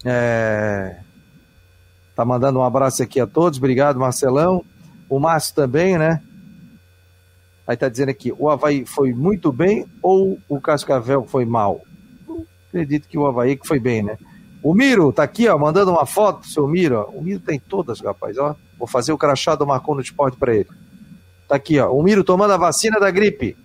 É... 0.04 1.05
Tá 2.16 2.24
mandando 2.24 2.60
um 2.60 2.64
abraço 2.64 3.04
aqui 3.04 3.20
a 3.20 3.28
todos. 3.28 3.58
Obrigado, 3.58 4.00
Marcelão. 4.00 4.64
O 5.10 5.20
Márcio 5.20 5.54
também, 5.54 5.98
né? 5.98 6.22
Aí 7.68 7.76
tá 7.76 7.90
dizendo 7.90 8.10
aqui, 8.10 8.32
o 8.38 8.50
Havaí 8.50 8.86
foi 8.86 9.12
muito 9.12 9.52
bem 9.52 9.86
ou 10.02 10.38
o 10.48 10.62
Cascavel 10.62 11.26
foi 11.26 11.46
mal? 11.46 11.82
acredito 12.76 13.08
que 13.08 13.18
o 13.18 13.26
Havaí 13.26 13.56
que 13.56 13.68
foi 13.68 13.80
bem, 13.80 14.04
né? 14.04 14.18
O 14.62 14.74
Miro 14.74 15.14
tá 15.14 15.24
aqui, 15.24 15.48
ó, 15.48 15.58
mandando 15.58 15.92
uma 15.92 16.06
foto 16.06 16.48
seu 16.48 16.68
Miro. 16.68 17.10
O 17.14 17.22
Miro 17.22 17.40
tem 17.40 17.60
todas, 17.60 18.02
rapaz, 18.02 18.38
ó. 18.38 18.56
Vou 18.78 18.88
fazer 18.88 19.14
o 19.14 19.18
crachá 19.18 19.56
do 19.56 19.66
Marcon 19.66 19.96
no 19.96 20.02
esporte 20.02 20.38
para 20.38 20.54
ele. 20.54 20.70
Tá 21.48 21.56
aqui, 21.56 21.80
ó. 21.80 21.92
O 21.92 22.04
Miro 22.04 22.24
tomando 22.24 22.52
a 22.52 22.58
vacina 22.58 23.00
da 23.00 23.10
gripe. 23.10 23.56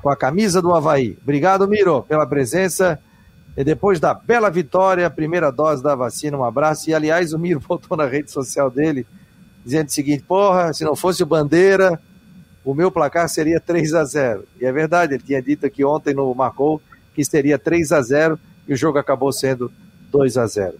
Com 0.00 0.08
a 0.08 0.16
camisa 0.16 0.62
do 0.62 0.72
Havaí. 0.72 1.18
Obrigado, 1.20 1.68
Miro, 1.68 2.02
pela 2.04 2.26
presença. 2.26 2.98
E 3.56 3.64
depois 3.64 3.98
da 3.98 4.14
bela 4.14 4.50
vitória, 4.50 5.10
primeira 5.10 5.50
dose 5.50 5.82
da 5.82 5.94
vacina, 5.94 6.36
um 6.36 6.44
abraço. 6.44 6.88
E 6.88 6.94
aliás, 6.94 7.32
o 7.32 7.38
Miro 7.38 7.60
botou 7.66 7.96
na 7.96 8.06
rede 8.06 8.30
social 8.30 8.70
dele, 8.70 9.06
dizendo 9.64 9.88
o 9.88 9.92
seguinte: 9.92 10.24
porra, 10.26 10.72
se 10.72 10.84
não 10.84 10.94
fosse 10.94 11.22
o 11.22 11.26
Bandeira, 11.26 12.00
o 12.64 12.74
meu 12.74 12.90
placar 12.90 13.28
seria 13.28 13.58
3 13.60 13.94
a 13.94 14.04
0 14.04 14.44
E 14.60 14.66
é 14.66 14.72
verdade, 14.72 15.14
ele 15.14 15.22
tinha 15.22 15.42
dito 15.42 15.66
aqui 15.66 15.84
ontem 15.84 16.14
no 16.14 16.34
Marcou 16.34 16.80
que 17.14 17.24
seria 17.24 17.58
3 17.58 17.92
a 17.92 18.00
0 18.02 18.38
e 18.68 18.72
o 18.72 18.76
jogo 18.76 18.98
acabou 18.98 19.32
sendo 19.32 19.72
2 20.10 20.36
a 20.36 20.46
0 20.46 20.74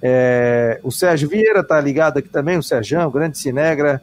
é, 0.00 0.78
O 0.82 0.90
Sérgio 0.90 1.28
Vieira 1.28 1.60
está 1.60 1.80
ligado 1.80 2.18
aqui 2.18 2.28
também, 2.28 2.56
o 2.58 2.62
Sérgio, 2.62 3.10
grande 3.10 3.38
Cinegra, 3.38 4.00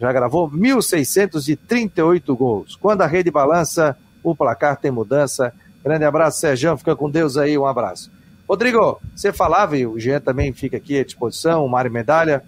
já 0.00 0.12
gravou 0.12 0.50
1.638 0.50 2.34
gols. 2.34 2.74
Quando 2.76 3.02
a 3.02 3.06
rede 3.06 3.30
balança, 3.30 3.96
o 4.22 4.34
placar 4.34 4.76
tem 4.76 4.90
mudança. 4.90 5.52
Grande 5.82 6.04
abraço, 6.04 6.40
Sérgio, 6.40 6.76
fica 6.76 6.94
com 6.94 7.10
Deus 7.10 7.36
aí, 7.36 7.56
um 7.56 7.66
abraço. 7.66 8.10
Rodrigo, 8.48 9.00
você 9.14 9.32
falava, 9.32 9.76
e 9.76 9.86
o 9.86 9.98
Jean 9.98 10.20
também 10.20 10.52
fica 10.52 10.76
aqui 10.76 10.98
à 10.98 11.04
disposição, 11.04 11.64
o 11.64 11.68
Mário 11.68 11.90
Medalha, 11.90 12.42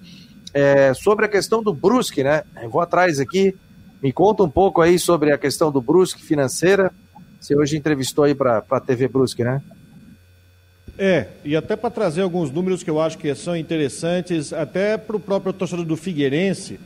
é, 0.52 0.92
sobre 0.94 1.24
a 1.24 1.28
questão 1.28 1.62
do 1.62 1.72
Brusque, 1.72 2.22
né? 2.22 2.42
Eu 2.60 2.68
vou 2.68 2.80
atrás 2.80 3.20
aqui, 3.20 3.54
me 4.02 4.12
conta 4.12 4.42
um 4.42 4.50
pouco 4.50 4.82
aí 4.82 4.98
sobre 4.98 5.32
a 5.32 5.38
questão 5.38 5.70
do 5.70 5.80
Brusque 5.80 6.22
financeira. 6.22 6.92
Você 7.40 7.56
hoje 7.56 7.76
entrevistou 7.76 8.24
aí 8.24 8.34
para 8.34 8.62
a 8.68 8.80
TV 8.80 9.08
Brusque, 9.08 9.44
né? 9.44 9.62
É, 10.98 11.28
e 11.44 11.56
até 11.56 11.74
para 11.74 11.88
trazer 11.88 12.22
alguns 12.22 12.50
números 12.50 12.82
que 12.82 12.90
eu 12.90 13.00
acho 13.00 13.16
que 13.16 13.34
são 13.34 13.56
interessantes, 13.56 14.52
até 14.52 14.98
para 14.98 15.16
o 15.16 15.20
próprio 15.20 15.52
torcedor 15.52 15.84
do 15.84 15.96
Figueirense 15.96 16.78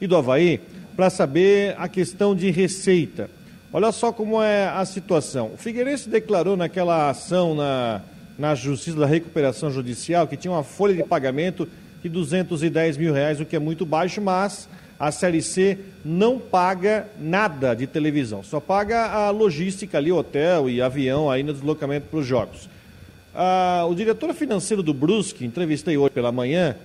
e 0.00 0.06
do 0.06 0.16
Havaí, 0.16 0.60
para 0.94 1.08
saber 1.08 1.74
a 1.78 1.88
questão 1.88 2.34
de 2.34 2.50
receita. 2.50 3.30
Olha 3.74 3.90
só 3.90 4.12
como 4.12 4.40
é 4.40 4.68
a 4.68 4.84
situação. 4.84 5.50
O 5.52 5.56
Figueirense 5.56 6.08
declarou 6.08 6.56
naquela 6.56 7.10
ação 7.10 7.56
na, 7.56 8.02
na 8.38 8.54
Justiça 8.54 8.96
da 8.96 9.04
Recuperação 9.04 9.68
Judicial 9.68 10.28
que 10.28 10.36
tinha 10.36 10.52
uma 10.52 10.62
folha 10.62 10.94
de 10.94 11.02
pagamento 11.02 11.68
de 12.00 12.08
210 12.08 12.96
mil 12.96 13.12
reais, 13.12 13.40
o 13.40 13.44
que 13.44 13.56
é 13.56 13.58
muito 13.58 13.84
baixo, 13.84 14.20
mas 14.20 14.68
a 14.96 15.10
Série 15.10 15.42
C 15.42 15.76
não 16.04 16.38
paga 16.38 17.08
nada 17.18 17.74
de 17.74 17.88
televisão, 17.88 18.44
só 18.44 18.60
paga 18.60 19.06
a 19.06 19.30
logística 19.30 19.98
ali, 19.98 20.12
hotel 20.12 20.70
e 20.70 20.80
avião 20.80 21.28
aí 21.28 21.42
no 21.42 21.52
deslocamento 21.52 22.06
para 22.08 22.20
os 22.20 22.26
jogos. 22.28 22.68
Ah, 23.34 23.84
o 23.90 23.94
diretor 23.96 24.32
financeiro 24.34 24.84
do 24.84 24.94
Brusque, 24.94 25.44
entrevistei 25.44 25.96
hoje 25.96 26.12
pela 26.12 26.30
manhã, 26.30 26.76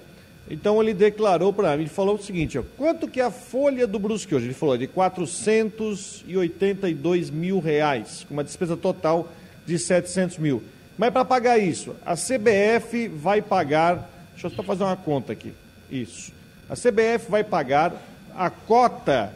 então 0.50 0.82
ele 0.82 0.96
declarou 0.96 1.54
para 1.54 1.78
mim, 1.78 1.84
ele 1.84 1.90
falou 1.90 2.16
o 2.16 2.22
seguinte, 2.22 2.58
ó, 2.58 2.64
quanto 2.76 3.08
que 3.08 3.22
é 3.22 3.26
a 3.26 3.32
folha 3.32 3.86
do 3.86 4.00
Brusque 4.00 4.34
hoje? 4.34 4.48
Ele 4.48 4.56
falou 4.56 4.76
de 4.78 4.88
482 4.88 7.30
mil 7.30 7.60
reais, 7.60 8.26
com 8.28 8.34
uma 8.34 8.44
despesa 8.44 8.76
total 8.76 9.32
de 9.66 9.78
700 9.78 10.40
mil. 10.40 10.64
Mas 10.98 11.12
para 11.12 11.24
pagar 11.24 11.60
isso, 11.60 11.96
a 12.04 12.16
CBF 12.16 13.10
vai 13.10 13.44
pagar, 13.44 14.10
deixa 14.32 14.48
eu 14.48 14.52
só 14.52 14.64
fazer 14.64 14.84
uma 14.84 14.98
conta 14.98 15.34
aqui, 15.34 15.54
isso. 15.92 16.32
A 16.68 16.74
CBF 16.74 17.30
vai 17.30 17.44
pagar 17.44 17.94
a 18.36 18.50
cota 18.50 19.32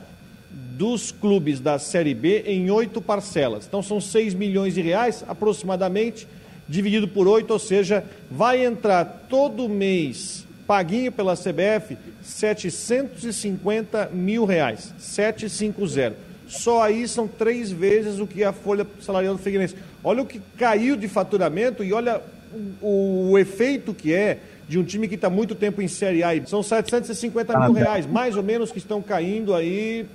dos 0.49 1.11
clubes 1.11 1.59
da 1.59 1.78
Série 1.78 2.16
B 2.16 2.43
em 2.47 2.72
oito 2.72 2.99
parcelas. 3.01 3.68
Então 3.68 3.84
são 3.84 4.01
6 4.01 4.34
milhões 4.34 4.74
de 4.74 4.82
reais 4.82 5.24
aproximadamente, 5.28 6.28
dividido 6.68 7.07
por 7.07 7.28
oito, 7.28 7.51
ou 7.51 7.59
seja, 7.59 8.03
vai 8.32 8.66
entrar 8.66 9.28
todo 9.30 9.70
mês 9.70 10.43
paguinho 10.68 11.11
pela 11.11 11.36
CBF 11.36 11.97
750 12.22 14.09
mil 14.14 14.45
reais. 14.45 14.93
750. 14.97 16.16
Só 16.47 16.84
aí 16.84 17.07
são 17.07 17.28
três 17.28 17.72
vezes 17.72 18.20
o 18.20 18.28
que 18.28 18.43
a 18.43 18.53
folha 18.53 18.86
salarial 19.01 19.36
do 19.36 19.41
Figueirense. 19.41 19.76
Olha 20.03 20.22
o 20.22 20.26
que 20.26 20.41
caiu 20.57 20.95
de 20.95 21.07
faturamento 21.07 21.84
e 21.84 21.93
olha 21.93 22.22
o, 22.82 23.32
o 23.32 23.39
efeito 23.39 23.93
que 23.93 24.14
é 24.14 24.39
de 24.68 24.78
um 24.78 24.84
time 24.84 25.07
que 25.07 25.16
está 25.16 25.30
muito 25.30 25.55
tempo 25.55 25.82
em 25.82 25.88
Série 25.88 26.24
A. 26.24 26.30
São 26.45 26.64
750 26.64 27.59
mil 27.59 27.74
reais, 27.74 28.05
mais 28.05 28.36
ou 28.36 28.43
menos, 28.43 28.72
que 28.72 28.78
estão 28.78 29.01
caindo 29.01 29.53
aí 29.53 30.05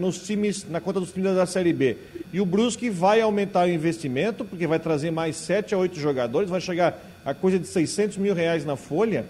nos 0.00 0.18
times, 0.18 0.66
na 0.68 0.80
conta 0.80 1.00
dos 1.00 1.12
times 1.12 1.34
da 1.34 1.46
Série 1.46 1.72
B. 1.72 1.96
E 2.32 2.40
o 2.40 2.46
Brusque 2.46 2.90
vai 2.90 3.20
aumentar 3.20 3.66
o 3.66 3.70
investimento, 3.70 4.44
porque 4.44 4.66
vai 4.66 4.78
trazer 4.78 5.10
mais 5.10 5.36
7 5.36 5.74
a 5.74 5.78
8 5.78 5.98
jogadores, 5.98 6.50
vai 6.50 6.60
chegar 6.60 7.00
a 7.24 7.32
coisa 7.32 7.58
de 7.58 7.66
600 7.66 8.18
mil 8.18 8.34
reais 8.34 8.64
na 8.64 8.76
folha. 8.76 9.24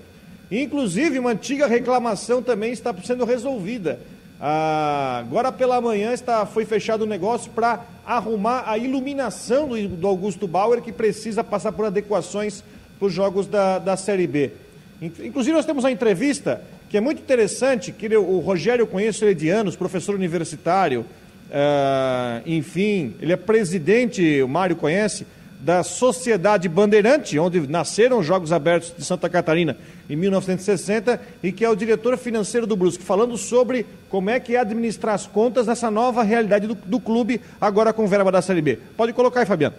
Inclusive, 0.51 1.19
uma 1.19 1.31
antiga 1.31 1.67
reclamação 1.67 2.43
também 2.43 2.73
está 2.73 2.95
sendo 3.05 3.25
resolvida. 3.25 3.99
Ah, 4.41 5.19
agora 5.21 5.51
pela 5.51 5.81
manhã 5.81 6.13
está, 6.13 6.45
foi 6.45 6.65
fechado 6.65 7.03
o 7.03 7.07
negócio 7.07 7.51
para 7.51 7.85
arrumar 8.05 8.65
a 8.67 8.77
iluminação 8.77 9.69
do, 9.69 9.89
do 9.89 10.07
Augusto 10.07 10.47
Bauer, 10.47 10.83
que 10.83 10.93
precisa 10.93 11.43
passar 11.43 11.73
por 11.73 11.87
adequações 11.87 12.63
para 12.99 13.07
os 13.07 13.13
jogos 13.13 13.47
da, 13.47 13.79
da 13.79 13.97
Série 13.97 14.27
B. 14.27 14.53
Inclusive, 15.01 15.55
nós 15.55 15.67
temos 15.67 15.85
uma 15.85 15.91
entrevista 15.91 16.63
que 16.89 16.97
é 16.97 17.01
muito 17.01 17.21
interessante, 17.21 17.93
que 17.93 18.07
ele, 18.07 18.17
o 18.17 18.39
Rogério 18.39 18.83
eu 18.83 18.87
conheço 18.87 19.25
ele 19.25 19.35
de 19.35 19.49
anos, 19.49 19.75
professor 19.75 20.15
universitário, 20.15 21.01
uh, 21.01 22.43
enfim, 22.47 23.15
ele 23.21 23.33
é 23.33 23.37
presidente, 23.37 24.41
o 24.43 24.49
Mário 24.49 24.77
conhece, 24.77 25.27
da 25.61 25.83
Sociedade 25.83 26.69
Bandeirante, 26.69 27.39
onde 27.39 27.67
nasceram 27.67 28.19
os 28.19 28.27
Jogos 28.27 28.53
Abertos 28.53 28.95
de 28.97 29.05
Santa 29.05 29.29
Catarina 29.29 29.77
em 30.09 30.17
1960, 30.17 31.21
e 31.43 31.53
que 31.53 31.65
é 31.65 31.71
o 31.71 31.77
diretor 31.77 32.17
financeiro 32.17 32.67
do 32.67 32.77
Brusque, 32.77 33.03
falando 33.03 33.37
sobre 33.37 33.87
como 34.09 34.31
é 34.31 34.39
que 34.39 34.55
é 34.55 34.59
administrar 34.59 35.15
as 35.15 35.27
contas 35.27 35.67
nessa 35.67 35.91
nova 35.91 36.23
realidade 36.23 36.67
do, 36.67 36.75
do 36.75 37.01
clube, 37.01 37.41
agora 37.61 37.93
com 37.93 38.07
verba 38.07 38.31
da 38.31 38.43
Série 38.43 38.63
B. 38.63 38.79
Pode 38.97 39.13
colocar 39.13 39.41
aí, 39.41 39.47
Fabiano. 39.47 39.75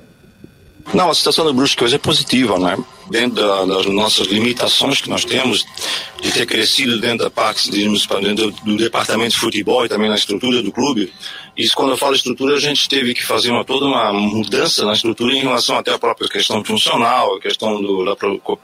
Não, 0.94 1.10
a 1.10 1.16
situação 1.16 1.46
do 1.46 1.54
Brusque 1.54 1.84
hoje 1.84 1.96
é 1.96 2.00
positiva, 2.00 2.58
né? 2.58 2.78
Dentro 3.10 3.42
da, 3.42 3.66
das 3.66 3.86
nossas 3.88 4.28
limitações 4.28 5.02
que 5.02 5.10
nós 5.10 5.26
temos, 5.26 5.66
de 6.22 6.32
ter 6.32 6.46
crescido 6.46 7.00
dentro 7.00 7.30
da 7.30 7.54
digamos, 7.70 8.08
dentro 8.22 8.52
do 8.64 8.78
departamento 8.78 9.32
de 9.32 9.40
futebol 9.40 9.86
e 9.86 9.90
também 9.90 10.10
na 10.10 10.16
estrutura 10.16 10.62
do 10.62 10.72
clube. 10.72 11.14
Isso, 11.56 11.76
quando 11.76 11.92
eu 11.92 11.98
falo 11.98 12.16
estrutura, 12.16 12.56
a 12.56 12.60
gente 12.60 12.88
teve 12.88 13.14
que 13.14 13.26
fazer 13.26 13.52
uma, 13.52 13.66
toda 13.66 13.86
uma 13.86 14.14
mudança 14.14 14.86
na 14.86 14.94
estrutura 14.94 15.34
em 15.34 15.42
relação 15.42 15.78
até 15.78 15.92
à 15.92 16.00
própria 16.00 16.30
questão 16.30 16.64
funcional, 16.64 17.36
a 17.36 17.42
questão 17.42 17.82
do, 17.82 18.06
da 18.06 18.16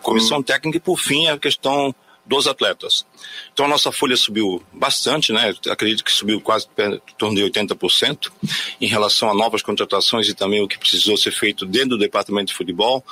comissão 0.01 0.41
técnica 0.41 0.77
e, 0.77 0.81
por 0.81 0.99
fim, 0.99 1.27
a 1.27 1.37
questão 1.37 1.93
dos 2.25 2.47
atletas. 2.47 3.05
Então 3.51 3.65
a 3.65 3.69
nossa 3.69 3.91
folha 3.91 4.15
subiu 4.15 4.63
bastante, 4.71 5.33
né? 5.33 5.53
Acredito 5.69 6.03
que 6.03 6.11
subiu 6.11 6.39
quase 6.39 6.67
em 6.77 6.99
torno 7.17 7.35
de 7.35 7.43
80% 7.43 8.31
em 8.79 8.87
relação 8.87 9.29
a 9.29 9.33
novas 9.33 9.61
contratações 9.61 10.27
e 10.29 10.33
também 10.33 10.61
o 10.61 10.67
que 10.67 10.77
precisou 10.77 11.17
ser 11.17 11.31
feito 11.31 11.65
dentro 11.65 11.89
do 11.89 11.97
departamento 11.97 12.47
de 12.47 12.53
futebol. 12.53 13.03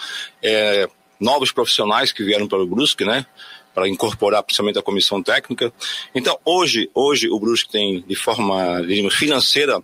É, 0.41 0.89
novos 1.19 1.51
profissionais 1.51 2.11
que 2.11 2.23
vieram 2.23 2.47
para 2.47 2.59
o 2.59 2.67
Brusque, 2.67 3.03
né? 3.03 3.25
Para 3.73 3.87
incorporar 3.87 4.43
principalmente 4.43 4.79
a 4.79 4.83
comissão 4.83 5.21
técnica. 5.21 5.73
Então 6.15 6.37
hoje, 6.45 6.89
hoje 6.93 7.29
o 7.29 7.39
Brusque 7.39 7.69
tem 7.69 8.01
de 8.07 8.15
forma, 8.15 8.81
digamos, 8.81 9.13
financeira, 9.15 9.81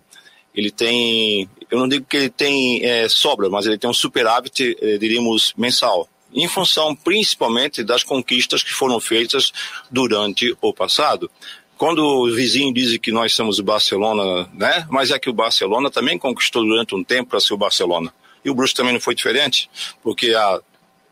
ele 0.56 0.72
tem, 0.72 1.48
eu 1.70 1.78
não 1.78 1.88
digo 1.88 2.06
que 2.06 2.18
ele 2.18 2.30
tem 2.30 2.84
é, 2.84 3.08
sobra, 3.08 3.50
mas 3.50 3.68
ele 3.68 3.78
tem 3.78 3.90
um 3.90 3.94
superávit, 3.94 4.76
é, 4.82 4.98
diríamos, 4.98 5.54
mensal 5.56 6.10
em 6.34 6.48
função 6.48 6.96
principalmente 6.96 7.84
das 7.84 8.04
conquistas 8.04 8.64
que 8.64 8.74
foram 8.74 9.00
feitas 9.00 9.52
durante 9.90 10.56
o 10.62 10.74
passado. 10.74 11.30
Quando 11.78 12.00
o 12.00 12.34
vizinho 12.34 12.74
diz 12.74 12.98
que 12.98 13.12
nós 13.12 13.34
somos 13.34 13.60
o 13.60 13.64
Barcelona, 13.64 14.50
né? 14.54 14.88
Mas 14.90 15.12
é 15.12 15.20
que 15.20 15.30
o 15.30 15.34
Barcelona 15.34 15.92
também 15.92 16.18
conquistou 16.18 16.64
durante 16.64 16.96
um 16.96 17.04
tempo 17.04 17.30
para 17.30 17.40
ser 17.40 17.54
o 17.54 17.58
Barcelona. 17.58 18.12
E 18.44 18.50
o 18.50 18.56
Bruce 18.56 18.74
também 18.74 18.94
não 18.94 19.00
foi 19.00 19.14
diferente, 19.14 19.70
porque 20.02 20.34
a, 20.34 20.60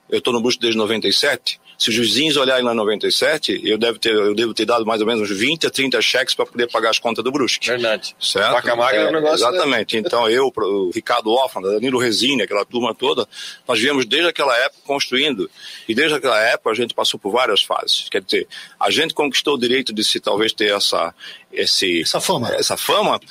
eu 0.09 0.17
estou 0.17 0.33
no 0.33 0.41
Bruce 0.41 0.59
desde 0.59 0.77
97, 0.77 1.59
se 1.85 1.91
os 1.91 1.97
vizinhos 1.97 2.35
olharem 2.35 2.65
lá 2.65 2.73
em 2.73 2.75
97, 2.77 3.61
eu 3.63 3.77
devo 3.77 3.99
ter, 3.99 4.11
eu 4.11 4.33
devo 4.33 4.55
ter 4.55 4.65
dado 4.65 4.83
mais 4.87 5.01
ou 5.01 5.05
menos 5.05 5.29
uns 5.29 5.37
20 5.37 5.67
a 5.67 5.69
30 5.69 6.01
cheques 6.01 6.33
para 6.33 6.43
poder 6.43 6.67
pagar 6.67 6.89
as 6.89 6.97
contas 6.97 7.23
do 7.23 7.31
Brusque. 7.31 7.67
Verdade. 7.67 8.15
Certo? 8.19 8.53
Vaca 8.53 8.75
magra 8.75 9.01
é, 9.01 9.07
um 9.07 9.11
negócio. 9.11 9.35
Exatamente. 9.35 9.95
Né? 9.95 10.01
Então 10.03 10.27
eu, 10.27 10.51
o 10.51 10.89
Ricardo 10.89 11.29
Hoffman, 11.29 11.61
Danilo 11.61 11.99
Resine, 11.99 12.41
aquela 12.41 12.65
turma 12.65 12.95
toda, 12.95 13.27
nós 13.67 13.79
viemos 13.79 14.03
desde 14.07 14.29
aquela 14.29 14.57
época 14.57 14.81
construindo. 14.83 15.47
E 15.87 15.93
desde 15.93 16.15
aquela 16.15 16.41
época 16.41 16.71
a 16.71 16.73
gente 16.73 16.95
passou 16.95 17.19
por 17.19 17.31
várias 17.31 17.61
fases. 17.61 18.07
Quer 18.09 18.23
dizer, 18.23 18.47
a 18.79 18.89
gente 18.89 19.13
conquistou 19.13 19.53
o 19.53 19.59
direito 19.59 19.93
de 19.93 20.03
se 20.03 20.19
talvez 20.19 20.53
ter 20.53 20.73
essa, 20.73 21.13
esse, 21.53 22.01
essa 22.01 22.19
fama. 22.19 22.49
Essa 22.55 22.75
fama 22.75 23.21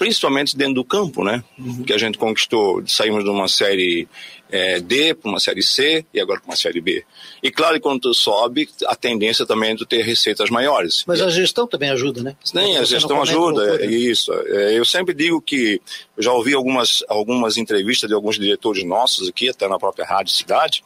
principalmente 0.00 0.56
dentro 0.56 0.76
do 0.76 0.84
campo, 0.84 1.22
né? 1.22 1.44
Uhum. 1.58 1.84
Que 1.84 1.92
a 1.92 1.98
gente 1.98 2.16
conquistou, 2.16 2.82
saímos 2.86 3.22
de 3.22 3.28
uma 3.28 3.46
série 3.46 4.08
é, 4.50 4.80
D 4.80 5.12
para 5.12 5.28
uma 5.30 5.38
série 5.38 5.62
C 5.62 6.06
e 6.14 6.18
agora 6.18 6.40
para 6.40 6.48
uma 6.48 6.56
série 6.56 6.80
B. 6.80 7.04
E 7.42 7.50
claro, 7.50 7.78
quando 7.82 8.00
tu 8.00 8.14
sobe, 8.14 8.66
a 8.86 8.96
tendência 8.96 9.44
também 9.44 9.72
é 9.72 9.76
tu 9.76 9.84
ter 9.84 10.00
receitas 10.00 10.48
maiores. 10.48 11.04
Mas 11.06 11.20
a 11.20 11.28
gestão 11.28 11.66
também 11.66 11.90
ajuda, 11.90 12.22
né? 12.22 12.34
Sim, 12.42 12.78
a 12.78 12.84
gestão 12.84 13.20
ajuda, 13.20 13.84
é 13.84 13.86
isso. 13.88 14.32
É, 14.32 14.78
eu 14.78 14.86
sempre 14.86 15.12
digo 15.12 15.38
que 15.38 15.78
já 16.16 16.32
ouvi 16.32 16.54
algumas, 16.54 17.04
algumas 17.06 17.58
entrevistas 17.58 18.08
de 18.08 18.14
alguns 18.14 18.38
diretores 18.38 18.82
nossos 18.82 19.28
aqui, 19.28 19.50
até 19.50 19.68
na 19.68 19.78
própria 19.78 20.06
Rádio 20.06 20.32
Cidade, 20.32 20.82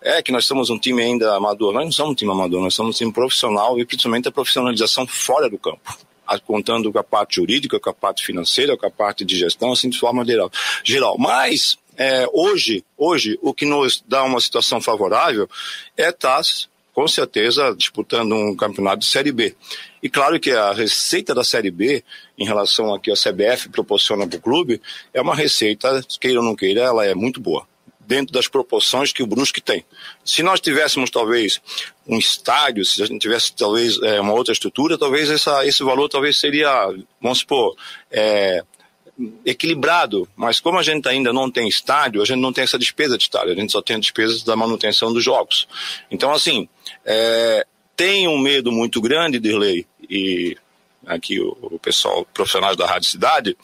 é 0.00 0.22
que 0.22 0.30
nós 0.30 0.46
somos 0.46 0.70
um 0.70 0.78
time 0.78 1.02
ainda 1.02 1.34
amador. 1.34 1.72
Nós 1.72 1.84
não 1.84 1.90
somos 1.90 2.12
um 2.12 2.14
time 2.14 2.30
amador, 2.30 2.62
nós 2.62 2.74
somos 2.74 2.94
um 2.94 2.98
time 2.98 3.12
profissional 3.12 3.76
e 3.80 3.84
principalmente 3.84 4.28
a 4.28 4.30
profissionalização 4.30 5.04
fora 5.04 5.50
do 5.50 5.58
campo 5.58 5.98
contando 6.40 6.92
com 6.92 6.98
a 6.98 7.04
parte 7.04 7.36
jurídica, 7.36 7.78
com 7.78 7.90
a 7.90 7.94
parte 7.94 8.24
financeira, 8.24 8.76
com 8.76 8.86
a 8.86 8.90
parte 8.90 9.24
de 9.24 9.36
gestão, 9.36 9.72
assim 9.72 9.88
de 9.88 9.98
forma 9.98 10.24
geral. 10.24 10.50
geral. 10.84 11.16
Mas 11.18 11.78
é, 11.96 12.26
hoje, 12.32 12.84
hoje, 12.96 13.38
o 13.42 13.52
que 13.52 13.66
nos 13.66 14.02
dá 14.06 14.24
uma 14.24 14.40
situação 14.40 14.80
favorável 14.80 15.48
é 15.96 16.08
estar, 16.08 16.42
com 16.94 17.06
certeza, 17.06 17.74
disputando 17.76 18.34
um 18.34 18.56
campeonato 18.56 18.98
de 18.98 19.06
Série 19.06 19.32
B. 19.32 19.54
E 20.02 20.08
claro 20.08 20.40
que 20.40 20.50
a 20.50 20.72
receita 20.72 21.34
da 21.34 21.44
Série 21.44 21.70
B, 21.70 22.02
em 22.38 22.44
relação 22.44 22.86
ao 22.86 22.98
que 22.98 23.10
a 23.10 23.14
CBF 23.14 23.68
proporciona 23.68 24.26
para 24.26 24.38
o 24.38 24.42
clube, 24.42 24.80
é 25.12 25.20
uma 25.20 25.34
receita, 25.34 26.02
queira 26.20 26.40
ou 26.40 26.44
não 26.44 26.56
queira, 26.56 26.80
ela 26.80 27.06
é 27.06 27.14
muito 27.14 27.40
boa 27.40 27.66
dentro 28.12 28.30
das 28.30 28.46
proporções 28.46 29.10
que 29.10 29.22
o 29.22 29.26
Brusque 29.26 29.62
tem. 29.62 29.86
Se 30.22 30.42
nós 30.42 30.60
tivéssemos 30.60 31.08
talvez 31.08 31.62
um 32.06 32.18
estádio, 32.18 32.84
se 32.84 33.02
a 33.02 33.06
gente 33.06 33.22
tivesse 33.22 33.54
talvez 33.54 33.98
é, 34.02 34.20
uma 34.20 34.34
outra 34.34 34.52
estrutura, 34.52 34.98
talvez 34.98 35.30
essa, 35.30 35.66
esse 35.66 35.82
valor 35.82 36.10
talvez 36.10 36.38
seria, 36.38 36.94
vamos 37.22 37.38
supor, 37.38 37.74
é, 38.10 38.62
equilibrado, 39.46 40.28
mas 40.36 40.60
como 40.60 40.78
a 40.78 40.82
gente 40.82 41.08
ainda 41.08 41.32
não 41.32 41.50
tem 41.50 41.66
estádio, 41.66 42.20
a 42.20 42.24
gente 42.26 42.38
não 42.38 42.52
tem 42.52 42.64
essa 42.64 42.78
despesa 42.78 43.16
de 43.16 43.24
estádio, 43.24 43.52
a 43.52 43.56
gente 43.56 43.72
só 43.72 43.80
tem 43.80 43.96
a 43.96 44.00
despesa 44.00 44.44
da 44.44 44.54
manutenção 44.54 45.10
dos 45.10 45.24
jogos. 45.24 45.66
Então, 46.10 46.32
assim, 46.32 46.68
é, 47.06 47.66
tem 47.96 48.28
um 48.28 48.38
medo 48.38 48.70
muito 48.70 49.00
grande, 49.00 49.40
Dirley, 49.40 49.86
e 50.06 50.54
aqui 51.06 51.40
o, 51.40 51.56
o 51.62 51.78
pessoal, 51.78 52.26
profissionais 52.34 52.76
da 52.76 52.86
Rádio 52.86 53.08
Cidade, 53.08 53.56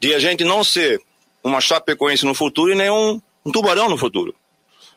de 0.00 0.14
a 0.14 0.18
gente 0.18 0.44
não 0.44 0.64
ser 0.64 0.98
uma 1.44 1.60
Chapecoense 1.60 2.24
no 2.24 2.34
futuro 2.34 2.72
e 2.72 2.74
nem 2.74 2.88
um, 3.44 3.52
tubarão 3.52 3.88
no 3.88 3.96
futuro. 3.96 4.34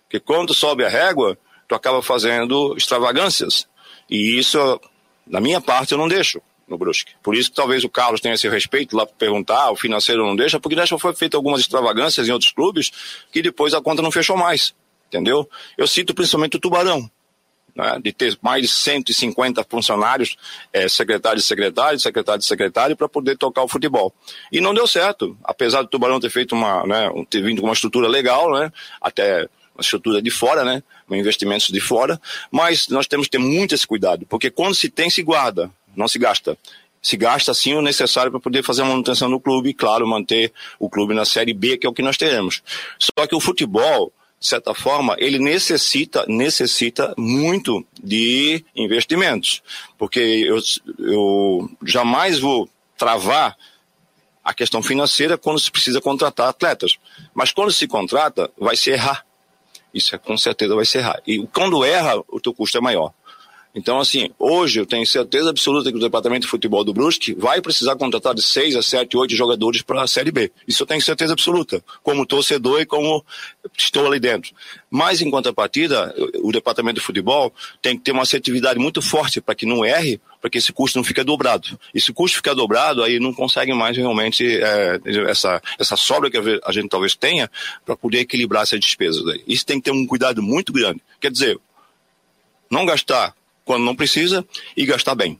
Porque 0.03 0.19
quando 0.19 0.53
sobe 0.53 0.85
a 0.85 0.89
régua, 0.89 1.37
tu 1.67 1.75
acaba 1.75 2.01
fazendo 2.01 2.75
extravagâncias. 2.77 3.67
E 4.09 4.37
isso, 4.37 4.79
da 5.25 5.41
minha 5.41 5.59
parte, 5.59 5.93
eu 5.93 5.97
não 5.97 6.07
deixo 6.07 6.41
no 6.67 6.77
Brusque. 6.77 7.13
Por 7.21 7.35
isso 7.35 7.49
que 7.49 7.55
talvez 7.55 7.83
o 7.83 7.89
Carlos 7.89 8.21
tenha 8.21 8.33
esse 8.33 8.47
respeito 8.49 8.95
lá 8.95 9.05
para 9.05 9.15
perguntar, 9.15 9.71
o 9.71 9.75
financeiro 9.75 10.25
não 10.25 10.35
deixa, 10.35 10.59
porque 10.59 10.75
já 10.85 10.97
foi 10.97 11.13
feito 11.13 11.37
algumas 11.37 11.61
extravagâncias 11.61 12.27
em 12.27 12.31
outros 12.31 12.51
clubes 12.51 12.91
que 13.31 13.41
depois 13.41 13.73
a 13.73 13.81
conta 13.81 14.01
não 14.01 14.11
fechou 14.11 14.37
mais. 14.37 14.73
Entendeu? 15.07 15.47
Eu 15.77 15.87
cito 15.87 16.13
principalmente 16.13 16.57
o 16.57 16.59
Tubarão. 16.59 17.09
Né, 17.75 17.99
de 18.01 18.13
ter 18.13 18.37
mais 18.41 18.61
de 18.61 18.69
150 18.69 19.61
funcionários, 19.69 20.37
é, 20.71 20.87
secretário 20.87 21.37
de 21.39 21.43
secretário, 21.43 21.99
secretário 21.99 22.39
de 22.39 22.45
secretário, 22.45 22.95
para 22.95 23.09
poder 23.09 23.37
tocar 23.37 23.63
o 23.63 23.67
futebol. 23.67 24.13
E 24.49 24.61
não 24.61 24.73
deu 24.73 24.87
certo, 24.87 25.37
apesar 25.43 25.81
do 25.81 25.89
Tubarão 25.89 26.17
ter 26.17 26.29
feito 26.29 26.55
uma, 26.55 26.87
né, 26.87 27.09
ter 27.29 27.41
vindo 27.41 27.59
com 27.59 27.67
uma 27.67 27.73
estrutura 27.73 28.07
legal, 28.07 28.49
né, 28.53 28.71
até 29.01 29.49
uma 29.75 29.81
estrutura 29.81 30.21
de 30.21 30.31
fora, 30.31 30.63
né? 30.63 30.81
Investimentos 31.11 31.67
de 31.67 31.79
fora, 31.81 32.19
mas 32.49 32.87
nós 32.87 33.07
temos 33.07 33.27
que 33.27 33.31
ter 33.31 33.37
muito 33.37 33.75
esse 33.75 33.85
cuidado, 33.85 34.25
porque 34.25 34.49
quando 34.49 34.73
se 34.73 34.89
tem, 34.89 35.09
se 35.09 35.21
guarda, 35.21 35.69
não 35.95 36.07
se 36.07 36.17
gasta. 36.17 36.57
Se 37.01 37.15
gasta 37.15 37.53
sim 37.53 37.75
o 37.75 37.81
necessário 37.81 38.31
para 38.31 38.39
poder 38.39 38.63
fazer 38.63 38.81
a 38.81 38.85
manutenção 38.85 39.29
do 39.29 39.39
clube 39.39 39.69
e, 39.69 39.73
claro, 39.73 40.07
manter 40.07 40.51
o 40.79 40.89
clube 40.89 41.13
na 41.13 41.23
Série 41.23 41.53
B, 41.53 41.77
que 41.77 41.85
é 41.85 41.89
o 41.89 41.93
que 41.93 42.01
nós 42.01 42.17
teremos. 42.17 42.63
Só 42.97 43.27
que 43.27 43.35
o 43.35 43.39
futebol, 43.39 44.11
de 44.39 44.47
certa 44.47 44.73
forma, 44.73 45.15
ele 45.17 45.39
necessita, 45.39 46.25
necessita 46.27 47.13
muito 47.17 47.85
de 48.01 48.63
investimentos, 48.75 49.63
porque 49.97 50.19
eu, 50.19 50.59
eu 50.99 51.69
jamais 51.83 52.39
vou 52.39 52.69
travar 52.97 53.57
a 54.43 54.53
questão 54.53 54.83
financeira 54.83 55.37
quando 55.37 55.59
se 55.59 55.71
precisa 55.71 55.99
contratar 55.99 56.47
atletas. 56.47 56.97
Mas 57.33 57.51
quando 57.51 57.71
se 57.71 57.87
contrata, 57.87 58.51
vai 58.55 58.75
se 58.75 58.91
errar. 58.91 59.25
Isso 59.91 60.13
é, 60.13 60.19
com 60.19 60.37
certeza 60.37 60.75
vai 60.75 60.85
ser 60.85 60.99
errar. 60.99 61.19
E 61.25 61.47
quando 61.47 61.83
erra, 61.83 62.21
o 62.27 62.39
teu 62.39 62.53
custo 62.53 62.77
é 62.77 62.81
maior. 62.81 63.11
Então, 63.75 63.99
assim, 63.99 64.29
hoje 64.39 64.79
eu 64.79 64.85
tenho 64.85 65.05
certeza 65.05 65.49
absoluta 65.49 65.91
que 65.91 65.97
o 65.97 66.01
departamento 66.01 66.43
de 66.43 66.47
futebol 66.47 66.81
do 66.83 66.93
Brusque 66.93 67.33
vai 67.33 67.61
precisar 67.61 67.97
contratar 67.97 68.33
de 68.33 68.41
seis 68.41 68.73
a 68.73 68.81
sete, 68.81 69.17
oito 69.17 69.35
jogadores 69.35 69.81
para 69.81 70.01
a 70.01 70.07
Série 70.07 70.31
B. 70.31 70.49
Isso 70.65 70.81
eu 70.81 70.87
tenho 70.87 71.01
certeza 71.01 71.33
absoluta, 71.33 71.83
como 72.01 72.25
torcedor 72.25 72.79
e 72.79 72.85
como 72.85 73.23
estou 73.77 74.07
ali 74.07 74.17
dentro. 74.17 74.53
Mas, 74.89 75.21
em 75.21 75.29
contrapartida, 75.29 76.15
o 76.41 76.53
departamento 76.53 77.01
de 77.01 77.05
futebol 77.05 77.53
tem 77.81 77.97
que 77.97 78.03
ter 78.03 78.13
uma 78.13 78.21
assertividade 78.21 78.79
muito 78.79 79.01
forte 79.01 79.41
para 79.41 79.53
que 79.53 79.65
não 79.65 79.83
erre, 79.83 80.21
para 80.39 80.49
que 80.49 80.57
esse 80.57 80.71
custo 80.71 80.97
não 80.97 81.03
fique 81.03 81.21
dobrado. 81.21 81.77
E 81.93 81.99
se 81.99 82.11
o 82.11 82.13
custo 82.13 82.37
ficar 82.37 82.53
dobrado, 82.53 83.03
aí 83.03 83.19
não 83.19 83.33
consegue 83.33 83.73
mais 83.73 83.97
realmente 83.97 84.45
é, 84.45 85.01
essa, 85.27 85.61
essa 85.77 85.97
sobra 85.97 86.31
que 86.31 86.37
a 86.37 86.71
gente 86.71 86.87
talvez 86.87 87.13
tenha 87.13 87.51
para 87.85 87.97
poder 87.97 88.19
equilibrar 88.19 88.63
essas 88.63 88.79
despesas. 88.79 89.27
Aí. 89.27 89.43
Isso 89.45 89.65
tem 89.65 89.81
que 89.81 89.85
ter 89.85 89.91
um 89.91 90.07
cuidado 90.07 90.41
muito 90.41 90.71
grande. 90.71 91.01
Quer 91.19 91.29
dizer, 91.29 91.59
não 92.71 92.85
gastar 92.85 93.35
quando 93.65 93.83
não 93.83 93.95
precisa 93.95 94.45
e 94.77 94.85
gastar 94.85 95.15
bem. 95.15 95.39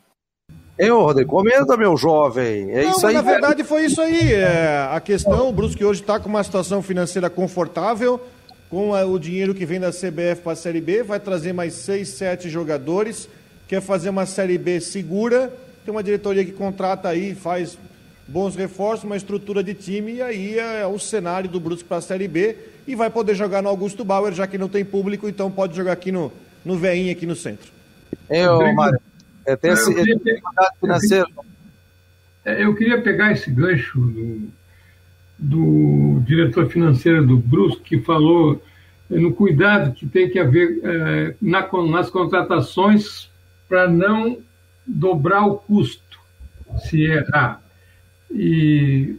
Eu, 0.78 1.02
Rodrigo, 1.02 1.30
comenta, 1.30 1.78
meu 1.78 1.96
jovem. 1.96 2.70
É 2.72 2.84
não, 2.84 2.92
isso 2.92 3.08
aí. 3.08 3.14
Na 3.14 3.22
verdade, 3.22 3.64
foi 3.64 3.86
isso 3.86 4.02
aí. 4.02 4.34
É, 4.34 4.90
a 4.92 5.00
questão, 5.00 5.48
o 5.48 5.54
Brusque 5.54 5.86
hoje 5.86 6.02
está 6.02 6.20
com 6.20 6.28
uma 6.28 6.44
situação 6.44 6.82
financeira 6.82 7.30
confortável, 7.30 8.20
com 8.70 8.94
a, 8.94 9.06
o 9.06 9.18
dinheiro 9.18 9.56
que 9.56 9.66
vem 9.66 9.80
da 9.80 9.92
CBF 9.92 10.42
para 10.44 10.52
a 10.52 10.56
Série 10.56 10.82
B, 10.82 11.02
vai 11.02 11.20
trazer 11.20 11.54
mais 11.54 11.76
seis, 11.76 12.10
sete 12.10 12.50
jogadores, 12.50 13.30
quer 13.70 13.82
fazer 13.82 14.10
uma 14.10 14.26
Série 14.26 14.58
B 14.58 14.82
segura, 14.82 15.54
tem 15.86 15.94
uma 15.94 16.04
diretoria 16.04 16.44
que 16.44 16.52
contrata 16.52 17.08
aí, 17.08 17.34
faz 17.34 17.78
bons 18.28 18.56
reforços, 18.56 19.06
uma 19.06 19.16
estrutura 19.16 19.64
de 19.64 19.74
time, 19.74 20.16
e 20.16 20.22
aí 20.22 20.60
é, 20.60 20.82
é 20.82 20.88
o 20.88 21.00
cenário 21.00 21.50
do 21.50 21.60
Brusque 21.60 21.88
para 21.88 21.98
a 21.98 22.02
Série 22.02 22.28
B, 22.28 22.58
e 22.86 22.96
vai 22.96 23.10
poder 23.10 23.34
jogar 23.34 23.62
no 23.62 23.70
Augusto 23.70 24.04
Bauer, 24.04 24.34
já 24.34 24.46
que 24.46 24.58
não 24.58 24.68
tem 24.68 24.84
público, 24.84 25.30
então 25.30 25.50
pode 25.50 25.74
jogar 25.74 25.94
aqui 25.94 26.12
no, 26.12 26.34
no 26.66 26.76
Veinho, 26.78 27.14
aqui 27.14 27.26
no 27.26 27.36
centro. 27.36 27.75
Eu, 28.30 28.74
Mário, 28.74 29.00
esse, 29.64 29.92
eu, 29.92 30.20
queria, 30.20 30.42
financeiro. 30.80 31.28
É, 32.44 32.64
eu 32.64 32.76
queria 32.76 33.02
pegar 33.02 33.32
esse 33.32 33.52
gancho 33.52 34.00
do, 34.00 34.50
do 35.38 36.22
diretor 36.26 36.70
financeiro 36.70 37.26
do 37.26 37.38
Brusque, 37.38 37.98
que 37.98 38.00
falou 38.00 38.62
no 39.10 39.34
cuidado 39.34 39.94
que 39.94 40.08
tem 40.08 40.30
que 40.30 40.40
haver 40.40 40.80
é, 40.84 41.36
na, 41.42 41.68
nas 41.90 42.10
contratações 42.10 43.30
para 43.70 43.88
não 43.88 44.40
dobrar 44.86 45.46
o 45.46 45.58
custo 45.58 46.20
se 46.80 47.04
errar. 47.04 47.62
E 48.32 49.16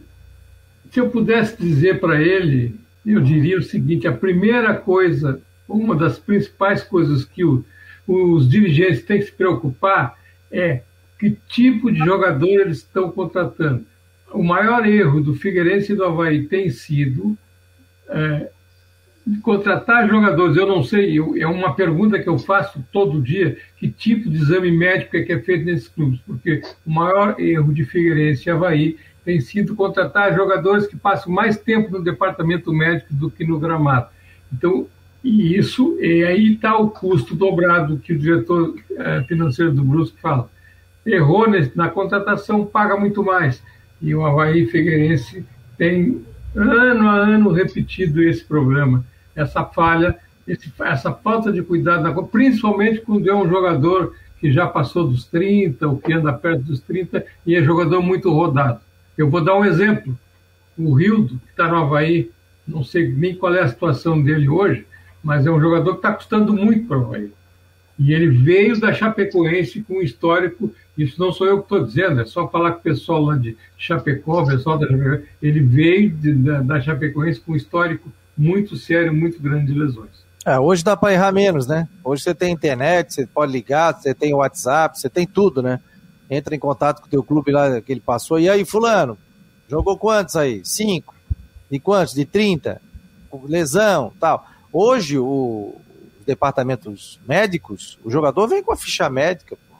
se 0.91 0.99
eu 0.99 1.09
pudesse 1.09 1.57
dizer 1.57 1.99
para 1.99 2.21
ele, 2.21 2.75
eu 3.05 3.21
diria 3.21 3.57
o 3.57 3.63
seguinte: 3.63 4.07
a 4.07 4.11
primeira 4.11 4.73
coisa, 4.73 5.41
uma 5.67 5.95
das 5.95 6.19
principais 6.19 6.83
coisas 6.83 7.23
que 7.23 7.43
o 7.43 7.63
os 8.07 8.49
dirigentes 8.49 9.03
têm 9.03 9.19
que 9.19 9.25
se 9.25 9.31
preocupar 9.31 10.17
é 10.51 10.81
que 11.19 11.31
tipo 11.49 11.91
de 11.91 11.99
jogador 11.99 12.61
eles 12.61 12.77
estão 12.77 13.11
contratando. 13.11 13.85
O 14.31 14.43
maior 14.43 14.85
erro 14.87 15.19
do 15.21 15.33
Figueirense 15.33 15.93
e 15.93 15.95
do 15.95 16.05
Havaí 16.05 16.45
tem 16.45 16.69
sido 16.69 17.37
é, 18.07 18.49
contratar 19.41 20.07
jogadores. 20.07 20.55
Eu 20.55 20.67
não 20.67 20.83
sei, 20.83 21.17
eu, 21.17 21.35
é 21.37 21.47
uma 21.47 21.73
pergunta 21.73 22.19
que 22.19 22.29
eu 22.29 22.37
faço 22.37 22.83
todo 22.91 23.21
dia: 23.21 23.57
que 23.77 23.89
tipo 23.89 24.29
de 24.29 24.37
exame 24.37 24.71
médico 24.71 25.17
é 25.17 25.23
que 25.23 25.33
é 25.33 25.39
feito 25.39 25.65
nesses 25.65 25.87
clubes? 25.87 26.19
Porque 26.25 26.61
o 26.85 26.91
maior 26.91 27.39
erro 27.39 27.73
de 27.73 27.85
Figueirense 27.85 28.47
e 28.47 28.51
Havaí 28.51 28.97
tem 29.25 29.41
sido 29.41 29.75
contratar 29.75 30.33
jogadores 30.33 30.87
que 30.87 30.95
passam 30.95 31.33
mais 31.33 31.57
tempo 31.57 31.91
no 31.91 32.03
departamento 32.03 32.71
médico 32.71 33.13
do 33.13 33.29
que 33.29 33.45
no 33.45 33.59
gramado. 33.59 34.07
Então, 34.53 34.87
e 35.27 35.57
isso, 35.57 35.97
e 35.99 36.23
aí 36.23 36.53
está 36.53 36.77
o 36.77 36.89
custo 36.89 37.35
dobrado 37.35 37.97
que 37.97 38.13
o 38.13 38.17
diretor 38.17 38.75
é, 38.95 39.23
financeiro 39.23 39.73
do 39.73 39.83
Brusque 39.83 40.21
fala. 40.21 40.49
Errou 41.05 41.47
na 41.75 41.89
contratação, 41.89 42.65
paga 42.65 42.95
muito 42.95 43.21
mais. 43.21 43.61
E 44.01 44.15
o 44.15 44.25
Havaí 44.25 44.67
Figueirense 44.67 45.45
tem 45.77 46.21
ano 46.55 47.09
a 47.09 47.15
ano 47.15 47.51
repetido 47.51 48.23
esse 48.23 48.41
problema, 48.41 49.03
essa 49.35 49.65
falha, 49.65 50.17
esse, 50.47 50.71
essa 50.79 51.11
falta 51.11 51.51
de 51.51 51.61
cuidado, 51.61 52.03
na, 52.03 52.23
principalmente 52.23 53.01
quando 53.01 53.29
é 53.29 53.35
um 53.35 53.49
jogador 53.49 54.15
que 54.39 54.49
já 54.49 54.65
passou 54.65 55.09
dos 55.09 55.25
30, 55.25 55.89
ou 55.89 55.97
que 55.97 56.13
anda 56.13 56.31
perto 56.31 56.63
dos 56.63 56.79
30, 56.79 57.25
e 57.45 57.53
é 57.53 57.61
jogador 57.61 58.01
muito 58.01 58.31
rodado. 58.31 58.79
Eu 59.17 59.29
vou 59.29 59.43
dar 59.43 59.57
um 59.57 59.65
exemplo. 59.65 60.17
O 60.77 60.93
Rildo, 60.93 61.37
que 61.37 61.51
está 61.51 61.67
no 61.67 61.75
Havaí, 61.75 62.31
não 62.65 62.81
sei 62.81 63.11
nem 63.11 63.35
qual 63.35 63.53
é 63.53 63.59
a 63.59 63.67
situação 63.67 64.21
dele 64.21 64.47
hoje, 64.47 64.85
mas 65.23 65.45
é 65.45 65.51
um 65.51 65.59
jogador 65.59 65.91
que 65.91 65.99
está 65.99 66.13
custando 66.13 66.53
muito 66.53 66.87
para 66.87 66.97
o 66.97 67.05
Havaí. 67.05 67.31
E 67.99 68.13
ele 68.13 68.27
veio 68.27 68.79
da 68.79 68.93
Chapecoense 68.93 69.81
com 69.81 69.95
um 69.95 70.01
histórico, 70.01 70.71
isso 70.97 71.19
não 71.19 71.31
sou 71.31 71.47
eu 71.47 71.57
que 71.57 71.63
estou 71.63 71.83
dizendo, 71.83 72.21
é 72.21 72.25
só 72.25 72.47
falar 72.47 72.73
com 72.73 72.79
o 72.79 72.83
pessoal 72.83 73.21
lá 73.21 73.35
de 73.35 73.57
Chapecó, 73.77 74.43
o 74.43 74.47
pessoal 74.47 74.77
da 74.77 74.87
Chapecoense, 74.87 75.23
ele 75.41 75.61
veio 75.61 76.11
de, 76.11 76.33
da, 76.33 76.61
da 76.61 76.81
Chapecoense 76.81 77.39
com 77.39 77.53
um 77.53 77.55
histórico 77.55 78.11
muito 78.37 78.75
sério, 78.75 79.13
muito 79.13 79.41
grande 79.41 79.73
de 79.73 79.79
lesões. 79.79 80.27
É, 80.45 80.57
hoje 80.59 80.83
dá 80.83 80.95
para 80.95 81.11
errar 81.11 81.31
menos, 81.31 81.67
né? 81.67 81.89
Hoje 82.03 82.23
você 82.23 82.33
tem 82.33 82.53
internet, 82.53 83.13
você 83.13 83.25
pode 83.25 83.51
ligar, 83.51 83.93
você 83.93 84.13
tem 84.13 84.33
WhatsApp, 84.33 84.97
você 84.97 85.09
tem 85.09 85.25
tudo, 85.27 85.61
né? 85.61 85.79
Entra 86.29 86.55
em 86.55 86.59
contato 86.59 87.01
com 87.01 87.07
o 87.07 87.09
teu 87.09 87.23
clube 87.23 87.51
lá 87.51 87.81
que 87.81 87.91
ele 87.91 87.99
passou. 87.99 88.39
E 88.39 88.49
aí, 88.49 88.63
fulano, 88.63 89.17
jogou 89.67 89.97
quantos 89.97 90.35
aí? 90.35 90.61
Cinco. 90.63 91.13
De 91.69 91.79
quantos? 91.79 92.13
De 92.13 92.23
30? 92.23 92.79
Lesão, 93.43 94.13
tal. 94.19 94.47
Hoje, 94.79 95.17
o 95.17 95.73
departamentos 96.23 97.19
médicos, 97.27 97.97
o 98.03 98.11
jogador 98.11 98.47
vem 98.47 98.61
com 98.61 98.71
a 98.71 98.77
ficha 98.77 99.09
médica, 99.09 99.57
pô. 99.67 99.75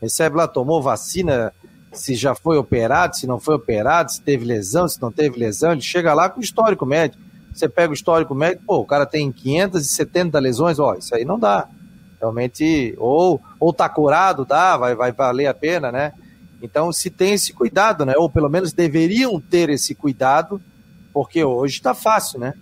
recebe 0.00 0.36
lá, 0.36 0.46
tomou 0.46 0.80
vacina, 0.80 1.52
se 1.92 2.14
já 2.14 2.36
foi 2.36 2.56
operado, 2.56 3.16
se 3.16 3.26
não 3.26 3.40
foi 3.40 3.56
operado, 3.56 4.12
se 4.12 4.22
teve 4.22 4.44
lesão, 4.44 4.86
se 4.86 5.02
não 5.02 5.10
teve 5.10 5.40
lesão, 5.40 5.72
ele 5.72 5.80
chega 5.80 6.14
lá 6.14 6.30
com 6.30 6.38
o 6.38 6.42
histórico 6.44 6.86
médico. 6.86 7.20
Você 7.52 7.68
pega 7.68 7.90
o 7.90 7.94
histórico 7.94 8.32
médico, 8.32 8.62
pô, 8.64 8.76
o 8.76 8.86
cara 8.86 9.04
tem 9.04 9.32
570 9.32 10.38
lesões, 10.38 10.78
ó, 10.78 10.94
isso 10.94 11.16
aí 11.16 11.24
não 11.24 11.36
dá. 11.36 11.66
Realmente, 12.20 12.94
ou, 12.96 13.42
ou 13.58 13.72
tá 13.72 13.88
curado, 13.88 14.44
dá, 14.44 14.76
vai, 14.76 14.94
vai 14.94 15.10
valer 15.10 15.48
a 15.48 15.54
pena, 15.54 15.90
né? 15.90 16.12
Então, 16.62 16.92
se 16.92 17.10
tem 17.10 17.32
esse 17.32 17.52
cuidado, 17.52 18.06
né? 18.06 18.14
Ou 18.16 18.30
pelo 18.30 18.48
menos 18.48 18.72
deveriam 18.72 19.40
ter 19.40 19.68
esse 19.68 19.96
cuidado, 19.96 20.62
porque 21.12 21.42
hoje 21.42 21.74
está 21.74 21.92
fácil, 21.92 22.38
né? 22.38 22.54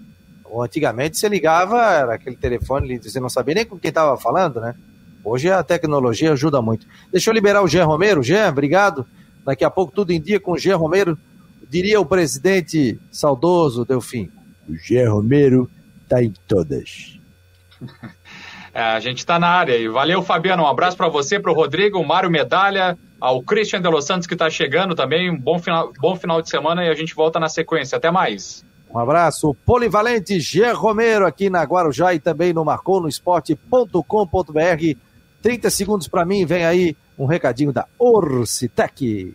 Antigamente 0.60 1.18
você 1.18 1.28
ligava, 1.28 1.80
era 1.82 2.14
aquele 2.14 2.36
telefone, 2.36 2.98
você 2.98 3.20
não 3.20 3.28
sabia 3.28 3.54
nem 3.54 3.64
com 3.64 3.78
quem 3.78 3.88
estava 3.88 4.16
falando, 4.16 4.60
né? 4.60 4.74
Hoje 5.24 5.50
a 5.50 5.62
tecnologia 5.62 6.32
ajuda 6.32 6.62
muito. 6.62 6.86
Deixa 7.10 7.30
eu 7.30 7.34
liberar 7.34 7.62
o 7.62 7.68
Jean 7.68 7.84
Romero. 7.84 8.22
Jean, 8.22 8.48
obrigado. 8.48 9.04
Daqui 9.44 9.64
a 9.64 9.70
pouco 9.70 9.92
tudo 9.92 10.12
em 10.12 10.20
dia 10.20 10.38
com 10.38 10.52
o 10.52 10.58
Jean 10.58 10.76
Romero. 10.76 11.18
Diria 11.68 12.00
o 12.00 12.06
presidente 12.06 12.98
saudoso 13.10 13.84
Delfim. 13.84 14.30
O 14.68 14.76
Jean 14.76 15.10
Romero 15.10 15.68
está 16.02 16.22
em 16.22 16.32
todas. 16.46 17.18
É, 18.76 18.82
a 18.82 19.00
gente 19.00 19.20
está 19.20 19.38
na 19.38 19.48
área. 19.48 19.74
E 19.74 19.88
valeu, 19.88 20.22
Fabiano. 20.22 20.62
Um 20.62 20.66
abraço 20.66 20.98
para 20.98 21.08
você, 21.08 21.40
para 21.40 21.50
o 21.50 21.54
Rodrigo, 21.54 21.98
o 21.98 22.06
Mário 22.06 22.30
Medalha, 22.30 22.98
ao 23.18 23.42
Christian 23.42 23.80
de 23.80 23.88
Los 23.88 24.04
Santos 24.04 24.26
que 24.26 24.34
está 24.34 24.50
chegando 24.50 24.94
também. 24.94 25.30
Um 25.30 25.40
bom 25.40 25.58
final, 25.58 25.90
bom 25.98 26.14
final 26.14 26.42
de 26.42 26.50
semana 26.50 26.84
e 26.84 26.90
a 26.90 26.94
gente 26.94 27.14
volta 27.14 27.40
na 27.40 27.48
sequência. 27.48 27.96
Até 27.96 28.10
mais. 28.10 28.65
Um 28.90 28.98
abraço, 28.98 29.54
polivalente 29.66 30.38
Jean 30.40 30.72
Romero 30.72 31.26
aqui 31.26 31.50
na 31.50 31.62
Guarujá 31.62 32.14
e 32.14 32.20
também 32.20 32.52
no 32.52 32.64
Marcou 32.64 33.00
no 33.00 33.08
Esporte.com.br. 33.08 34.96
30 35.42 35.70
segundos 35.70 36.08
para 36.08 36.24
mim, 36.24 36.46
vem 36.46 36.64
aí 36.64 36.96
um 37.18 37.26
recadinho 37.26 37.72
da 37.72 37.86
Orcitec. 37.98 39.34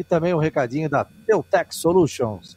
e 0.00 0.04
também 0.04 0.32
o 0.32 0.38
um 0.38 0.40
recadinho 0.40 0.88
da 0.88 1.04
Teutec 1.04 1.74
Solutions. 1.74 2.56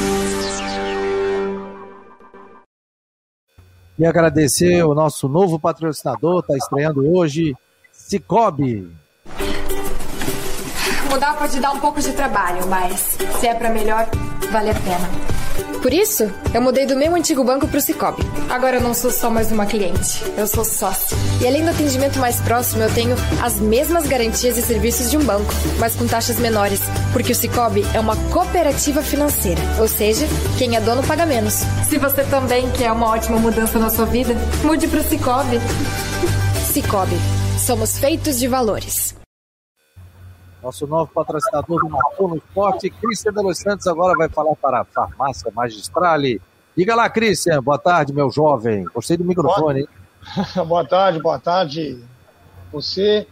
E 4.01 4.05
agradecer 4.07 4.83
o 4.83 4.95
nosso 4.95 5.29
novo 5.29 5.59
patrocinador, 5.59 6.39
está 6.39 6.57
estreando 6.57 7.07
hoje, 7.15 7.55
Cicobi. 7.91 8.91
Mudar 11.07 11.37
pode 11.37 11.59
dar 11.59 11.71
um 11.71 11.79
pouco 11.79 12.01
de 12.01 12.11
trabalho, 12.13 12.65
mas 12.65 13.15
se 13.39 13.45
é 13.45 13.53
para 13.53 13.69
melhor, 13.69 14.09
vale 14.51 14.71
a 14.71 14.73
pena. 14.73 15.30
Por 15.81 15.91
isso, 15.91 16.31
eu 16.53 16.61
mudei 16.61 16.85
do 16.85 16.95
meu 16.95 17.15
antigo 17.15 17.43
banco 17.43 17.67
para 17.67 17.79
o 17.79 17.81
Cicobi. 17.81 18.21
Agora 18.47 18.77
eu 18.77 18.81
não 18.81 18.93
sou 18.93 19.09
só 19.09 19.31
mais 19.31 19.51
uma 19.51 19.65
cliente, 19.65 20.23
eu 20.37 20.45
sou 20.45 20.63
sócio. 20.63 21.17
E 21.41 21.47
além 21.47 21.63
do 21.63 21.71
atendimento 21.71 22.19
mais 22.19 22.39
próximo, 22.39 22.83
eu 22.83 22.93
tenho 22.93 23.15
as 23.41 23.59
mesmas 23.59 24.05
garantias 24.05 24.57
e 24.57 24.61
serviços 24.61 25.09
de 25.09 25.17
um 25.17 25.23
banco, 25.23 25.51
mas 25.79 25.95
com 25.95 26.05
taxas 26.05 26.37
menores, 26.37 26.79
porque 27.11 27.31
o 27.31 27.35
Cicobi 27.35 27.83
é 27.95 27.99
uma 27.99 28.15
cooperativa 28.31 29.01
financeira, 29.01 29.61
ou 29.79 29.87
seja, 29.87 30.27
quem 30.59 30.75
é 30.75 30.81
dono 30.81 31.01
paga 31.01 31.25
menos. 31.25 31.63
Se 31.89 31.97
você 31.97 32.23
também 32.25 32.69
quer 32.71 32.91
uma 32.91 33.07
ótima 33.07 33.39
mudança 33.39 33.79
na 33.79 33.89
sua 33.89 34.05
vida, 34.05 34.35
mude 34.63 34.87
para 34.87 34.99
o 34.99 35.03
Cicobi. 35.03 35.59
Cicobi, 36.71 37.17
somos 37.57 37.97
feitos 37.97 38.37
de 38.37 38.47
valores. 38.47 39.20
Nosso 40.61 40.85
novo 40.85 41.11
patrocinador 41.11 41.79
do 41.79 41.89
Marcou 41.89 42.35
Esporte, 42.35 42.89
Cristian 42.91 43.33
de 43.33 43.41
Los 43.41 43.57
Santos, 43.57 43.87
agora 43.87 44.15
vai 44.15 44.29
falar 44.29 44.55
para 44.55 44.81
a 44.81 44.85
Farmácia 44.85 45.51
Magistrale. 45.55 46.39
Diga 46.77 46.93
lá, 46.93 47.09
Cristian. 47.09 47.63
Boa 47.63 47.79
tarde, 47.79 48.13
meu 48.13 48.29
jovem. 48.29 48.85
Gostei 48.93 49.17
do 49.17 49.25
microfone, 49.25 49.87
boa... 50.55 50.65
boa 50.65 50.85
tarde, 50.85 51.19
boa 51.19 51.39
tarde. 51.39 51.97
Você, 52.71 53.27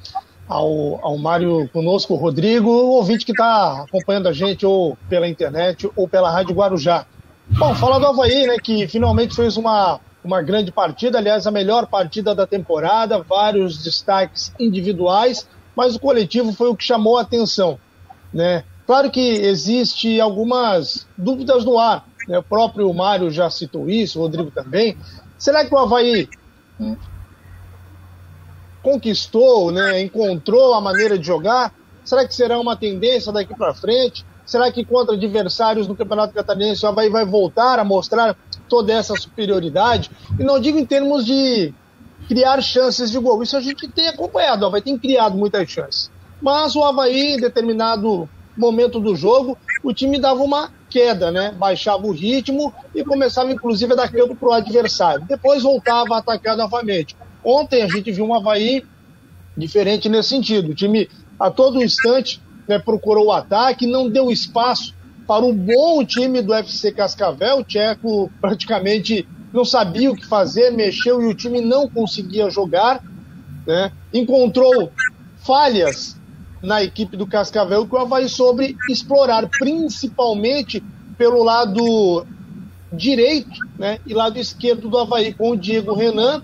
ao, 0.48 1.00
ao 1.06 1.18
Mário 1.20 1.70
conosco, 1.72 2.16
Rodrigo, 2.16 2.68
o 2.68 2.96
ouvinte 2.96 3.26
que 3.26 3.32
está 3.32 3.84
acompanhando 3.84 4.28
a 4.28 4.34
gente 4.34 4.66
ou 4.66 4.98
pela 5.08 5.28
internet 5.28 5.90
ou 5.96 6.08
pela 6.08 6.32
Rádio 6.32 6.56
Guarujá. 6.56 7.06
Bom, 7.48 7.76
fala 7.76 8.00
do 8.00 8.08
Havaí, 8.08 8.48
né, 8.48 8.58
que 8.58 8.88
finalmente 8.88 9.36
fez 9.36 9.56
uma, 9.56 10.00
uma 10.24 10.42
grande 10.42 10.72
partida, 10.72 11.20
aliás, 11.20 11.46
a 11.46 11.52
melhor 11.52 11.86
partida 11.86 12.34
da 12.34 12.48
temporada, 12.48 13.22
vários 13.22 13.84
destaques 13.84 14.52
individuais 14.60 15.48
mas 15.76 15.96
o 15.96 16.00
coletivo 16.00 16.54
foi 16.54 16.70
o 16.70 16.76
que 16.76 16.84
chamou 16.84 17.18
a 17.18 17.22
atenção. 17.22 17.80
Né? 18.34 18.64
Claro 18.86 19.10
que 19.12 19.20
existe 19.20 20.20
algumas 20.20 21.08
dúvidas 21.18 21.66
no 21.66 21.78
ar. 21.78 22.06
Né? 22.28 22.38
O 22.40 22.44
próprio 22.44 22.94
Mário 22.94 23.32
já 23.32 23.50
citou 23.50 23.90
isso, 23.90 24.20
o 24.20 24.24
Rodrigo 24.24 24.52
também. 24.52 24.98
Será 25.38 25.66
que 25.66 25.74
o 25.74 25.78
Havaí 25.78 26.28
conquistou, 28.82 29.72
né, 29.72 30.02
encontrou 30.02 30.74
a 30.74 30.82
maneira 30.82 31.18
de 31.18 31.26
jogar? 31.26 31.74
Será 32.04 32.28
que 32.28 32.34
será 32.34 32.60
uma 32.60 32.76
tendência 32.76 33.32
daqui 33.32 33.56
para 33.56 33.74
frente? 33.74 34.26
Será 34.46 34.72
que 34.72 34.84
contra 34.84 35.16
adversários 35.16 35.88
no 35.88 35.96
Campeonato 35.96 36.34
Catarinense 36.34 36.84
o 36.84 36.90
Havaí 36.90 37.10
vai 37.10 37.24
voltar 37.24 37.78
a 37.78 37.84
mostrar 37.84 38.36
toda 38.68 38.92
essa 38.92 39.16
superioridade? 39.16 40.10
E 40.40 40.44
não 40.44 40.60
digo 40.60 40.80
em 40.80 40.86
termos 40.86 41.26
de 41.26 41.74
criar 42.30 42.62
chances 42.62 43.10
de 43.10 43.18
gol. 43.18 43.42
Isso 43.42 43.58
a 43.58 43.62
gente 43.62 43.88
tem 43.88 44.08
acompanhado, 44.08 44.64
o 44.64 44.68
Havaí 44.68 44.84
tem 44.84 44.98
criado 44.98 45.36
muitas 45.36 45.68
chances. 45.68 46.12
Mas 46.40 46.76
o 46.76 46.84
Havaí, 46.84 47.34
em 47.34 47.42
determinado 47.42 48.30
momento 48.56 49.00
do 49.00 49.16
jogo, 49.16 49.58
o 49.84 49.92
time 49.92 50.20
dava 50.20 50.44
uma 50.44 50.72
queda, 50.90 51.32
né? 51.32 51.52
Baixava 51.58 52.06
o 52.06 52.12
ritmo 52.12 52.72
e 52.94 53.04
começava, 53.04 53.52
inclusive, 53.52 53.94
a 53.94 53.96
dar 53.96 54.12
campo 54.12 54.36
para 54.36 54.50
o 54.50 54.54
adversário. 54.54 55.26
Depois 55.28 55.64
voltava 55.64 56.16
a 56.16 56.20
atacar 56.20 56.56
novamente. 56.56 57.18
Ontem 57.44 57.82
a 57.82 57.88
gente 57.88 58.12
viu 58.12 58.26
um 58.26 58.34
Havaí 58.34 58.86
diferente 59.58 60.08
nesse 60.08 60.30
sentido. 60.30 60.72
O 60.72 60.76
time, 60.76 61.10
a 61.40 61.50
todo 61.50 61.84
instante, 61.84 62.42
né, 62.68 62.78
procurou 62.78 63.28
o 63.28 63.32
ataque, 63.32 63.88
não 63.88 64.08
deu 64.08 64.30
espaço 64.30 64.94
para 65.28 65.44
o 65.44 65.54
bom 65.54 66.06
time 66.06 66.42
do 66.42 66.54
FC 66.54 66.92
Cascavel. 66.92 67.60
O 67.60 67.64
Tcheco 67.64 68.32
praticamente 68.40 69.28
não 69.54 69.66
sabia 69.66 70.12
o 70.12 70.16
que 70.16 70.26
fazer, 70.26 70.72
mexeu 70.72 71.22
e 71.22 71.26
o 71.26 71.34
time 71.34 71.62
não 71.62 71.88
conseguia 71.89 72.50
jogar. 72.50 73.04
Né? 73.66 73.91
Encontrou 74.14 74.91
falhas 75.39 76.18
na 76.62 76.84
equipe 76.84 77.16
do 77.16 77.26
Cascavel 77.26 77.88
que 77.88 77.95
o 77.95 77.97
Havaí 77.97 78.28
sobre 78.28 78.76
explorar, 78.89 79.47
principalmente 79.47 80.84
pelo 81.18 81.43
lado 81.43 82.26
direito 82.91 83.60
né? 83.78 84.00
e 84.06 84.14
lado 84.14 84.38
esquerdo 84.38 84.89
do 84.89 84.97
Havaí, 84.97 85.34
com 85.34 85.52
o 85.52 85.58
Diego 85.58 85.93
Renan 85.93 86.43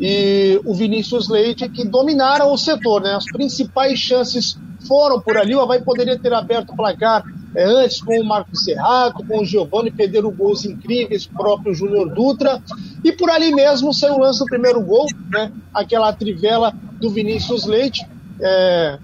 e 0.00 0.60
o 0.64 0.74
Vinícius 0.74 1.28
Leite, 1.28 1.68
que 1.68 1.84
dominaram 1.84 2.52
o 2.52 2.58
setor. 2.58 3.02
Né? 3.02 3.14
As 3.14 3.24
principais 3.24 3.98
chances 3.98 4.56
foram 4.86 5.20
por 5.20 5.36
ali. 5.36 5.54
O 5.54 5.60
Havaí 5.60 5.82
poderia 5.82 6.18
ter 6.18 6.32
aberto 6.32 6.70
o 6.70 6.76
placar 6.76 7.24
é, 7.58 7.64
antes 7.64 8.00
com 8.00 8.20
o 8.20 8.24
Marcos 8.24 8.62
Serrato, 8.62 9.26
com 9.26 9.40
o 9.40 9.44
Giovanni, 9.44 9.90
perderam 9.90 10.30
gols 10.30 10.64
incríveis, 10.64 11.26
próprio 11.26 11.74
Júnior 11.74 12.08
Dutra. 12.14 12.62
E 13.02 13.10
por 13.10 13.28
ali 13.28 13.52
mesmo 13.52 13.92
saiu 13.92 14.14
o 14.14 14.20
lance 14.20 14.38
do 14.38 14.44
primeiro 14.44 14.80
gol, 14.80 15.08
né? 15.28 15.50
aquela 15.74 16.12
trivela 16.12 16.72
do 17.00 17.10
Vinícius 17.10 17.66
Leite. 17.66 18.06
É, 18.40 19.00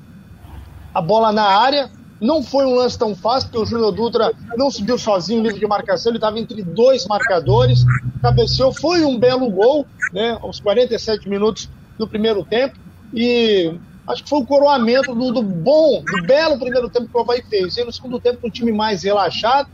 a 0.95 1.03
bola 1.03 1.33
na 1.33 1.43
área, 1.43 1.91
Não 2.21 2.45
foi 2.45 2.65
um 2.65 2.77
lance 2.77 2.97
tão 2.97 3.17
fácil, 3.17 3.51
porque 3.51 3.65
o 3.65 3.67
Júnior 3.67 3.91
Dutra 3.91 4.33
não 4.57 4.71
subiu 4.71 4.97
sozinho 4.97 5.41
no 5.41 5.47
livro 5.47 5.59
de 5.59 5.67
marcação, 5.67 6.11
ele 6.11 6.19
estava 6.19 6.39
entre 6.39 6.63
dois 6.63 7.07
marcadores, 7.07 7.85
cabeceou, 8.23 8.73
foi 8.73 9.05
um 9.05 9.19
belo 9.19 9.51
gol, 9.51 9.85
né, 10.13 10.39
aos 10.41 10.61
47 10.61 11.29
minutos 11.29 11.69
do 11.99 12.07
primeiro 12.07 12.45
tempo, 12.45 12.79
e 13.13 13.75
acho 14.07 14.23
que 14.23 14.29
foi 14.29 14.41
o 14.41 14.47
coroamento 14.47 15.15
do, 15.15 15.33
do 15.33 15.43
bom, 15.43 16.03
do 16.03 16.23
belo 16.27 16.59
primeiro 16.59 16.89
tempo 16.89 17.09
que 17.09 17.17
o 17.17 17.21
Havaí 17.21 17.43
fez. 17.43 17.77
E 17.77 17.85
no 17.85 17.93
segundo 17.93 18.21
tempo, 18.21 18.41
com 18.41 18.49
um 18.49 18.51
time 18.51 18.73
mais 18.73 19.03
relaxado, 19.03 19.69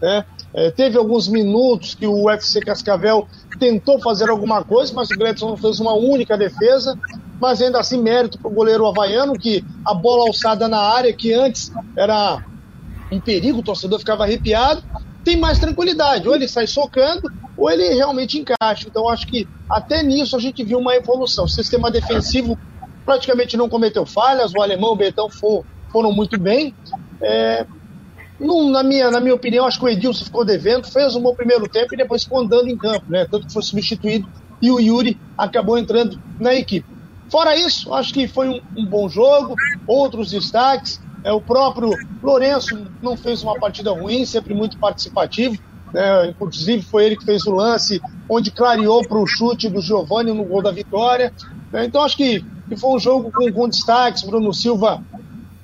né, 0.00 0.24
é, 0.52 0.70
teve 0.70 0.98
alguns 0.98 1.28
minutos 1.28 1.94
que 1.94 2.06
o 2.06 2.24
UFC 2.24 2.60
Cascavel 2.60 3.28
tentou 3.58 4.00
fazer 4.00 4.28
alguma 4.28 4.64
coisa, 4.64 4.92
mas 4.94 5.10
o 5.10 5.16
Gledson 5.16 5.56
fez 5.56 5.80
uma 5.80 5.94
única 5.94 6.36
defesa. 6.36 6.98
Mas 7.40 7.60
ainda 7.60 7.78
assim, 7.78 8.00
mérito 8.00 8.38
para 8.38 8.50
o 8.50 8.54
goleiro 8.54 8.86
havaiano, 8.86 9.34
que 9.34 9.64
a 9.84 9.92
bola 9.92 10.26
alçada 10.26 10.66
na 10.68 10.80
área, 10.80 11.12
que 11.12 11.34
antes 11.34 11.70
era 11.96 12.42
um 13.12 13.20
perigo, 13.20 13.58
o 13.58 13.62
torcedor 13.62 13.98
ficava 13.98 14.24
arrepiado, 14.24 14.82
tem 15.22 15.36
mais 15.36 15.58
tranquilidade. 15.58 16.26
Ou 16.26 16.34
ele 16.34 16.48
sai 16.48 16.66
socando, 16.66 17.30
ou 17.56 17.70
ele 17.70 17.94
realmente 17.94 18.38
encaixa. 18.38 18.88
Então, 18.88 19.08
acho 19.08 19.26
que 19.26 19.46
até 19.68 20.02
nisso 20.02 20.34
a 20.34 20.38
gente 20.38 20.64
viu 20.64 20.78
uma 20.78 20.96
evolução. 20.96 21.44
O 21.44 21.48
sistema 21.48 21.90
defensivo 21.90 22.58
praticamente 23.06 23.56
não 23.56 23.68
cometeu 23.68 24.04
falhas, 24.04 24.52
o 24.52 24.60
alemão 24.60 24.90
e 24.90 24.92
o 24.92 24.96
Betão 24.96 25.30
for, 25.30 25.64
foram 25.90 26.12
muito 26.12 26.38
bem. 26.38 26.74
É, 27.22 27.64
não, 28.38 28.68
na, 28.68 28.82
minha, 28.82 29.10
na 29.10 29.20
minha 29.20 29.34
opinião, 29.34 29.64
acho 29.64 29.78
que 29.78 29.84
o 29.86 29.88
Edilson 29.88 30.24
ficou 30.24 30.44
devendo, 30.44 30.86
fez 30.86 31.14
um 31.14 31.22
bom 31.22 31.34
primeiro 31.34 31.68
tempo 31.68 31.94
e 31.94 31.96
depois 31.96 32.24
ficou 32.24 32.40
andando 32.40 32.68
em 32.68 32.76
campo, 32.76 33.06
né? 33.08 33.26
Tanto 33.30 33.46
que 33.46 33.52
foi 33.52 33.62
substituído 33.62 34.28
e 34.60 34.70
o 34.70 34.80
Yuri 34.80 35.18
acabou 35.38 35.78
entrando 35.78 36.20
na 36.38 36.54
equipe. 36.54 36.86
Fora 37.30 37.56
isso, 37.56 37.94
acho 37.94 38.12
que 38.12 38.26
foi 38.26 38.48
um, 38.48 38.60
um 38.76 38.84
bom 38.84 39.08
jogo, 39.08 39.54
outros 39.86 40.30
destaques. 40.30 41.00
É, 41.24 41.32
o 41.32 41.40
próprio 41.40 41.90
Lourenço 42.22 42.86
não 43.02 43.16
fez 43.16 43.42
uma 43.42 43.58
partida 43.58 43.90
ruim, 43.90 44.24
sempre 44.24 44.54
muito 44.54 44.78
participativo. 44.78 45.56
Né? 45.96 46.28
Inclusive, 46.28 46.82
foi 46.82 47.06
ele 47.06 47.16
que 47.16 47.24
fez 47.24 47.46
o 47.46 47.52
lance 47.52 48.02
onde 48.28 48.50
clareou 48.50 49.02
para 49.08 49.18
o 49.18 49.26
chute 49.26 49.70
do 49.70 49.80
Giovanni 49.80 50.30
no 50.30 50.44
gol 50.44 50.62
da 50.62 50.70
vitória. 50.70 51.32
É, 51.72 51.86
então, 51.86 52.02
acho 52.02 52.18
que, 52.18 52.44
que 52.68 52.76
foi 52.76 52.90
um 52.90 52.98
jogo 52.98 53.32
com, 53.32 53.50
com 53.50 53.66
destaques. 53.66 54.22
Bruno 54.22 54.52
Silva, 54.52 55.02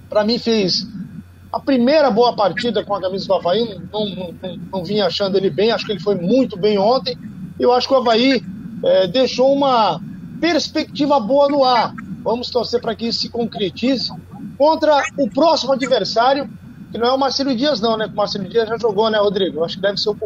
para 0.08 0.24
mim, 0.24 0.38
fez 0.38 0.86
a 1.52 1.60
primeira 1.60 2.10
boa 2.10 2.34
partida 2.34 2.82
com 2.82 2.94
a 2.94 3.00
camisa 3.00 3.26
do 3.26 3.34
Havaí, 3.34 3.78
não, 3.92 4.06
não, 4.06 4.34
não, 4.42 4.56
não 4.72 4.84
vinha 4.84 5.04
achando 5.04 5.36
ele 5.36 5.50
bem, 5.50 5.70
acho 5.70 5.84
que 5.84 5.92
ele 5.92 6.00
foi 6.00 6.14
muito 6.14 6.58
bem 6.58 6.78
ontem. 6.78 7.14
Eu 7.60 7.70
acho 7.70 7.86
que 7.86 7.92
o 7.92 7.98
Havaí 7.98 8.42
é, 8.82 9.06
deixou 9.06 9.52
uma 9.52 10.00
perspectiva 10.40 11.20
boa 11.20 11.50
no 11.50 11.62
ar. 11.62 11.92
Vamos 12.24 12.48
torcer 12.48 12.80
para 12.80 12.94
que 12.94 13.06
isso 13.06 13.20
se 13.20 13.28
concretize 13.28 14.10
contra 14.56 15.02
o 15.18 15.28
próximo 15.28 15.74
adversário, 15.74 16.48
que 16.92 16.98
não 16.98 17.08
é 17.08 17.12
o 17.12 17.18
Marcelo 17.18 17.56
Dias, 17.56 17.80
não, 17.80 17.96
né? 17.96 18.06
O 18.06 18.14
Marcelo 18.14 18.48
Dias 18.48 18.68
já 18.68 18.76
jogou, 18.76 19.10
né, 19.10 19.18
Rodrigo? 19.18 19.58
Eu 19.58 19.64
acho 19.64 19.76
que 19.76 19.82
deve 19.82 19.98
ser 19.98 20.10
o, 20.10 20.16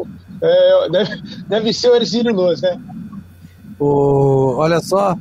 é, 0.43 0.89
deve, 0.91 1.23
deve 1.47 1.73
ser 1.73 1.91
o 1.91 1.95
Ercílio 1.95 2.35
Luz, 2.35 2.61
né? 2.61 2.79
O, 3.79 4.57
olha 4.57 4.81
só, 4.81 5.17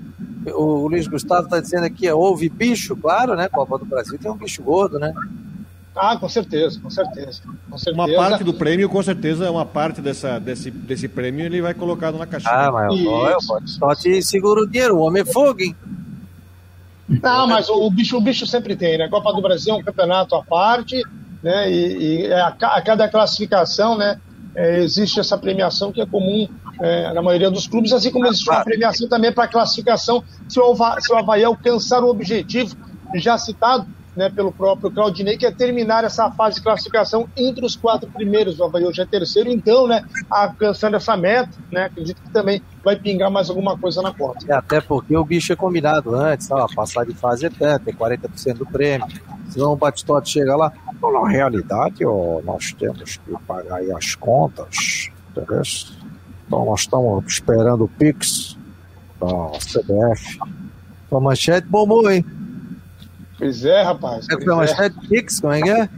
o 0.54 0.88
Luiz 0.88 1.08
Gustavo 1.08 1.44
está 1.44 1.60
dizendo 1.60 1.86
aqui, 1.86 2.10
houve 2.10 2.50
bicho, 2.50 2.96
claro, 2.96 3.36
né? 3.36 3.48
Copa 3.48 3.78
do 3.78 3.86
Brasil 3.86 4.18
tem 4.18 4.32
um 4.32 4.38
bicho 4.38 4.64
gordo, 4.64 4.98
né? 4.98 5.14
Ah, 5.96 6.18
com 6.18 6.28
certeza, 6.28 6.78
com 6.82 6.90
certeza, 6.90 7.42
com 7.70 7.78
certeza. 7.78 8.06
Uma 8.06 8.14
parte 8.14 8.44
do 8.44 8.54
prêmio, 8.54 8.90
com 8.90 9.02
certeza, 9.02 9.50
uma 9.50 9.66
parte 9.66 10.02
dessa, 10.02 10.40
desse, 10.40 10.70
desse 10.70 11.08
prêmio 11.08 11.46
ele 11.46 11.62
vai 11.62 11.74
colocado 11.74 12.18
na 12.18 12.26
caixinha. 12.26 12.54
Ah, 12.54 12.72
mas 12.72 13.00
eu, 13.00 13.62
só 13.66 13.96
te 13.96 14.22
segura 14.22 14.64
o 14.64 14.68
dinheiro, 14.68 14.98
o 14.98 15.00
homem 15.00 15.22
é 15.22 15.26
fogo, 15.26 15.62
hein? 15.62 15.76
Não, 17.08 17.48
mas 17.48 17.70
o, 17.70 17.86
o, 17.86 17.92
bicho, 17.92 18.18
o 18.18 18.22
bicho 18.22 18.46
sempre 18.46 18.76
tem, 18.76 18.98
né? 18.98 19.08
Copa 19.08 19.32
do 19.32 19.42
Brasil 19.42 19.74
é 19.74 19.78
um 19.78 19.84
campeonato 19.84 20.36
à 20.36 20.44
parte, 20.44 21.02
né? 21.46 21.72
E, 21.72 22.26
e 22.26 22.34
a, 22.34 22.48
a, 22.48 22.82
cada 22.82 23.08
classificação, 23.08 23.96
né? 23.96 24.20
É, 24.56 24.80
existe 24.80 25.20
essa 25.20 25.38
premiação 25.38 25.92
que 25.92 26.02
é 26.02 26.06
comum 26.06 26.48
é, 26.82 27.14
na 27.14 27.22
maioria 27.22 27.52
dos 27.52 27.68
clubes, 27.68 27.92
assim 27.92 28.10
como 28.10 28.26
existe 28.26 28.50
uma 28.50 28.64
premiação 28.64 29.08
também 29.10 29.32
para 29.32 29.50
classificação 29.50 30.24
se 30.48 30.58
o, 30.60 30.76
se 31.02 31.12
o 31.12 31.18
Havaí 31.18 31.44
alcançar 31.44 32.02
o 32.02 32.08
objetivo 32.08 32.74
já 33.16 33.38
citado, 33.38 33.86
né, 34.16 34.30
pelo 34.30 34.54
próprio 34.54 34.90
Claudinei, 34.90 35.38
que 35.38 35.46
é 35.46 35.52
terminar 35.52 36.06
essa 36.06 36.32
fase 36.32 36.56
de 36.56 36.62
classificação 36.62 37.28
entre 37.36 37.66
os 37.66 37.76
quatro 37.76 38.10
primeiros. 38.10 38.58
O 38.58 38.64
Havaí 38.64 38.86
hoje 38.86 39.02
é 39.02 39.06
terceiro, 39.06 39.52
então, 39.52 39.88
né, 39.88 40.06
alcançando 40.32 40.96
essa 40.96 41.18
meta, 41.18 41.52
né, 41.70 41.84
acredito 41.84 42.22
que 42.22 42.30
também 42.32 42.62
vai 42.82 42.96
pingar 42.96 43.30
mais 43.30 43.50
alguma 43.50 43.78
coisa 43.78 44.02
na 44.02 44.14
conta. 44.14 44.46
É, 44.48 44.56
até 44.56 44.80
porque 44.80 45.18
o 45.18 45.26
bicho 45.26 45.52
é 45.52 45.56
combinado 45.56 46.16
antes, 46.16 46.48
tá, 46.48 46.66
passar 46.74 47.06
de 47.06 47.14
fase 47.14 47.46
até, 47.46 47.78
ter 47.78 47.94
40% 47.94 48.54
do 48.54 48.66
prêmio. 48.66 49.06
Senão 49.50 49.74
o 49.74 49.76
Batistote 49.76 50.30
chega 50.30 50.56
lá. 50.56 50.72
Então, 51.06 51.22
na 51.22 51.30
realidade, 51.30 52.04
ó, 52.04 52.42
nós 52.44 52.74
temos 52.74 53.18
que 53.18 53.32
pagar 53.46 53.76
aí 53.76 53.92
as 53.92 54.16
contas, 54.16 55.12
entendeu? 55.30 55.62
Então 56.48 56.66
nós 56.66 56.82
estamos 56.82 57.26
esperando 57.28 57.84
o 57.84 57.88
Pix 57.88 58.58
da 59.20 59.52
CBF. 59.60 60.40
A 61.12 61.20
manchete 61.20 61.68
bombou, 61.68 62.10
hein? 62.10 62.26
Pois 63.38 63.64
é, 63.64 63.84
rapaz. 63.84 64.26
É, 64.30 64.42
foi 64.42 64.66
é. 64.66 64.90
Pix, 65.08 65.40
como 65.40 65.54
é 65.54 65.62
que 65.62 65.70
é? 65.70 65.90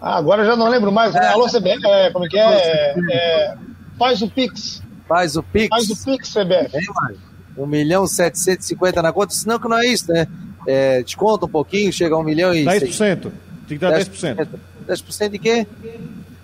Ah, 0.00 0.18
agora 0.18 0.44
já 0.44 0.54
não 0.54 0.68
lembro 0.68 0.92
mais. 0.92 1.14
Né? 1.14 1.20
É. 1.22 1.28
Alô, 1.28 1.46
CBF, 1.46 1.86
é, 1.86 2.10
como 2.10 2.26
é 2.26 2.28
que 2.28 2.38
é? 2.38 2.94
é? 3.10 3.56
Faz 3.98 4.20
o 4.20 4.28
Pix. 4.28 4.82
Faz 5.08 5.36
o 5.36 5.42
Pix. 5.42 5.68
Faz 5.68 5.90
o 5.90 6.04
Pix, 6.04 6.34
CBF. 6.34 6.76
É, 6.76 7.60
1 7.62 7.66
milhão 7.66 8.06
750 8.06 9.00
na 9.00 9.12
conta, 9.12 9.32
senão 9.32 9.58
que 9.58 9.66
não 9.66 9.78
é 9.78 9.86
isso, 9.86 10.12
né? 10.12 10.26
É, 10.66 11.02
desconta 11.02 11.46
um 11.46 11.48
pouquinho, 11.48 11.90
chega 11.92 12.14
a 12.14 12.18
1 12.18 12.22
milhão 12.22 12.54
e... 12.54 12.64
10%. 12.64 13.32
Tem 13.68 13.78
que 13.78 13.78
dar 13.78 13.92
10%. 13.92 14.48
10%, 14.88 15.18
10 15.18 15.30
de 15.30 15.38
quê? 15.38 15.66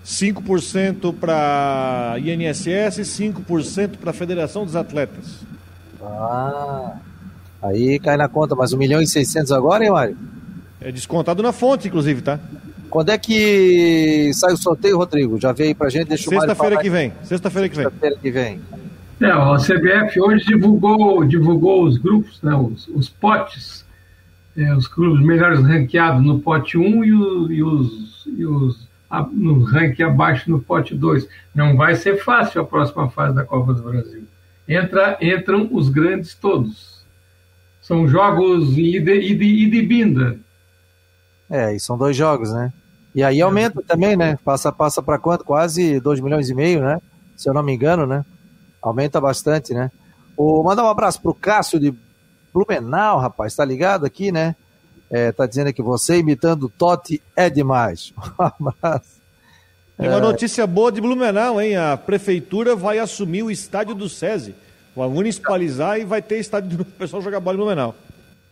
5% 0.05 1.15
para 1.19 2.17
INSS 2.19 2.99
e 2.99 3.03
5% 3.03 3.97
para 3.97 4.11
a 4.11 4.15
Federação 4.15 4.65
dos 4.65 4.77
Atletas. 4.77 5.41
Ah... 6.03 6.97
Aí 7.65 7.99
cai 7.99 8.19
na 8.19 8.29
conta, 8.29 8.55
mas 8.55 8.75
1 8.75 8.77
milhão 8.77 9.01
e 9.01 9.07
600 9.07 9.51
agora, 9.51 9.83
hein, 9.83 9.91
Mário? 9.91 10.19
É 10.83 10.93
descontado 10.93 11.43
na 11.43 11.51
fonte, 11.51 11.89
inclusive, 11.89 12.21
tá? 12.21 12.39
Quando 12.91 13.09
é 13.09 13.17
que 13.17 14.31
sai 14.35 14.53
o 14.53 14.57
sorteio, 14.57 14.99
Rodrigo? 14.99 15.41
Já 15.41 15.51
veio 15.53 15.71
aí 15.71 15.75
pra 15.75 15.89
gente, 15.89 16.09
deixa 16.09 16.29
o 16.29 16.33
Sexta-feira 16.33 16.77
que 16.77 16.91
vem. 16.91 17.13
Sexta-feira 17.23 17.69
que 17.71 17.77
vem. 17.77 17.85
Sexta-feira 17.85 18.17
que 18.21 18.31
vem. 18.31 18.61
É, 19.19 19.31
a 19.31 19.57
CBF 19.57 20.21
hoje 20.21 20.45
divulgou, 20.45 21.25
divulgou 21.25 21.85
os 21.85 21.97
grupos, 21.97 22.39
né, 22.43 22.55
os, 22.55 22.87
os 22.89 23.09
potes, 23.09 23.84
é, 24.57 24.75
os 24.75 24.87
clubes 24.87 25.25
melhores 25.25 25.61
ranqueados 25.61 26.25
no 26.25 26.41
pote 26.41 26.79
1 26.79 27.05
e, 27.05 27.13
o, 27.13 27.53
e 27.53 27.63
os, 27.63 28.27
e 28.27 28.47
os 28.47 28.89
a, 29.11 29.23
no 29.23 29.63
ranking 29.63 30.03
abaixo 30.03 30.51
no 30.51 30.61
pote 30.61 30.95
2. 30.95 31.29
Não 31.55 31.77
vai 31.77 31.95
ser 31.95 32.23
fácil 32.23 32.61
a 32.61 32.65
próxima 32.65 33.09
fase 33.11 33.35
da 33.35 33.45
Copa 33.45 33.73
do 33.73 33.83
Brasil. 33.83 34.25
Entra, 34.69 35.19
entram 35.21 35.69
os 35.71 35.89
grandes 35.89 36.35
todos. 36.35 37.05
São 37.81 38.09
jogos 38.09 38.77
e 38.79 38.99
de, 38.99 39.35
de 39.35 39.83
binda. 39.83 40.39
É, 41.51 41.75
e 41.75 41.81
são 41.81 41.99
dois 41.99 42.17
jogos, 42.17 42.53
né? 42.53 42.73
E 43.15 43.23
aí 43.23 43.41
aumenta 43.41 43.83
também, 43.87 44.17
né? 44.17 44.39
Passa, 44.45 44.73
passa 44.73 45.03
para 45.03 45.19
quanto? 45.19 45.45
Quase 45.45 46.01
2 46.01 46.21
milhões 46.21 46.49
e 46.49 46.55
meio, 46.55 46.81
né? 46.81 47.01
Se 47.37 47.49
eu 47.49 47.55
não 47.55 47.63
me 47.63 47.73
engano, 47.73 48.07
né? 48.07 48.25
Aumenta 48.83 49.21
bastante, 49.21 49.73
né? 49.73 49.91
O, 50.37 50.63
mandar 50.63 50.85
um 50.85 50.89
abraço 50.89 51.21
pro 51.21 51.35
Cássio 51.35 51.79
de 51.79 51.95
Blumenau, 52.55 53.19
rapaz, 53.19 53.57
tá 53.57 53.65
ligado 53.65 54.07
aqui, 54.07 54.31
né? 54.31 54.55
É, 55.11 55.33
tá 55.33 55.45
dizendo 55.45 55.73
que 55.73 55.83
você 55.83 56.19
imitando 56.19 56.65
o 56.65 56.69
Totti 56.69 57.21
é 57.37 57.51
demais. 57.51 58.15
Um 58.39 58.69
abraço. 58.69 59.21
Tem 59.99 60.09
uma 60.09 60.19
é... 60.19 60.21
notícia 60.21 60.67
boa 60.67 60.91
de 60.91 61.01
Blumenau, 61.01 61.61
hein? 61.61 61.77
A 61.77 61.97
prefeitura 61.97 62.75
vai 62.75 62.99
assumir 62.99 63.43
o 63.43 63.51
estádio 63.51 63.95
do 63.95 64.09
SESI. 64.09 64.55
Vai 64.95 65.09
municipalizar 65.09 65.99
e 65.99 66.05
vai 66.05 66.23
ter 66.23 66.39
estádio 66.39 66.79
do 66.79 66.85
pessoal 66.85 67.23
jogar 67.23 67.41
bola 67.41 67.59
no 67.59 67.67
Menal. 67.67 67.95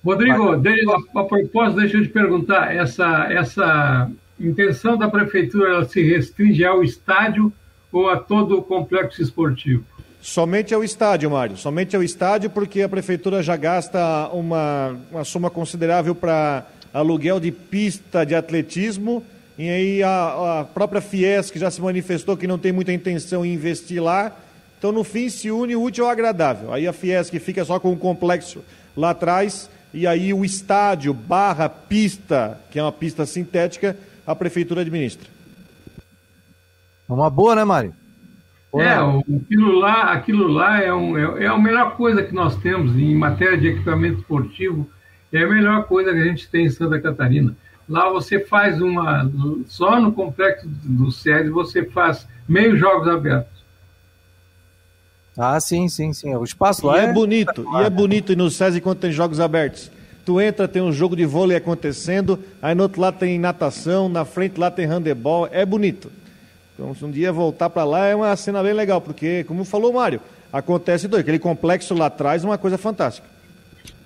Rodrigo, 0.05 0.93
a, 0.93 1.21
a 1.21 1.25
propósito, 1.25 1.81
deixa 1.81 1.97
eu 1.97 2.03
te 2.03 2.09
perguntar, 2.09 2.75
essa, 2.75 3.33
essa 3.33 4.11
intenção 4.39 4.97
da 4.97 5.09
prefeitura 5.09 5.71
ela 5.71 5.85
se 5.85 6.03
restringe 6.03 6.65
ao 6.65 6.83
estádio 6.83 7.53
ou 7.93 8.11
a 8.11 8.17
todo 8.17 8.59
o 8.59 8.63
complexo 8.63 9.23
esportivo? 9.23 9.85
Somente 10.23 10.73
ao 10.73 10.85
estádio, 10.85 11.29
Mário. 11.29 11.57
Somente 11.57 11.97
ao 11.97 12.03
estádio, 12.03 12.49
porque 12.49 12.81
a 12.81 12.89
prefeitura 12.89 13.43
já 13.43 13.57
gasta 13.57 14.29
uma, 14.29 14.97
uma 15.11 15.25
soma 15.25 15.51
considerável 15.51 16.15
para 16.15 16.65
aluguel 16.95 17.41
de 17.41 17.51
pista 17.51 18.25
de 18.25 18.33
atletismo. 18.33 19.25
E 19.59 19.69
aí 19.69 20.03
a, 20.03 20.61
a 20.61 20.65
própria 20.65 21.01
Fiesc 21.01 21.59
já 21.59 21.73
se 21.73 21.81
manifestou 21.81 22.37
que 22.37 22.47
não 22.47 22.57
tem 22.57 22.71
muita 22.71 22.93
intenção 22.93 23.45
em 23.45 23.53
investir 23.53 24.01
lá. 24.01 24.37
Então, 24.79 24.93
no 24.93 25.03
fim, 25.03 25.29
se 25.29 25.51
une 25.51 25.75
o 25.75 25.83
útil 25.83 26.05
ao 26.05 26.11
agradável. 26.13 26.73
Aí 26.73 26.87
a 26.87 26.93
Fiesc 26.93 27.37
fica 27.41 27.65
só 27.65 27.81
com 27.81 27.93
o 27.93 27.97
complexo 27.97 28.65
lá 28.97 29.11
atrás, 29.11 29.69
e 29.93 30.07
aí 30.07 30.33
o 30.33 30.45
estádio 30.45 31.13
barra 31.13 31.69
pista, 31.69 32.61
que 32.71 32.79
é 32.79 32.83
uma 32.83 32.93
pista 32.93 33.27
sintética, 33.27 33.97
a 34.25 34.37
prefeitura 34.37 34.83
administra. 34.83 35.29
Uma 37.09 37.29
boa, 37.29 37.57
né, 37.57 37.65
Mário? 37.65 38.02
É, 38.75 38.95
aquilo 39.37 39.79
lá, 39.79 40.13
aquilo 40.13 40.49
lá 40.49 40.83
é, 40.83 40.93
um, 40.93 41.19
é, 41.19 41.45
é, 41.45 41.47
a 41.47 41.59
melhor 41.59 41.95
coisa 41.95 42.23
que 42.23 42.35
nós 42.35 42.57
temos 42.57 42.97
em 42.97 43.15
matéria 43.15 43.59
de 43.59 43.69
equipamento 43.69 44.21
esportivo, 44.21 44.89
é 45.31 45.43
a 45.43 45.49
melhor 45.49 45.85
coisa 45.85 46.13
que 46.13 46.19
a 46.19 46.25
gente 46.25 46.49
tem 46.49 46.67
em 46.67 46.71
Santa 46.71 46.99
Catarina. 46.99 47.55
Lá 47.89 48.09
você 48.09 48.41
faz 48.41 48.81
uma. 48.81 49.31
Só 49.67 50.01
no 50.01 50.13
complexo 50.13 50.67
do 50.67 51.11
SESI 51.11 51.51
você 51.51 51.85
faz 51.85 52.27
meio 52.49 52.77
jogos 52.77 53.09
abertos. 53.09 53.53
Ah, 55.37 55.59
sim, 55.61 55.89
sim, 55.89 56.13
sim. 56.13 56.35
O 56.35 56.45
espaço 56.45 56.83
e 56.83 56.87
lá 56.87 57.03
é, 57.03 57.05
é 57.07 57.13
bonito. 57.13 57.67
E 57.75 57.83
é 57.83 57.91
bonito 57.91 58.35
no 58.37 58.51
SESI 58.51 58.81
quando 58.81 59.01
tem 59.01 59.13
jogos 59.13 59.41
abertos. 59.41 59.91
Tu 60.25 60.41
entra, 60.41 60.69
tem 60.69 60.81
um 60.81 60.93
jogo 60.93 61.17
de 61.17 61.27
vôlei 61.27 61.57
acontecendo, 61.57 62.39
aí 62.63 62.75
no 62.75 62.85
outro 62.85 63.01
lado 63.01 63.19
tem 63.19 63.39
natação, 63.39 64.09
na 64.09 64.25
frente 64.25 64.59
lá 64.59 64.71
tem 64.71 64.87
handebol, 64.87 65.49
é 65.51 65.67
bonito. 65.67 66.13
Então, 66.75 66.95
se 66.95 67.05
um 67.05 67.11
dia 67.11 67.33
voltar 67.33 67.71
para 67.71 67.85
lá, 67.85 68.07
é 68.07 68.15
uma 68.15 68.35
cena 68.37 68.63
bem 68.63 68.73
legal, 68.73 69.01
porque, 69.01 69.45
como 69.45 69.65
falou 69.65 69.91
o 69.91 69.95
Mário, 69.95 70.21
acontece 70.53 71.07
dois, 71.07 71.21
aquele 71.21 71.39
complexo 71.39 71.95
lá 71.95 72.07
atrás 72.07 72.43
é 72.43 72.47
uma 72.47 72.59
coisa 72.59 72.79
fantástica. 72.79 73.27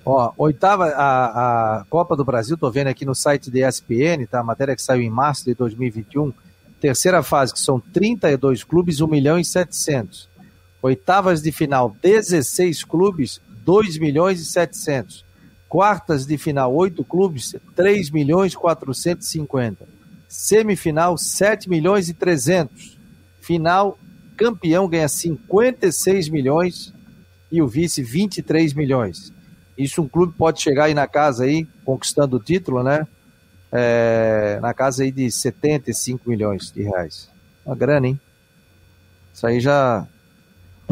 Ó, 0.05 0.31
oitava, 0.37 0.85
a, 0.85 1.79
a 1.79 1.85
Copa 1.89 2.15
do 2.15 2.23
Brasil, 2.23 2.57
tô 2.57 2.71
vendo 2.71 2.87
aqui 2.87 3.05
no 3.05 3.13
site 3.13 3.51
da 3.51 3.67
ESPN, 3.67 4.25
tá? 4.29 4.39
A 4.39 4.43
matéria 4.43 4.75
que 4.75 4.81
saiu 4.81 5.01
em 5.01 5.09
março 5.09 5.43
de 5.43 5.53
2021. 5.53 6.31
Terceira 6.79 7.21
fase, 7.21 7.51
que 7.51 7.59
são 7.59 7.79
32 7.79 8.63
clubes, 8.63 9.01
1 9.01 9.07
milhão 9.07 9.37
e 9.37 9.43
700. 9.43 10.29
Oitavas 10.81 11.41
de 11.41 11.51
final, 11.51 11.93
16 12.01 12.85
clubes, 12.85 13.41
2 13.65 13.97
milhões 13.97 14.39
e 14.39 14.45
700. 14.45 15.25
Quartas 15.67 16.25
de 16.25 16.37
final, 16.37 16.73
8 16.73 17.03
clubes, 17.03 17.55
3 17.75 18.09
milhões 18.09 18.53
e 18.53 18.57
450. 18.57 19.96
Semifinal, 20.27 21.17
7 21.17 21.69
milhões 21.69 22.09
e 22.09 22.13
300. 22.13 22.97
Final, 23.41 23.97
campeão 24.35 24.87
ganha 24.87 25.07
56 25.07 26.29
milhões 26.29 26.93
e 27.51 27.61
o 27.61 27.67
vice 27.67 28.03
23 28.03 28.73
milhões. 28.73 29.31
Isso 29.77 30.01
um 30.01 30.07
clube 30.07 30.33
pode 30.37 30.61
chegar 30.61 30.85
aí 30.85 30.93
na 30.93 31.07
casa 31.07 31.43
aí, 31.43 31.67
conquistando 31.85 32.37
o 32.37 32.39
título, 32.39 32.83
né? 32.83 33.07
É, 33.71 34.59
na 34.61 34.73
casa 34.73 35.03
aí 35.03 35.11
de 35.11 35.29
75 35.29 36.29
milhões 36.29 36.71
de 36.71 36.83
reais. 36.83 37.29
Uma 37.65 37.75
grana, 37.75 38.07
hein? 38.07 38.19
Isso 39.33 39.45
aí 39.45 39.59
já 39.59 40.07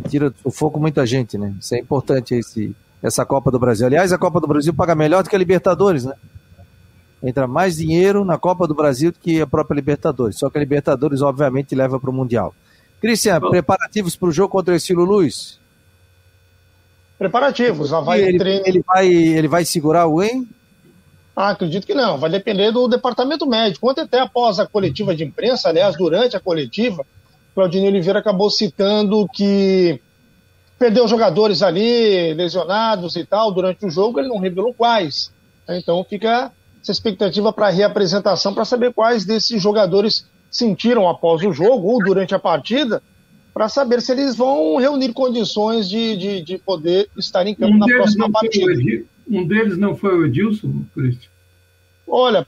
tira 0.08 0.30
do 0.30 0.52
foco 0.52 0.80
muita 0.80 1.06
gente, 1.06 1.38
né? 1.38 1.56
Isso 1.60 1.74
é 1.74 1.80
importante 1.80 2.36
esse, 2.36 2.76
essa 3.02 3.26
Copa 3.26 3.50
do 3.50 3.58
Brasil. 3.58 3.88
Aliás, 3.88 4.14
a 4.14 4.18
Copa 4.18 4.40
do 4.40 4.48
Brasil 4.48 4.74
paga 4.74 4.94
melhor 4.94 5.24
do 5.24 5.30
que 5.30 5.36
a 5.36 5.40
Libertadores, 5.40 6.06
né? 6.06 6.14
Entra 7.26 7.48
mais 7.48 7.78
dinheiro 7.78 8.24
na 8.24 8.38
Copa 8.38 8.68
do 8.68 8.76
Brasil 8.76 9.12
do 9.12 9.18
que 9.18 9.42
a 9.42 9.48
própria 9.48 9.76
Libertadores. 9.76 10.38
Só 10.38 10.48
que 10.48 10.60
a 10.60 10.62
Libertadores, 10.62 11.24
obviamente, 11.24 11.74
leva 11.74 12.00
para 12.00 12.12
o 12.12 12.14
Mundial. 12.14 12.54
Cristian, 13.02 13.40
preparativos 13.40 14.16
para 14.16 14.30
o 14.30 14.32
jogo 14.32 14.50
contra 14.50 14.76
o 14.76 14.78
Estilo 14.78 15.04
Luiz? 15.04 15.60
Preparativos. 17.18 17.90
Vai 17.90 18.22
ele, 18.22 18.38
treino... 18.38 18.64
ele, 18.68 18.84
vai, 18.86 19.08
ele 19.08 19.48
vai 19.48 19.66
segurar 19.66 20.06
o 20.06 20.22
EM? 20.22 20.48
Ah, 21.36 21.50
acredito 21.50 21.88
que 21.88 21.96
não. 21.96 22.20
Vai 22.20 22.30
depender 22.30 22.72
do 22.72 22.88
departamento 22.88 23.48
médico. 23.48 23.90
Ontem, 23.90 24.02
até 24.02 24.20
após 24.20 24.60
a 24.60 24.68
coletiva 24.68 25.16
de 25.16 25.24
imprensa, 25.24 25.70
aliás, 25.70 25.98
durante 25.98 26.38
a 26.38 26.40
coletiva, 26.40 27.04
Claudinei 27.56 27.90
Oliveira 27.90 28.20
acabou 28.20 28.52
citando 28.52 29.28
que 29.34 30.00
perdeu 30.78 31.08
jogadores 31.08 31.64
ali, 31.64 32.34
lesionados 32.34 33.16
e 33.16 33.26
tal, 33.26 33.52
durante 33.52 33.84
o 33.86 33.90
jogo, 33.90 34.20
ele 34.20 34.28
não 34.28 34.38
revelou 34.38 34.74
quais. 34.74 35.32
Então 35.68 36.04
fica 36.04 36.52
essa 36.86 36.92
expectativa 36.92 37.52
para 37.52 37.68
a 37.68 37.72
reapresentação, 37.72 38.54
para 38.54 38.64
saber 38.64 38.94
quais 38.94 39.26
desses 39.26 39.60
jogadores 39.62 40.28
sentiram 40.52 41.10
após 41.10 41.42
o 41.42 41.52
jogo 41.52 41.88
ou 41.88 42.04
durante 42.04 42.36
a 42.36 42.40
partida, 42.40 43.02
para 43.52 43.68
saber 43.68 44.02
se 44.02 44.12
eles 44.12 44.36
vão 44.36 44.78
reunir 44.78 45.12
condições 45.12 45.90
de, 45.90 46.16
de, 46.16 46.42
de 46.42 46.58
poder 46.60 47.10
estar 47.18 47.48
em 47.48 47.56
campo 47.56 47.74
um 47.74 47.78
na 47.80 47.88
próxima 47.88 48.32
partida. 48.32 48.72
Um 49.28 49.48
deles 49.48 49.78
não 49.80 49.96
foi 49.96 50.16
o 50.16 50.26
Edilson, 50.28 50.84
Cristian? 50.94 51.30
Olha, 52.08 52.46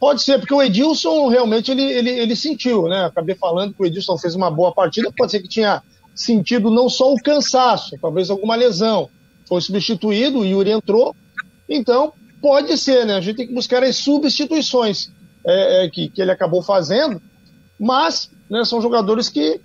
pode 0.00 0.22
ser, 0.22 0.40
porque 0.40 0.54
o 0.54 0.60
Edilson 0.60 1.28
realmente 1.28 1.70
ele, 1.70 1.84
ele, 1.84 2.10
ele 2.10 2.34
sentiu, 2.34 2.88
né? 2.88 3.04
Acabei 3.04 3.36
falando 3.36 3.74
que 3.74 3.82
o 3.82 3.86
Edilson 3.86 4.18
fez 4.18 4.34
uma 4.34 4.50
boa 4.50 4.72
partida, 4.72 5.12
pode 5.16 5.30
ser 5.30 5.40
que 5.40 5.48
tinha 5.48 5.80
sentido 6.12 6.68
não 6.68 6.88
só 6.88 7.12
o 7.12 7.22
cansaço, 7.22 7.96
talvez 8.02 8.28
alguma 8.28 8.56
lesão. 8.56 9.08
Foi 9.46 9.60
substituído, 9.60 10.40
o 10.40 10.44
Yuri 10.44 10.72
entrou. 10.72 11.14
Então, 11.68 12.12
pode 12.42 12.76
ser, 12.76 13.06
né? 13.06 13.14
A 13.14 13.20
gente 13.20 13.36
tem 13.36 13.46
que 13.46 13.54
buscar 13.54 13.82
as 13.82 13.96
substituições 13.96 15.10
é, 15.46 15.84
é, 15.84 15.88
que, 15.88 16.08
que 16.10 16.20
ele 16.20 16.32
acabou 16.32 16.62
fazendo, 16.62 17.22
mas 17.80 18.30
né, 18.50 18.64
são 18.64 18.82
jogadores 18.82 19.28
que 19.28 19.60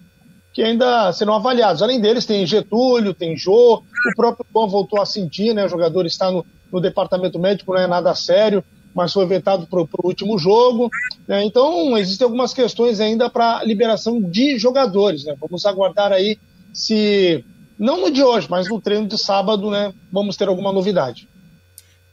que 0.53 0.63
ainda 0.63 1.13
serão 1.13 1.35
avaliados. 1.35 1.83
Além 1.83 2.01
deles, 2.01 2.25
tem 2.25 2.43
Getúlio, 2.43 3.13
tem 3.13 3.37
Jô, 3.37 3.75
o 3.75 4.15
próprio 4.15 4.43
Juan 4.51 4.67
voltou 4.67 4.99
a 4.99 5.05
sentir, 5.05 5.53
né? 5.53 5.63
O 5.63 5.69
jogador 5.69 6.03
está 6.07 6.31
no, 6.31 6.43
no 6.73 6.81
departamento 6.81 7.37
médico, 7.37 7.73
não 7.73 7.79
é 7.79 7.85
nada 7.85 8.15
sério, 8.15 8.63
mas 8.91 9.13
foi 9.13 9.27
vetado 9.27 9.67
para 9.67 9.79
o 9.79 9.87
último 10.03 10.35
jogo. 10.39 10.89
Né? 11.27 11.43
Então, 11.45 11.95
existem 11.95 12.25
algumas 12.25 12.55
questões 12.55 12.99
ainda 12.99 13.29
para 13.29 13.63
liberação 13.63 14.19
de 14.19 14.57
jogadores. 14.57 15.25
Né? 15.25 15.35
Vamos 15.39 15.63
aguardar 15.63 16.11
aí 16.11 16.39
se, 16.73 17.45
não 17.77 18.01
no 18.01 18.09
de 18.09 18.23
hoje, 18.23 18.47
mas 18.49 18.67
no 18.67 18.81
treino 18.81 19.05
de 19.05 19.17
sábado, 19.19 19.69
né? 19.69 19.93
Vamos 20.11 20.35
ter 20.35 20.47
alguma 20.47 20.73
novidade. 20.73 21.27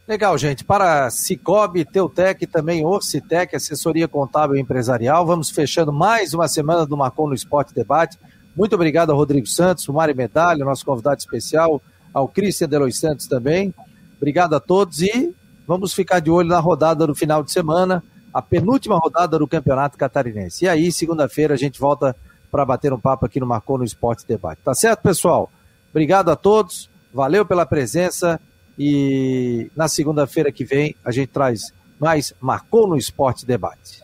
Legal, 0.07 0.37
gente. 0.37 0.63
Para 0.63 1.09
Cicobi, 1.09 1.83
Teutec, 1.83 2.47
também 2.47 2.85
Orcitec, 2.85 3.57
assessoria 3.57 4.07
contábil 4.07 4.57
e 4.57 4.61
empresarial. 4.61 5.25
Vamos 5.25 5.49
fechando 5.49 5.91
mais 5.91 6.35
uma 6.35 6.47
semana 6.47 6.85
do 6.85 6.95
Marcon 6.95 7.29
no 7.29 7.35
Esporte 7.35 7.75
Debate. 7.75 8.19
Muito 8.55 8.75
obrigado 8.75 9.11
ao 9.11 9.17
Rodrigo 9.17 9.47
Santos, 9.47 9.89
o 9.89 9.95
Mário 9.95 10.15
Medalha, 10.15 10.63
nosso 10.63 10.85
convidado 10.85 11.17
especial, 11.21 11.81
ao 12.13 12.29
Cristian 12.29 12.69
Delois 12.69 12.99
Santos 12.99 13.27
também. 13.27 13.73
Obrigado 14.19 14.55
a 14.55 14.61
todos 14.61 15.01
e 15.01 15.35
vamos 15.67 15.95
ficar 15.95 16.21
de 16.21 16.31
olho 16.31 16.51
na 16.51 16.61
rodada 16.61 17.07
do 17.07 17.15
final 17.15 17.43
de 17.43 17.51
semana, 17.51 18.05
a 18.33 18.43
penúltima 18.43 18.99
rodada 18.99 19.39
do 19.39 19.49
Campeonato 19.49 19.97
Catarinense. 19.97 20.67
E 20.67 20.69
aí, 20.69 20.93
segunda-feira, 20.93 21.55
a 21.55 21.57
gente 21.57 21.81
volta 21.81 22.15
para 22.51 22.67
bater 22.67 22.93
um 22.93 23.01
papo 23.01 23.25
aqui 23.25 23.41
no 23.41 23.47
Marcon 23.47 23.79
no 23.79 23.85
Esporte 23.85 24.27
Debate. 24.29 24.61
Tá 24.63 24.75
certo, 24.75 25.01
pessoal? 25.01 25.51
Obrigado 25.91 26.31
a 26.31 26.37
todos, 26.37 26.91
valeu 27.13 27.47
pela 27.47 27.65
presença 27.65 28.39
e 28.79 29.71
na 29.75 29.89
segunda-feira 29.89 30.53
que 30.53 30.65
vem 30.65 30.95
a 31.05 31.11
gente 31.11 31.29
traz 31.29 31.73
mais 31.99 32.33
Marcou 32.41 32.87
no 32.87 32.97
Esporte 32.97 33.47
Debate. 33.47 34.04